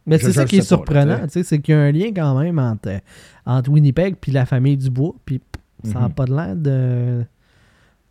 [0.06, 2.40] Mais c'est ça qui est surprenant, tu sais, c'est qu'il y a un lien quand
[2.40, 3.02] même entre,
[3.46, 5.42] entre Winnipeg puis la famille Dubois, puis
[5.84, 6.14] ça n'a Mhm.
[6.14, 7.26] pas de l'air de...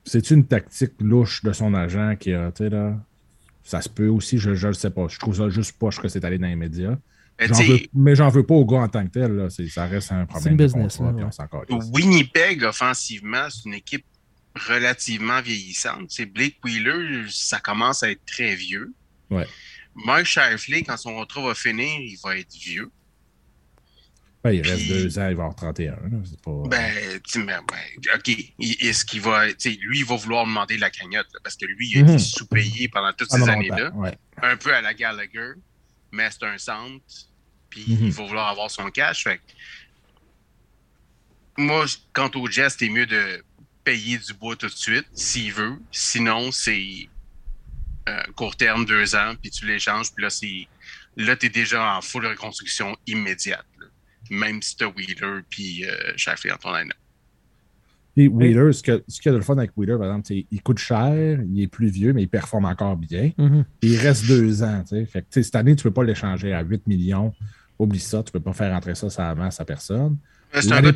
[0.04, 2.98] C'est une tactique louche de son agent qui a, tu sais, là?
[3.62, 5.06] Ça se peut aussi, je ne le sais pas.
[5.08, 6.98] Je trouve ça juste poche que c'est allé dans les médias.
[7.40, 9.32] Mais J'en veux- mais j'en veux pas au gars en tant que tel.
[9.32, 9.48] Là.
[9.50, 10.52] C'est- Ça reste un problème.
[10.52, 11.28] une de business, contrat, là, puis ouais.
[11.28, 11.90] on s'en calisse.
[11.92, 14.04] Winnipeg, offensivement, c'est une équipe
[14.68, 16.10] relativement vieillissante.
[16.10, 18.92] C'est Blake Wheeler, ça commence à être très vieux.
[19.30, 19.46] Ouais.
[19.94, 22.90] Mike Shifley, quand son contrat va finir, il va être vieux.
[24.44, 25.92] Ouais, il reste deux ans, il va avoir 31.
[25.92, 26.18] là.
[26.24, 26.62] C'est pas...
[26.68, 26.94] Ben,
[27.36, 28.30] mais, ben, OK.
[28.58, 29.46] Est-ce qu'il va.
[29.48, 32.08] Lui, il va vouloir demander la cagnotte, là, parce que lui, il a Mhm.
[32.10, 33.90] été sous-payé pendant toutes Ah, ces années-là.
[33.94, 34.16] ouais.
[34.42, 35.52] Un peu à la Gallagher,
[36.10, 37.04] mais c'est un centre.
[37.70, 37.98] Puis Mhm.
[38.06, 39.24] il va vouloir avoir son cash.
[39.24, 39.40] Fait
[41.58, 43.42] moi, quant au Jets, c'est mieux de
[43.84, 45.78] payer du bois tout de suite, s'il veut.
[45.90, 47.08] Sinon, c'est
[48.08, 50.66] euh, court terme, deux ans, puis tu l'échanges, puis là, c'est.
[51.16, 53.66] Là, tu es déjà en full reconstruction immédiate.
[53.78, 53.86] là.
[54.30, 56.92] Même si tu as Wheeler puis euh, Shifley en ton line
[58.16, 60.26] Et Wheeler, ce que- ce qu'il y a de le fun avec Wheeler, par exemple,
[60.28, 63.32] c'est il coûte cher, il est plus vieux, mais il performe encore bien.
[63.38, 63.64] Mhm.
[63.80, 64.84] Puis il reste deux ans.
[64.88, 67.34] Fait que, cette année, tu ne peux pas l'échanger à 8 millions.
[67.80, 70.16] Oublie ça, tu ne peux pas faire rentrer ça sur la masse à personne.
[70.54, 70.92] Euh, C'est un, euh,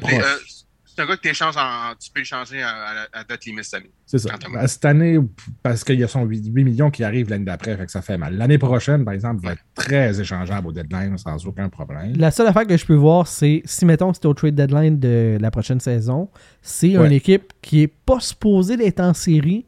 [0.85, 3.81] c'est un gars que t'échanges en- tu peux échanger à, à- à date limite cette
[3.81, 3.91] année.
[4.07, 4.31] C'est ça.
[4.53, 5.19] Ben, Cette année,
[5.63, 8.03] parce qu'il y a son 8, 8 millions qui arrivent l'année d'après, fait que ça
[8.03, 8.37] fait mal.
[8.37, 12.13] L'année prochaine, par exemple, va être très échangeable au deadline sans aucun problème.
[12.17, 15.39] La seule affaire que je peux voir, c'est si, mettons, c'était au trade deadline de
[15.41, 16.29] la prochaine saison,
[16.63, 17.07] c'est Ouais.
[17.07, 19.65] une équipe qui est pas supposée d'être en série,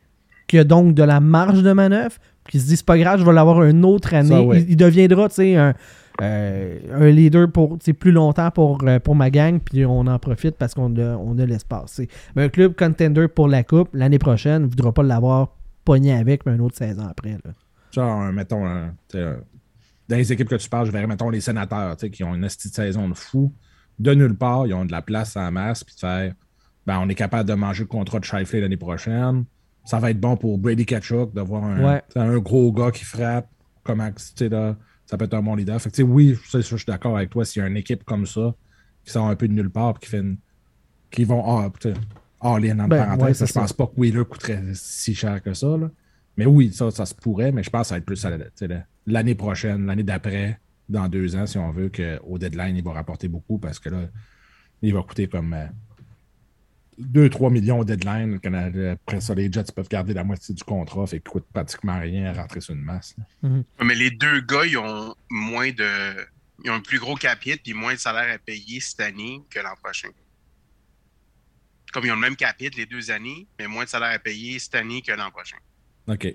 [0.46, 2.14] qui a donc de la marge de manœuvre,
[2.48, 4.28] qui se dit, c'est pas grave, je vais l'avoir une autre année.
[4.28, 4.60] Ça, ouais.
[4.62, 5.74] il, il deviendra, tu sais, un,
[6.22, 10.56] euh, un leader pour plus longtemps pour, euh, pour ma gang, puis on en profite
[10.56, 12.00] parce qu'on a, on a l'espace.
[12.34, 15.54] Mais un club contender pour la Coupe, l'année prochaine, ne voudra pas l'avoir
[15.84, 17.32] pogné avec, mais une autre saison après.
[17.44, 17.50] Là.
[17.92, 19.36] Genre, un- mettons, un- un-
[20.08, 22.68] dans les équipes que tu parles, je verrais, mettons, les sénateurs, qui ont une esti
[22.70, 23.52] de saison de fou.
[23.98, 26.32] De nulle part, ils ont de la place en masse, puis de faire,
[26.86, 29.44] ben, on est capable de manger le contrat de Shifley l'année prochaine.
[29.84, 32.02] Ça va être bon pour Brady Kachuk d'avoir un, Ouais.
[32.08, 33.48] tu sais, un gros gars qui frappe.
[33.84, 34.76] Comment, tu sais, là,
[35.06, 35.80] ça peut être un bon leader.
[35.80, 37.44] Fait que, oui, ça, ça, je suis d'accord avec toi.
[37.44, 38.54] S'il y a une équipe comme ça,
[39.04, 40.36] qui sort un peu de nulle part, qui fait une-
[41.10, 41.70] qui vont ah,
[42.40, 45.76] all-in en Ben, parenthèse, ouais, je pense pas que Wheeler coûterait si cher que ça.
[45.76, 45.90] Là.
[46.36, 48.22] Mais oui, ça, ça se pourrait, mais je pense que ça va être plus
[48.68, 52.92] la- l'année prochaine, l'année d'après, dans deux ans, si on veut qu'au deadline, il va
[52.92, 54.00] rapporter beaucoup parce que là,
[54.82, 55.54] il va coûter comme
[57.00, 58.38] 2-3 millions au deadline.
[58.92, 62.26] Après ça, les Jets peuvent garder la moitié du contrat, fait qu'il coûte pratiquement rien
[62.26, 63.14] à rentrer sur une masse.
[63.42, 63.48] là.
[63.84, 65.88] Mais les deux gars, ils ont moins de.
[66.64, 69.58] Ils ont un plus gros capite puis moins de salaire à payer cette année que
[69.60, 70.08] l'an prochain.
[71.92, 74.58] Comme ils ont le même capite les deux années, mais moins de salaire à payer
[74.58, 75.58] cette année que l'an prochain.
[76.08, 76.26] OK.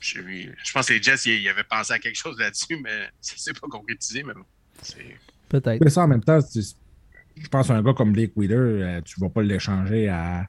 [0.00, 3.08] Je, je pense que les Jets, ils, ils avaient pensé à quelque chose là-dessus, mais
[3.20, 4.22] ça s'est pas concrétisé.
[4.22, 4.44] Mais bon,
[4.82, 5.16] c'est-
[5.48, 5.82] Peut-être.
[5.82, 6.60] Mais ça, en même temps, tu-
[7.42, 10.46] je pense à un gars comme Blake Wheeler, euh, tu ne vas pas l'échanger à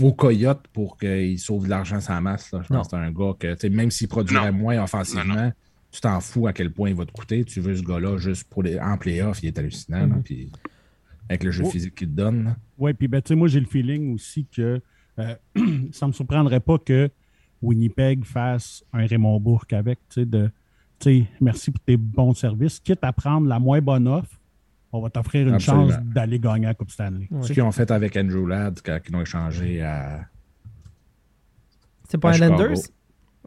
[0.00, 2.52] au Coyote pour qu'il sauve de l'argent sans masse.
[2.52, 2.60] là.
[2.66, 2.80] Je Non.
[2.80, 4.58] pense que c'est un gars que, même s'il produirait Non.
[4.58, 5.52] moins offensivement, Non,
[5.90, 7.44] tu t'en fous à quel point il va te coûter.
[7.44, 10.00] Tu veux ce gars-là juste pour les, en playoff, il est hallucinant.
[10.00, 10.22] là, Mhm.
[10.22, 10.50] puis
[11.28, 11.70] avec le jeu Oh.
[11.70, 12.54] physique qu'il te donne.
[12.78, 14.80] Oui, puis ben, tu sais, moi, j'ai le feeling aussi que
[15.18, 15.34] euh,
[15.92, 17.08] ça me surprendrait pas que
[17.62, 20.50] Winnipeg fasse un Raymond Bourque avec, tu sais, de,
[20.98, 22.78] tu sais, merci pour tes bons services.
[22.80, 24.38] Quitte à prendre la moins bonne offre,
[24.96, 25.90] on va t'offrir une Absolument.
[25.90, 27.28] chance d'aller gagner la Coupe Stanley.
[27.30, 27.42] Ouais.
[27.46, 30.26] Ce qu'ils ont fait avec Andrew Ladd quand ils l'ont échangé à.
[32.08, 32.76] C'est pas à Islanders?
[32.76, 32.94] Chicago.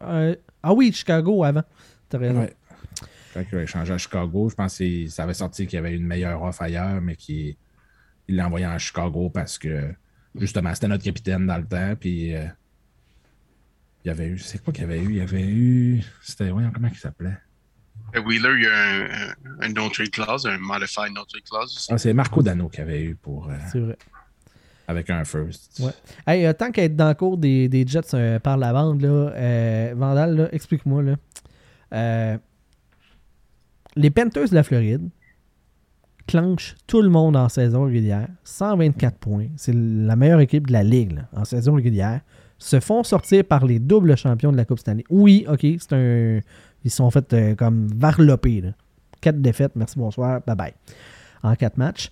[0.02, 1.62] Euh, ah oui, Chicago avant.
[2.08, 2.40] T'as raison.
[2.40, 2.54] Ouais.
[3.32, 5.94] Quand il a échangé à Chicago, je pense que ça avait sorti qu'il y avait
[5.94, 7.56] une meilleure offre ailleurs, mais qu'il
[8.28, 9.92] il l'a envoyé à Chicago parce que
[10.34, 11.94] justement, c'était notre capitaine dans le temps.
[11.98, 12.46] Puis euh,
[14.04, 14.38] il y avait eu.
[14.38, 15.10] C'est quoi qu'il y avait eu?
[15.10, 16.02] Il y avait eu.
[16.22, 16.50] C'était.
[16.50, 17.38] Voyons, comment il s'appelait?
[18.18, 18.72] Wheeler, il y a
[19.60, 21.88] un, un, no-trade clause, un modified no-trade clause aussi.
[21.92, 23.48] Ah, c'est Marco Dano qui avait eu pour.
[23.48, 23.96] euh, C'est vrai.
[24.88, 25.80] avec un first.
[25.80, 25.92] Ouais.
[26.26, 29.00] Hey, euh, tant qu'à être dans le cours des, des Jets euh, par la bande,
[29.02, 31.02] là, euh, Vandal, là, explique-moi.
[31.02, 31.16] Là.
[31.92, 32.38] Euh,
[33.96, 35.08] les Panthers de la Floride
[36.26, 38.28] clenchent tout le monde en saison régulière.
[38.44, 39.46] 124 points.
[39.56, 42.20] C'est la meilleure équipe de la ligue là, en saison régulière.
[42.58, 45.04] Se font sortir par les doubles champions de la Coupe cette année.
[45.08, 46.40] Oui, ok, c'est un.
[46.84, 48.60] Ils sont fait euh, comme varlopés.
[48.60, 48.70] Là.
[49.20, 50.74] Quatre défaites, merci, bonsoir, bye bye.
[51.42, 52.10] En quatre matchs.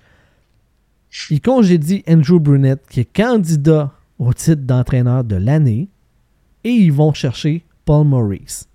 [1.30, 5.88] Il congédie Andrew Brunette, qui est candidat au titre d'entraîneur de l'année.
[6.64, 8.68] Et ils vont chercher Paul Maurice.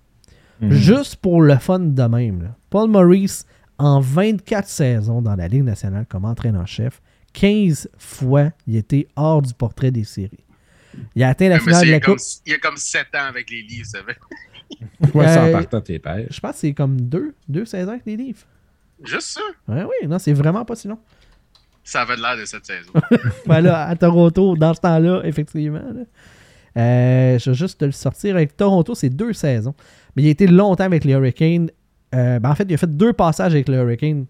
[0.60, 0.70] Mhm.
[0.72, 2.42] Juste pour le fun de même.
[2.42, 2.56] là.
[2.70, 3.46] Paul Maurice,
[3.78, 7.00] en 24 saisons dans la Ligue nationale comme entraîneur-chef,
[7.34, 10.44] 15 fois, il était hors du portrait des séries.
[11.14, 12.18] Il a atteint la finale de la Coupe.
[12.46, 14.18] il y a comme 7 ans avec les fait.
[15.00, 16.26] Pourquoi ça Euh, en partant tes pères?
[16.30, 18.40] Je pense que c'est comme deux, deux saisons avec les livres.
[19.02, 19.40] Juste ça?
[19.68, 20.98] Ouais, oui, non, c'est vraiment pas si long.
[21.82, 22.92] Ça avait l'air de cette saison.
[23.46, 25.78] Voilà, à Toronto, dans ce temps-là, effectivement.
[25.80, 26.02] là.
[26.76, 28.34] Euh, je vais juste te le sortir.
[28.36, 29.74] Avec Toronto, c'est deux saisons.
[30.16, 31.70] Mais il a été longtemps avec les Hurricanes.
[32.14, 34.26] Euh, ben, en fait, il a fait deux passages avec les Hurricanes.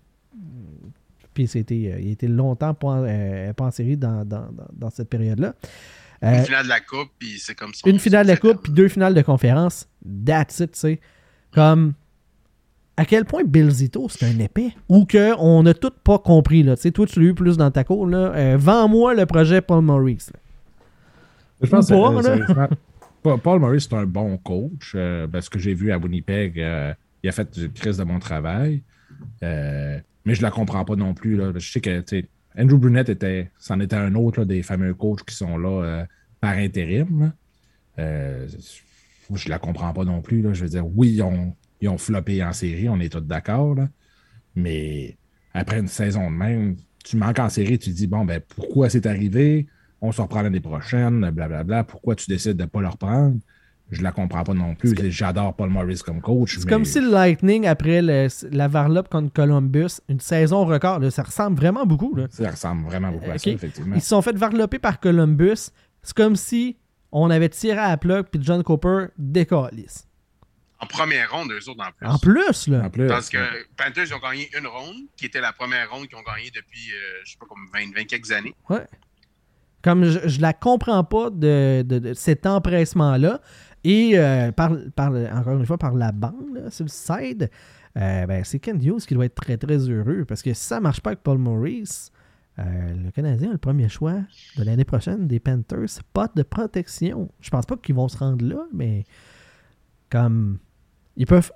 [1.32, 4.50] Puis c'était, euh, il a été longtemps pas en, euh, pas en série dans, dans-
[4.52, 5.54] dans- dans cette période-là.
[6.24, 7.88] Euh, Une finale de la Coupe, puis c'est comme ça.
[7.88, 9.86] une finale de la Coupe, puis deux finales de conférence.
[10.24, 11.00] That's it, tu sais.
[11.52, 11.92] Comme,
[12.96, 14.70] à quel point Bill Zito, c'est un épais?
[14.88, 16.76] Ou qu'on n'a tout pas compris, là.
[16.76, 18.32] Tu sais, toi, tu l'as eu plus dans ta cour, là.
[18.34, 20.40] Euh, Vends-moi le projet Paul Maurice, là.
[21.62, 24.92] Je pense pas, que, euh, Paul Murray, c'est un bon coach.
[24.94, 26.92] euh, parce que j'ai vu à Winnipeg, euh,
[27.22, 28.82] il a fait du crise de mon travail.
[29.42, 31.36] Euh, mais je la comprends pas non plus.
[31.36, 31.52] Là.
[31.54, 35.24] Je sais que tu sais, Andrew Brunette était, c'en était un autre des fameux coachs
[35.24, 36.04] qui sont là euh,
[36.40, 37.32] par intérim.
[37.98, 38.46] Euh,
[39.34, 40.42] je la comprends pas non plus.
[40.54, 43.76] Je veux dire, oui, ils ont, ils floppé en série, on est tous d'accord.
[44.54, 45.16] Mais
[45.52, 48.88] après une saison de même, tu manques en série, tu te dis, bon, ben pourquoi
[48.88, 49.66] c'est arrivé?
[50.00, 51.84] On se reprend l'année prochaine, blablabla.
[51.84, 53.38] Pourquoi tu décides de ne pas le reprendre?
[53.94, 54.94] Je la comprends pas non plus.
[55.10, 56.56] J'adore Paul Morris comme coach.
[56.58, 60.98] C'est mais- comme si le Lightning, après le- la Varlop contre Columbus, une saison record,
[61.00, 62.14] là, ça ressemble vraiment beaucoup.
[62.14, 62.26] Là.
[62.30, 63.40] Ça ressemble vraiment beaucoup à Ok.
[63.40, 63.94] ça, effectivement.
[63.96, 65.70] Ils se sont fait varloper par Columbus.
[66.02, 66.76] C'est comme si
[67.12, 70.06] on avait tiré à la plug puis John Cooper décalisse.
[70.80, 72.06] En première ronde, eux autres en plus.
[72.06, 72.82] En plus, là.
[72.84, 73.38] En plus, Parce que
[73.76, 76.90] Panthers, ils ont gagné une ronde, qui était la première ronde qu'ils ont gagnée depuis,
[76.92, 78.52] euh, je sais pas, comme 20, 20 quelques années.
[79.82, 83.40] Comme je, je la comprends pas de, de- de cet empressement-là.
[83.84, 87.50] Et euh, par, par- encore une fois, par la bande, là, sur le side,
[87.98, 90.24] euh, ben, c'est Ken Hughes qui doit être très très heureux.
[90.26, 92.10] Parce que si ça marche pas avec Paul Maurice,
[92.58, 92.62] euh,
[93.04, 94.14] le Canadien a le premier choix
[94.56, 97.28] de l'année prochaine des Panthers, pas de protection.
[97.40, 99.04] Je pense pas qu'ils vont se rendre là, mais
[100.10, 100.58] comme
[101.16, 101.52] ils peuvent.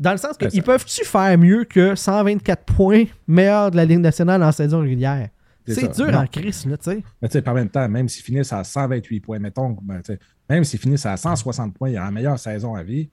[0.00, 4.00] Dans le sens que Ben, peuvent-tu faire mieux que 124 points meilleur de la Ligue
[4.00, 5.28] nationale en saison régulière?
[5.66, 7.02] C'est dur en crise, là, tu sais.
[7.20, 10.02] Mais tu sais, par même temps, même s'ils finissent à 128 points, mettons, ben,
[10.48, 13.10] même s'ils finissent à 160 points, il y a la meilleure saison à vie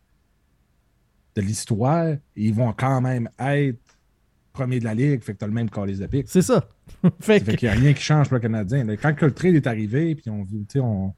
[1.35, 3.79] de l'histoire, ils vont quand même être
[4.51, 6.25] premier de la ligue, fait que tu as le même calice de pique.
[6.27, 6.67] C'est ça.
[7.19, 8.85] fait qu'il n'y a rien qui change pour le Canadien.
[8.97, 11.13] Quand le trade est arrivé, puis on, tu sais, on-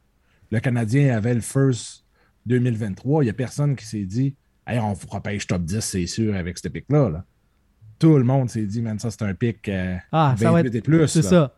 [0.51, 2.03] le Canadien avait le first
[2.45, 4.35] 2023, il n'y a personne qui s'est dit
[4.67, 7.09] Hey, on repêche top 10, c'est sûr, avec ce pic-là.
[7.09, 7.25] là.
[8.01, 10.67] Tout le monde s'est dit, man, ça c'est un pic euh, ah, ça va 28
[10.67, 10.75] être.
[10.75, 11.07] et plus.
[11.07, 11.53] C'est ça.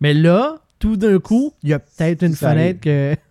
[0.00, 3.14] Mais là, tout d'un coup, il y a peut-être une Ça fenêtre que.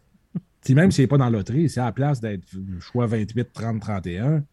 [0.65, 3.06] Si même s'il n'est pas dans la loterie, c'est à la place d'être le choix
[3.06, 4.45] 28, 30, 31,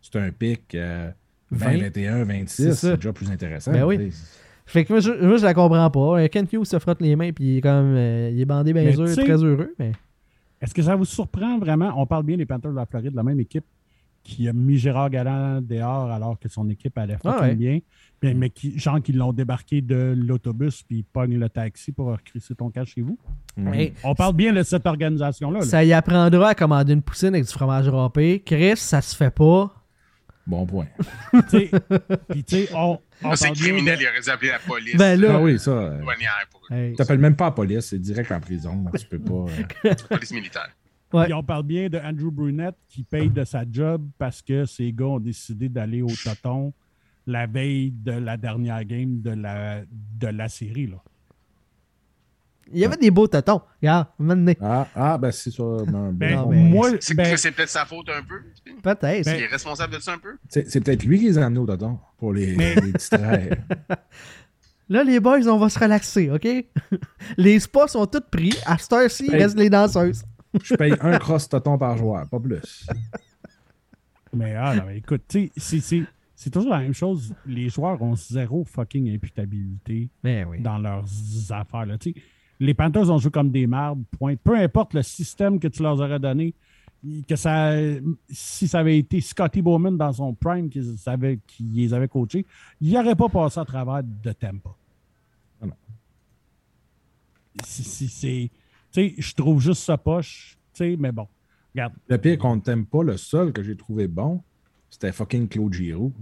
[0.00, 1.10] c'est un pic euh,
[1.50, 1.78] 20, 20.
[1.82, 3.70] 21, 26, C'est c'est déjà plus intéressant.
[3.72, 4.10] Ben oui.
[4.64, 6.22] Fait que moi, je, moi, je la comprends pas.
[6.22, 7.94] Euh, Ken Hughes se frotte les mains, puis il est comme.
[7.94, 9.74] euh, il est bandé bien Mais sûr, très heureux.
[9.78, 9.92] Mais...
[10.62, 11.92] Est-ce que ça vous surprend vraiment?
[11.98, 13.66] On parle bien des Panthers de la Floride, la même équipe
[14.24, 17.54] qui a mis Gérard Galland dehors alors que son équipe allait fucking Ah ouais.
[17.54, 17.78] bien.
[18.22, 22.06] Mais, mais qui, gens qui l'ont débarqué de l'autobus puis ils pognent le taxi pour
[22.06, 23.18] recrisser ton cash chez vous.
[23.56, 25.58] Mais On parle bien de cette organisation-là.
[25.60, 25.64] là.
[25.66, 28.40] ça y apprendra à commander une poutine avec du fromage râpé.
[28.44, 29.70] Chris, ça se fait pas.
[30.46, 30.86] Bon point.
[31.50, 32.98] Puis tu sais, on,
[33.34, 34.96] c'est criminel, il aurait dû appeler la police.
[34.96, 35.70] Ben là- Ah oui, ça.
[35.70, 36.00] euh.
[36.70, 36.90] Hey.
[36.92, 38.84] Tu t'appelles même pas la police, c'est direct en prison.
[38.98, 39.46] Tu peux pas.
[39.84, 40.68] euh, Police militaire.
[41.14, 41.24] Ouais.
[41.24, 44.92] Puis on parle bien de Andrew Brunette qui paye de sa job parce que ses
[44.92, 46.72] gars ont décidé d'aller au Toton
[47.26, 50.88] la veille de la dernière game de la, de la série.
[50.88, 50.96] Là.
[52.72, 53.60] Il y avait des beaux tatons.
[53.80, 54.54] Regarde, maintenant.
[54.60, 55.62] Ah, ah, ben c'est ça.
[55.86, 58.40] Ben, Ben, moi, C'est ben, c'est peut-être sa faute un peu.
[58.82, 59.24] Peut-être.
[59.24, 60.36] Ben- Il est responsable de ça un peu.
[60.48, 63.56] C'est peut-être lui qui les a amenés au tonton pour les, Mais- les distraire.
[64.90, 66.46] Là, les boys, on va se relaxer, OK?
[67.38, 68.52] les spas sont tous pris.
[68.66, 70.24] À cette heure-ci, il reste les danseuses.
[70.62, 72.86] Je paye un cross tonton par joueur, pas plus.
[74.32, 77.34] mais, ah, non, mais écoute, tu sais, c'est- toujours la même chose.
[77.46, 80.60] Les joueurs ont zéro fucking imputabilité Ben oui.
[80.60, 81.04] dans leurs
[81.50, 81.86] affaires.
[81.86, 81.96] Là.
[82.60, 84.36] Les Panthers ont joué comme des marbres, point.
[84.36, 86.54] Peu importe le système que tu leur aurais donné,
[87.28, 87.72] que ça,
[88.30, 92.46] si ça avait été Scotty Bowman dans son prime qui, savait, qui les avait coachés,
[92.80, 94.70] il n'aurait pas passé à travers de Tampa.
[95.62, 95.66] Ah
[97.64, 98.50] c'est-
[98.94, 101.26] sais, je trouve juste ça poche, tu sais, mais bon.
[101.74, 104.42] Regarde, Le pire qu'on ne t'aime pas, le seul que j'ai trouvé bon,
[104.90, 106.12] c'était fucking Claude Giroux.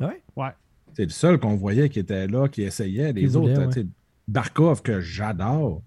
[0.00, 0.06] hein.
[0.06, 0.22] Ouais.
[0.36, 0.50] ouais.
[0.94, 3.12] C'est le seul qu'on voyait qui était là, qui essayait.
[3.12, 3.68] Les Qui autres, voulait, ouais.
[3.72, 3.86] tu sais,
[4.26, 5.82] Barkov, que j'adore,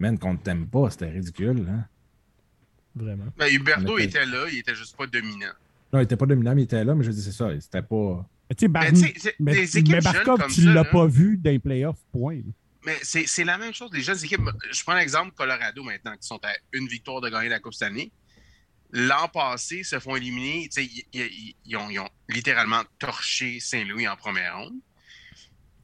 [0.00, 1.66] même qu'on ne t'aime pas, c'était ridicule.
[1.70, 1.84] Hein?
[2.94, 3.26] Vraiment.
[3.38, 5.52] Ben, Huberto était- était là, il était juste pas dominant.
[5.92, 7.48] Non, il n'était pas dominant, mais il était là, mais je dis c'est ça.
[7.60, 8.26] C'était pas.
[8.48, 10.72] Mais tu sais, Bar- Mais tu sais, c'est- mais, mais jeunes Barkov, comme tu ça,
[10.72, 12.40] l'as pas vu dans les playoffs, point.
[12.86, 13.90] Mais c'est la même chose.
[13.92, 17.48] Les jeunes équipes, je prends l'exemple Colorado maintenant, qui sont à une victoire de gagner
[17.48, 18.12] la Coupe année.
[18.92, 20.68] L'an passé, se font éliminer.
[20.76, 24.74] Ils, ils- ils ont, ils littéralement torché Saint-Louis en première ronde.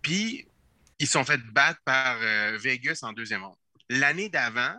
[0.02, 0.46] Puis,
[0.98, 3.56] ils sont fait battre par euh, Vegas en deuxième ronde.
[3.88, 4.74] L'année d'avant,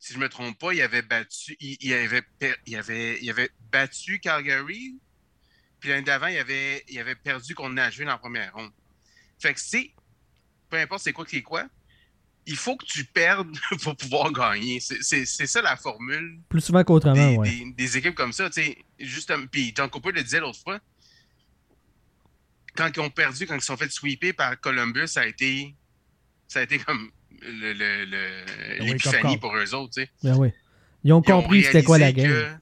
[0.00, 3.18] si je ne me trompe pas, il avait battu, il, il avait, per- il avait,
[3.22, 4.98] il avait battu Calgary.
[5.80, 8.72] Puis l'année d'avant, il avait, il avait perdu contre Nashville en première ronde.
[9.40, 9.92] Fait que c'est,
[10.70, 11.64] peu importe c'est quoi qui est quoi,
[12.46, 14.80] il faut que tu perdes pour pouvoir gagner.
[14.80, 17.50] C'est- ça la formule Plus souvent qu'autrement, des, ouais.
[17.50, 18.48] des- des équipes comme ça.
[18.50, 18.78] tu sais.
[18.98, 20.78] Justement, puis John Cooper le disait l'autre fois,
[22.76, 25.74] quand ils ont perdu, quand ils sont fait sweeper par Columbus, ça a été,
[26.46, 27.10] ça a été comme
[27.42, 29.94] le- le- le- l'épiphanie pour eux autres.
[29.94, 30.10] tu sais.
[30.22, 30.50] Ben oui.
[31.04, 32.58] Ils ont compris c'était quoi la game.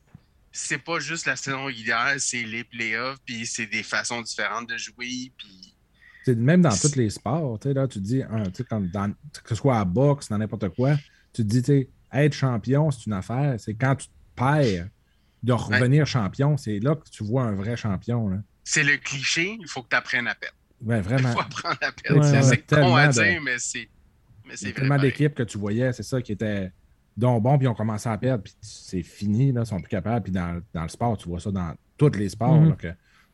[0.53, 4.79] C'est pas juste la saison régulière, c'est les playoffs, puis c'est des façons différentes de
[4.79, 5.75] jouer, puis
[6.35, 9.49] Même dans tous les sports, tu sais, là, tu te dis, hein, comme dans- que
[9.49, 10.97] ce soit à boxe, dans n'importe quoi,
[11.33, 13.55] tu te dis, être champion, c'est une affaire.
[13.59, 14.89] C'est quand tu te perds
[15.43, 18.43] de revenir champion, c'est là que tu vois un vrai champion.
[18.65, 20.57] C'est le cliché, il faut que tu apprennes à perdre.
[20.83, 21.29] Ouais, Il vraiment.
[21.33, 22.21] faut apprendre à perdre.
[22.21, 23.89] Ouais, C'est- con à de- dire, mais c'est
[24.45, 26.71] mais Il c'est tellement d'équipes que tu voyais, c'est ça qui était
[27.17, 29.89] donc bon, puis ils ont commencé à perdre, puis c'est fini, là, ils sont plus
[29.89, 30.23] capables.
[30.23, 32.69] Puis dans, dans le sport, tu vois ça dans tous les sports, Mhm.
[32.71, 32.89] là, que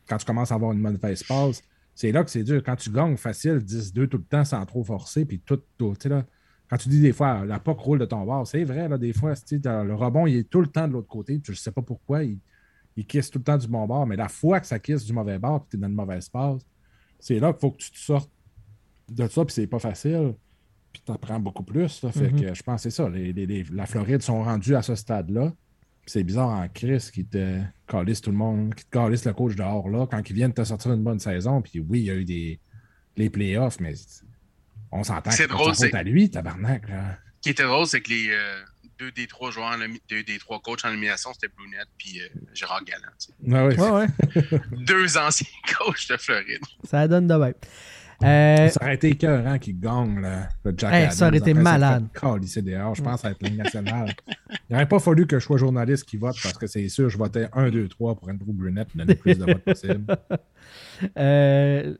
[0.07, 1.61] quand tu commences à avoir une mauvaise passe,
[1.95, 2.61] c'est là que c'est dur.
[2.63, 6.03] Quand tu gagnes facile, 10-2 tout le temps sans trop forcer, puis tout, tout, tu
[6.03, 6.25] sais, là,
[6.69, 9.13] quand tu dis des fois, la POC roule de ton bord, c'est vrai, là, des
[9.13, 11.81] fois, le rebond, il est tout le temps de l'autre côté, tu ne sais pas
[11.81, 12.39] pourquoi, il,
[12.95, 15.13] il kiss tout le temps du bon bord, mais la fois que ça kiss du
[15.13, 16.61] mauvais bord, puis tu es dans une mauvaise passe,
[17.19, 18.31] c'est là qu'il faut que tu te sortes
[19.11, 20.33] de ça, puis c'est pas facile.
[20.91, 22.01] Puis tu apprends beaucoup plus.
[22.03, 22.41] Là, fait Mhm.
[22.41, 23.09] que je pense que c'est ça.
[23.09, 25.51] Les, les- les- la Floride sont rendus à ce stade-là.
[26.05, 29.55] C'est bizarre en Chris qui te calisse tout le monde, qui te calisse le coach
[29.55, 31.61] dehors là, quand ils viennent te sortir une bonne saison.
[31.61, 32.59] Puis oui, il y a eu des
[33.15, 33.93] les playoffs, mais
[34.91, 36.89] on s'entend que C'est drôle, c'est- à lui, tabarnak.
[36.89, 37.17] Là.
[37.37, 38.59] Ce qui était drôle, c'est que les euh,
[38.99, 39.77] deux des trois joueurs,
[40.09, 43.11] deux des trois coachs en élimination, c'était Brunette puis euh, Gérard Galland.
[43.19, 43.51] tu sais.
[43.51, 43.79] Ouais, ouais.
[43.79, 44.07] Ouais,
[44.51, 44.59] ouais.
[44.85, 45.47] Deux anciens
[45.77, 46.61] coachs de Floride.
[46.83, 47.53] Ça donne de même.
[48.23, 50.29] Euh, Ça aurait été écœurant qu'il gagne le,
[50.71, 51.11] le Jack Hey, Adams.
[51.11, 52.05] ça aurait été Après, malade.
[52.13, 54.13] dehors, je pense, à être ligne nationale.
[54.69, 57.17] Il n'aurait pas fallu que je sois journaliste qui vote parce que c'est sûr, je
[57.17, 60.05] votais 1, 2, 3 pour Andrew Brunette donner le plus de votes possible.
[61.17, 61.95] euh,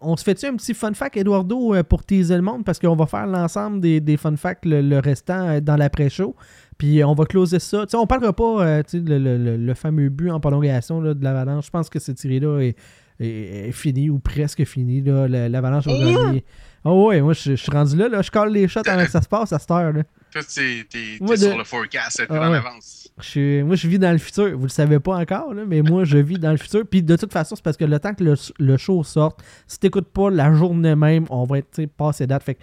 [0.00, 2.64] on se fait-tu un petit fun fact, Eduardo, euh, pour teaser le monde?
[2.64, 6.34] Parce qu'on va faire l'ensemble des, des fun facts, le, le restant dans l'après-show.
[6.76, 7.86] Puis on va closer ça.
[7.86, 11.22] Tu sais, on parlera pas le, le- le- le fameux but en prolongation là, de
[11.22, 11.66] l'Avalanche.
[11.66, 12.76] Je pense que cette série-là est,
[13.20, 15.02] est- est finie ou presque finie.
[15.02, 16.44] L'Avalanche va gagner.
[16.84, 18.22] Oh ouais, moi je, je suis rendu là, là.
[18.22, 19.92] Je colle les shots avant que ça se passe à cette heure.
[19.92, 20.02] Là.
[20.32, 20.84] Toi, t'es
[21.20, 22.58] de- sur le forecast, t'es Ah en ouais.
[22.58, 23.08] avance.
[23.18, 24.56] Je suis- moi, je vis dans le futur.
[24.56, 26.82] Vous le savez pas encore, là, mais moi, je vis dans le futur.
[26.88, 29.80] Puis de toute façon, c'est parce que le temps que le, le show sorte, si
[29.80, 32.42] t'écoutes pas la journée même, on va être passé date.
[32.44, 32.60] Fait que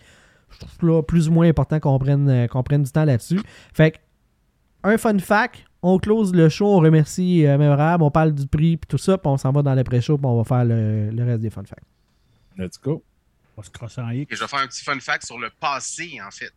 [0.52, 3.42] je trouve là plus ou moins important qu'on prenne, euh, qu'on prenne du temps là-dessus.
[3.74, 3.98] Fait que,
[4.84, 8.78] un fun fact, on close le show, on remercie euh, Mémorable, on parle du prix,
[8.78, 11.24] puis tout ça, puis on s'en va dans l'après-show, puis on va faire le, le
[11.24, 11.84] reste des fun facts.
[12.58, 13.04] Let's go.
[13.56, 14.32] On va se crosser en X.
[14.32, 16.54] Et je vais faire un petit fun fact sur le passé, en fait.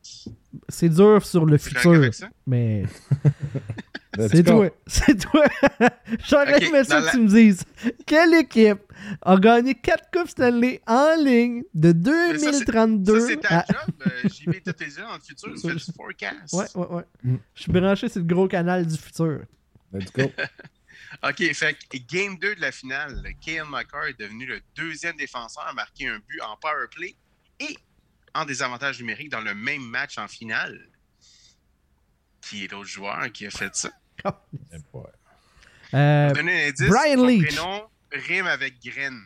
[0.69, 2.01] C'est dur sur le futur,
[2.47, 2.85] mais
[4.31, 4.71] C'est toi.
[4.87, 5.45] C'est toi.
[6.29, 7.65] J'aurais Ok, aimé ça que la- tu me dises.
[8.07, 8.79] Quelle équipe
[9.23, 13.59] a gagné 4 Coupes Stanley en ligne de Mais ça, c'est- 2032 Ça, c'est ta
[13.61, 13.65] à...
[13.67, 13.95] job.
[14.07, 15.55] euh, J'y vais tous les yeux dans le futur.
[15.55, 16.53] Tu fais du forecast.
[16.53, 17.03] Ouais, ouais, ouais.
[17.25, 17.37] Mm.
[17.55, 19.41] Je suis branché sur le gros canal du futur.
[19.93, 20.23] Let's go.
[21.23, 25.67] OK, fait que Game 2 de la finale, Kale McCarr est devenu le deuxième défenseur
[25.67, 27.15] à marquer un but en power play
[27.61, 27.77] et
[28.35, 30.79] en désavantage numérique dans le même match en finale.
[32.43, 33.91] Qui est l'autre joueur qui a fait ça?
[34.25, 34.77] Eh.
[35.95, 37.47] Euh, Pour donner un indice, Brian son Leach.
[37.47, 39.23] prénom rime avec graine.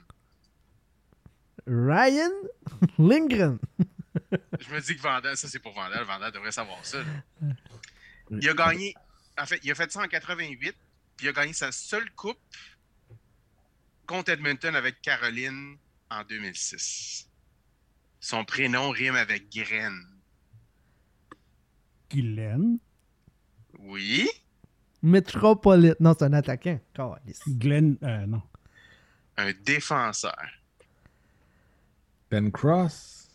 [1.66, 2.30] Ryan
[2.98, 3.58] Lindgren.
[4.32, 6.04] Je me dis que Vandal, ça c'est pour Vandal.
[6.04, 6.98] Vandal devrait savoir ça.
[7.02, 7.48] là.
[8.30, 8.94] Il a gagné,
[9.38, 10.74] en fait, il a fait ça en 88,
[11.16, 12.38] puis il a gagné sa seule coupe
[14.06, 15.76] contre Edmonton avec Caroline
[16.10, 17.28] en 2006.
[18.20, 20.04] Son prénom rime avec graine.
[22.10, 22.78] Glenn.
[23.78, 24.28] Oui.
[25.02, 25.94] Metropolitan.
[26.00, 26.78] Non, c'est un attaquant.
[27.48, 27.96] Glenn.
[28.02, 28.42] euh, non.
[29.36, 30.36] Un défenseur.
[32.30, 33.28] Ben Cross?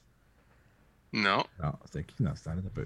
[1.12, 1.44] Non.
[1.62, 2.62] Non, c'était qui dans ce temps-là?
[2.66, 2.86] Un peu.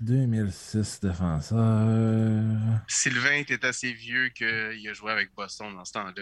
[0.00, 2.80] 2006 défenseur.
[2.88, 6.12] Sylvain était assez vieux qu'il a joué avec Boston dans ce temps-là.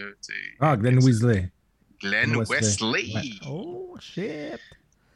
[0.59, 1.51] Ah, Glenn Weasley.
[2.01, 2.59] Glenn Wesley.
[2.59, 3.13] Wesley.
[3.15, 3.47] Ouais.
[3.47, 4.59] Oh, shit.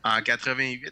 [0.03, 0.91] En 88.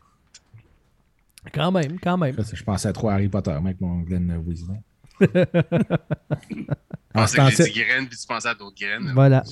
[1.54, 2.36] Quand même, quand même.
[2.54, 4.82] Je pensais trop à Harry Potter, mec, mon Glenn Weasley.
[5.22, 6.66] Je
[7.14, 9.12] Ah, pensais en que j'ai fait- dit graines, puis tu pensais à d'autres graines.
[9.14, 9.44] Voilà.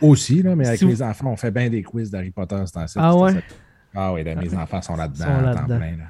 [0.00, 2.62] Aussi, là, mais avec Si vous- les enfants, on fait bien des quiz d'Harry Potter.
[2.66, 3.32] c'est en fait, Ah ouais?
[3.34, 3.40] ça.
[3.94, 5.24] Ah oui, là, mes enfants sont là-dedans.
[5.24, 6.04] Sont temps plein, là.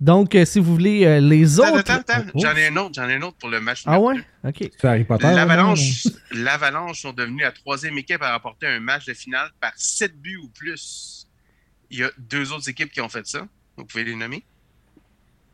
[0.00, 1.78] Donc, euh, si vous voulez euh, les autres.
[1.90, 2.26] attends, attends.
[2.34, 2.40] Oh.
[2.42, 3.84] J'en ai un autre, j'en ai un autre pour le match.
[3.86, 4.16] Ah ouais?
[4.42, 4.68] Ok.
[4.76, 5.26] C'est Harry Potter?
[5.32, 10.20] L'Avalanche, l'Avalanche sont devenus la troisième équipe à remporter un match de finale par 7
[10.20, 11.28] buts ou plus.
[11.90, 13.46] Il y a deux autres équipes qui ont fait ça.
[13.76, 14.44] Vous pouvez les nommer?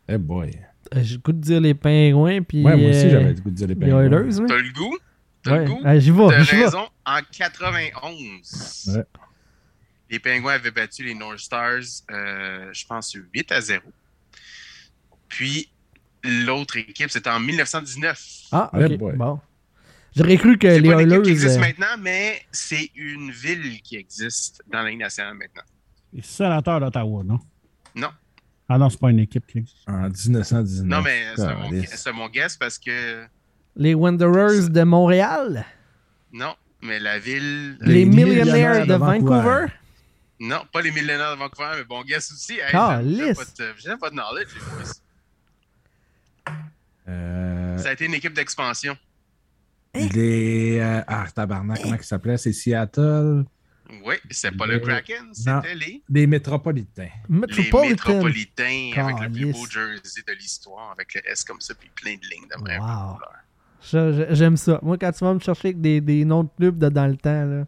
[0.09, 0.53] Eh boy.
[0.95, 2.43] Euh, J'ai le goût de dire les pingouins.
[2.43, 4.01] Puis, Ouais, moi aussi, euh, j'avais le goût de dire les Les Penguins.
[4.03, 4.47] Oilers, hein?
[4.49, 4.99] T'as le goût?
[5.43, 5.59] T'as Ouais.
[5.65, 5.81] le goût?
[5.85, 6.89] Ah, J'y vais, j'y raison.
[7.07, 9.05] En 91, Ouais.
[10.11, 13.83] les Penguins avaient battu les North Stars, euh, je pense, 8 à 0.
[15.29, 15.69] Puis,
[16.25, 18.21] l'autre équipe, c'était en 1919.
[18.53, 18.99] Ah, Ouais, ok.
[18.99, 19.17] boy.
[19.17, 19.41] Bon.
[20.17, 21.23] J'aurais cru que les pas une équipe Oilers.
[21.23, 25.63] qui existe euh, maintenant, mais c'est une ville qui existe dans la Ligue nationale maintenant.
[26.13, 27.39] Les sénateurs d'Ottawa, non?
[27.95, 28.09] Non.
[28.69, 29.89] Ah non, c'est pas une équipe qui existe.
[29.89, 30.87] En 1919.
[30.87, 31.25] Non, mais
[31.87, 33.25] c'est mon, guess parce que.
[33.77, 35.65] les Wanderers de Montréal?
[36.33, 37.79] Non, mais la ville.
[37.81, 39.35] Les, Les millionnaires millionnaires de de Vancouver.
[39.37, 39.67] Vancouver?
[40.41, 42.55] Non, pas les millénaires de Vancouver, mais bon guess aussi.
[42.59, 44.49] Hey, Ah, j'ai- pas pas de knowledge.
[47.09, 48.97] Euh, Ça a été une équipe d'expansion.
[49.95, 50.79] les.
[50.79, 52.37] euh, ah, tabarnak, comment il s'appelait?
[52.37, 53.45] C'est Seattle.
[54.05, 57.09] Oui, c'est pas le Les- Kraken, c'était les, Les Métropolitains.
[57.29, 57.89] les Metropolitan.
[57.89, 62.15] Métropolitains avec le plus beau jersey de l'histoire, avec le S comme ça, puis plein
[62.17, 63.19] de lignes de même Wow.
[64.35, 64.79] J'aime ça.
[64.83, 67.17] Moi, quand tu vas me chercher avec des, des noms de clubs de dans le
[67.17, 67.65] temps, là,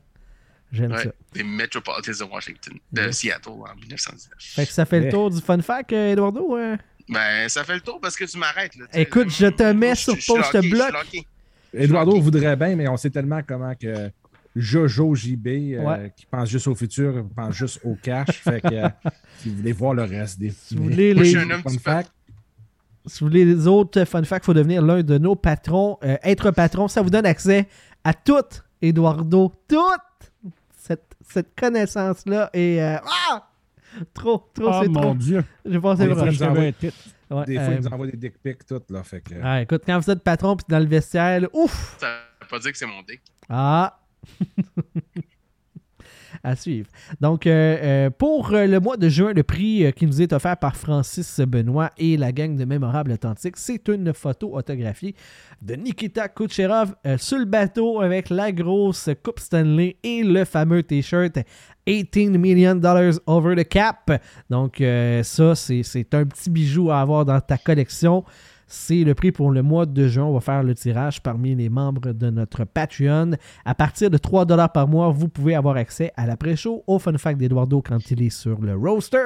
[0.72, 1.10] j'aime Ouais, ça.
[1.34, 3.16] les Metropolitans de Washington, de Yes.
[3.18, 4.32] Seattle en 1919.
[4.38, 6.56] Fait que ça fait le tour du fun fact, euh, Eduardo.
[6.56, 6.76] hein?
[7.09, 8.72] Ben, ça fait le tour parce que tu m'arrêtes.
[8.92, 11.24] Écoute, je te mets sur pause, je te bloque.
[11.72, 14.10] Eduardo voudrait bien, mais on sait tellement comment que
[14.61, 16.12] Jojo JB, euh, Ouais.
[16.16, 18.28] qui pense juste au futur, pense juste au cash.
[18.43, 18.89] fait que euh,
[19.39, 22.12] si vous voulez voir le reste des Si vous voulez je les, fun facts,
[23.07, 25.99] si vous voulez les autres fun facts, il faut devenir l'un de nos patrons.
[26.05, 27.66] Euh, être patron, ça vous donne accès
[28.05, 28.35] à tout,
[28.82, 29.53] Eduardo.
[29.66, 29.81] Toute
[30.77, 32.51] cette, cette connaissance-là.
[32.55, 32.82] Et.
[32.82, 32.97] euh,
[33.31, 33.47] ah!
[34.15, 35.15] Trop, trop, Oh c'est mon trop.
[35.15, 35.45] Dieu.
[35.66, 35.93] Envoie-
[36.62, 36.97] un titre.
[37.28, 38.81] Ouais, des fois, euh, ils nous envoient des dick pics, tout.
[38.89, 41.97] Là, fait que, ah, écoute, quand vous êtes patron puis dans le vestiaire, là, ouf!
[42.01, 42.07] Ça
[42.41, 43.20] veut pas dire que c'est mon dick.
[43.49, 43.99] Ah!
[46.42, 46.88] à suivre.
[47.20, 47.51] Donc, euh,
[47.82, 51.40] euh, pour euh, le mois de juin, le prix qui nous est offert par Francis
[51.40, 55.14] Benoît et la gang de Mémorables Authentiques, c'est une photo autographiée
[55.62, 61.38] de Nikita Kucherov sur le bateau avec la grosse Coupe Stanley et le fameux T-shirt
[61.86, 64.10] 18 million dollars over the cap.
[64.48, 64.82] Donc,
[65.22, 68.24] ça, c'est un petit bijou à avoir dans ta collection.
[68.72, 70.24] C'est le prix pour le mois de juin.
[70.26, 73.32] On va faire le tirage parmi les membres de notre Patreon.
[73.64, 77.36] À partir de 3 par mois, vous pouvez avoir accès à l'après-show, au Fun Fact
[77.40, 79.18] d'Eduardo quand il est sur le roster.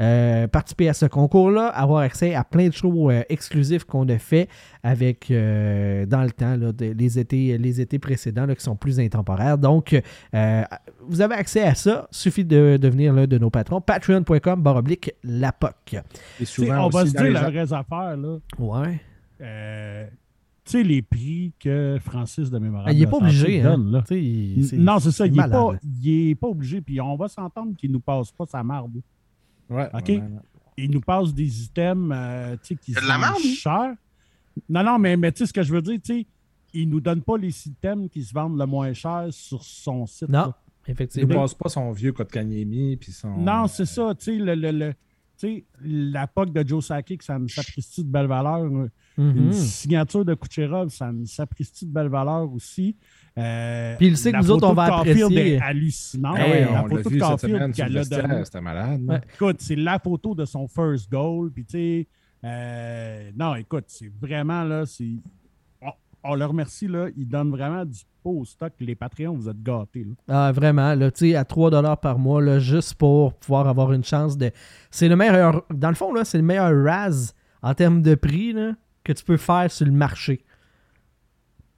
[0.00, 4.16] Euh, participer à ce concours-là, avoir accès à plein de shows euh, exclusifs qu'on a
[4.16, 4.48] fait
[4.82, 8.76] avec euh, dans le temps, là, de- les, étés, les étés précédents là, qui sont
[8.76, 9.58] plus intemporaires.
[9.58, 10.00] Donc,
[10.34, 10.62] euh,
[11.06, 12.08] vous avez accès à ça.
[12.10, 13.82] Suffit de devenir l'un de nos patrons.
[13.82, 15.74] Patreon.com baroblique la POC.
[15.94, 15.98] et
[16.38, 18.36] Tu sais, souvent on va se dire les- la vraie affaire, là.
[18.58, 18.77] Ouais.
[19.40, 20.06] Euh,
[20.64, 23.60] tu sais, les prix que Francis de Mémorable Ah, il n'est pas obligé.
[23.62, 23.78] Hein?
[23.78, 24.04] donne, là.
[24.74, 25.26] Non, c'est ça.
[25.26, 25.78] Il n'est pas, là.
[26.02, 26.80] il est pas obligé.
[26.80, 29.00] Puis on va s'entendre qu'il nous passe pas sa marde.
[29.70, 30.02] Ouais, OK?
[30.08, 30.22] ouais, ouais.
[30.76, 33.54] Il nous passe des items euh, qui C'est se de la vendent marde, lui.
[33.54, 33.94] cher.
[34.68, 36.26] Non, non, mais, mais tu sais ce que je veux dire, tu sais,
[36.74, 40.28] il nous donne pas les items qui se vendent le moins cher sur son site.
[40.28, 40.58] Non, là.
[40.86, 41.34] Il ne effectivement.
[41.34, 43.36] passe pas son vieux Kotkaniemi puis son.
[43.38, 44.14] Non, c'est ça.
[44.14, 44.98] Tu sais, le, le, le- tu
[45.38, 48.64] sais, la POC de Joe Sakic, ça a une sapristi de belle valeur.
[49.16, 52.96] Une signature de Kucherov, ça a une sapristi de belle valeur aussi.
[53.36, 55.54] Euh, Puis il sait que la nous autres, photo on va apprécier.
[55.54, 56.36] est hallucinante.
[56.38, 58.44] Ah oui, la on photo de Caulfield qu'elle le a donnée.
[58.44, 59.00] c'était malade.
[59.06, 59.20] Ouais.
[59.34, 61.50] Écoute, c'est la photo de son first goal.
[61.52, 62.08] Puis, tu sais,
[62.44, 65.08] euh, non, écoute, c'est vraiment là, c'est.
[66.24, 67.06] On, on le remercie, là.
[67.16, 68.72] Il donne vraiment du beau stock.
[68.80, 70.14] Les Patreons, vous êtes gâtés, là.
[70.28, 74.04] Ah, vraiment, là, tu sais, à 3$ par mois, là, juste pour pouvoir avoir une
[74.04, 74.50] chance de.
[74.90, 75.64] C'est le meilleur.
[75.72, 77.32] Dans le fond, là, c'est le meilleur RAS
[77.62, 78.72] en termes de prix là,
[79.04, 80.44] que tu peux faire sur le marché.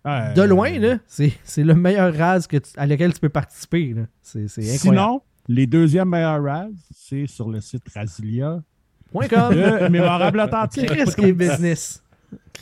[0.04, 3.28] De Euh, loin, là, c'est c'est le meilleur RAS que tu- à lequel tu peux
[3.28, 3.92] participer.
[3.92, 4.02] là.
[4.22, 4.80] C'est c'est incroyable.
[4.80, 8.62] Sinon, Les deuxièmes meilleurs Raz, c'est sur le site Razilia.
[9.10, 9.52] Point com.
[9.52, 10.86] Le mémorable authentique.
[10.86, 12.02] Chris qui est business.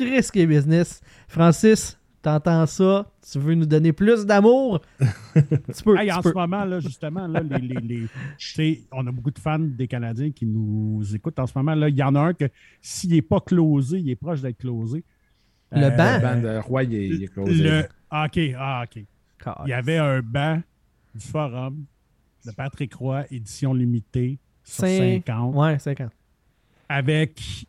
[0.04, 1.00] Chris qui est business.
[1.28, 3.10] Francis, t'entends ça?
[3.30, 4.80] Tu veux nous donner plus d'amour?
[5.34, 5.98] tu peux.
[5.98, 6.30] Hey, tu en peux.
[6.30, 11.02] ce moment, là, justement, là, les, on a beaucoup de fans des Canadiens qui nous
[11.14, 11.74] écoutent en ce moment.
[11.74, 11.88] Là.
[11.88, 12.46] Il y en a un que
[12.80, 15.04] s'il n'est pas closé, il est proche d'être closé.
[15.72, 16.16] Le Euh, banc?
[16.16, 17.52] Le band de Roy, il est, il est closé.
[17.62, 17.84] Le...
[18.10, 19.04] ah, OK, ah, OK.
[19.66, 20.60] Il y avait un banc
[21.14, 21.84] du forum
[22.46, 26.10] de Patrick Roy, édition limitée, sur Cinq- 50, Ouais, 50.
[26.88, 27.66] avec,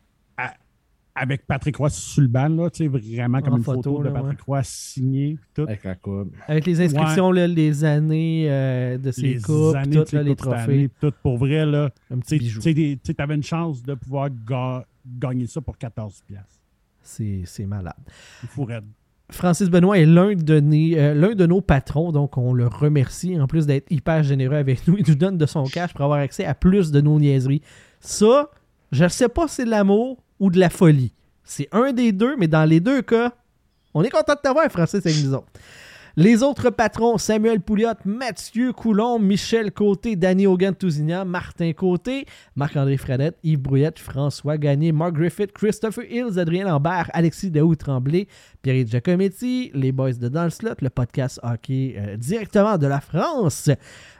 [1.20, 4.02] avec Patrick Roy sur le banc, là, tu sais, vraiment comme En une photo, photo,
[4.04, 5.62] de Patrick Roy signé, tout.
[5.62, 6.34] Avec la coupe.
[6.48, 10.16] Avec les inscriptions, là, les années euh, de ses les coupes, années tout, de ses
[10.16, 10.72] là, les trophées.
[10.72, 11.90] année, tout pour vrai, là.
[12.10, 12.40] Un Tu
[13.18, 16.60] avais une chance de pouvoir ga- gagner ça pour 14 piastres.
[17.02, 17.94] C'est c'est malade.
[18.42, 18.84] Il faut raide.
[19.30, 23.38] Francis Benoît est l'un de, nos- euh, l'un de nos patrons, donc on le remercie.
[23.40, 26.18] En plus d'être hyper généreux avec nous, il nous donne de son cash pour avoir
[26.20, 27.62] accès à plus de nos niaiseries.
[28.00, 28.50] Ça,
[28.90, 31.12] je ne sais pas si c'est de l'amour ou de la folie.
[31.44, 33.32] C'est un des deux, mais dans les deux cas,
[33.94, 35.46] on est content de t'avoir, Francis, autres.
[36.16, 42.26] Les autres patrons, Samuel Pouliot, Mathieu Coulomb, Michel Côté, Danny Hogan-Tousignan, Martin Côté,
[42.56, 48.26] Marc-André Fradette, Yves Brouillette, François Gagné, Mark Griffith, Christopher Hills, Adrien Lambert, Alexis Daou-Tremblay,
[48.60, 53.70] Pierre Giacometti, les boys de Dans le le podcast hockey euh, directement de la France,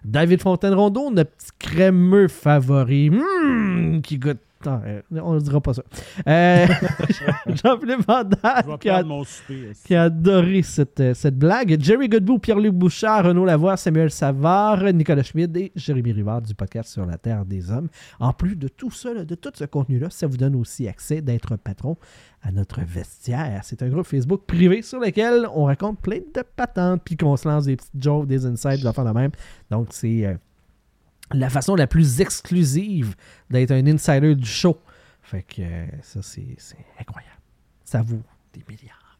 [0.04, 4.38] David Fontaine-Rondeau, notre petit crémeux favori, hmm, qui goûte...
[4.66, 5.82] Euh, on ne dira pas ça.
[6.26, 6.66] Euh,
[7.46, 9.02] Jean-Philippe vais qui a
[9.84, 11.80] qui a adoré cette, euh, cette blague.
[11.80, 16.90] Jerry Godbout, Pierre-Luc Bouchard, Renaud Lavoie, Samuel Savard, Nicolas Schmid et Jérémy Rivard du podcast
[16.90, 17.88] Sur la Terre des Hommes.
[18.18, 21.56] En plus de tout ça, de tout ce contenu-là, ça vous donne aussi accès d'être
[21.56, 21.96] patron
[22.42, 23.60] à notre vestiaire.
[23.64, 27.48] C'est un groupe Facebook privé sur lequel on raconte plein de patentes puis qu'on se
[27.48, 29.30] lance des petites jokes, des insights, des affaires de même.
[29.70, 30.38] Donc, c'est
[31.32, 33.14] la façon la plus exclusive
[33.50, 34.78] d'être un insider du show.
[35.22, 36.56] Fait que euh, ça, c'est
[36.98, 37.40] incroyable.
[37.84, 39.18] Ça vaut des milliards.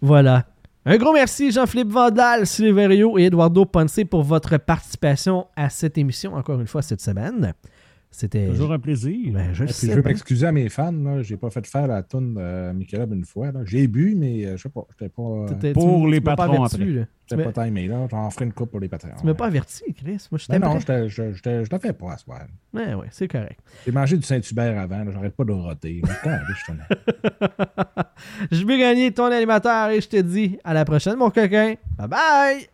[0.00, 0.46] Voilà.
[0.86, 6.34] Un gros merci Jean-Philippe Vandal, Silverio et Eduardo Ponce pour votre participation à cette émission,
[6.34, 7.52] encore une fois cette semaine.
[8.12, 8.48] C'était.
[8.48, 9.32] Toujours un plaisir.
[9.32, 10.90] Ben, je le Et puis, sais je veux m'excuser à mes fans.
[10.92, 11.22] là.
[11.22, 13.52] J'ai pas fait faire la toune de Michelob une fois.
[13.52, 13.60] là.
[13.64, 14.84] J'ai bu, mais euh, je sais pas.
[14.90, 16.86] J'étais pas, T'étais- Pour tu- les tu m'as pas patrons averti, après.
[16.92, 17.04] là.
[17.30, 17.86] J'étais pas timé.
[17.86, 18.08] là.
[18.10, 19.10] J'en ferai une coupe pour les patrons.
[19.20, 20.26] tu m'as pas averti, Chris.
[20.32, 21.32] Moi, je Ben non, je je-
[21.64, 22.40] je te fais pas à soir.
[22.74, 23.60] Ouais, ouais, c'est correct.
[23.86, 25.04] J'ai mangé du Saint-Hubert avant.
[25.04, 25.10] là.
[25.12, 26.02] J'arrête pas de roter.
[26.04, 26.72] Je.
[28.50, 31.74] Je vais gagner ton animateur et je te dis à la prochaine, mon coquin.
[31.96, 32.66] Bye bye!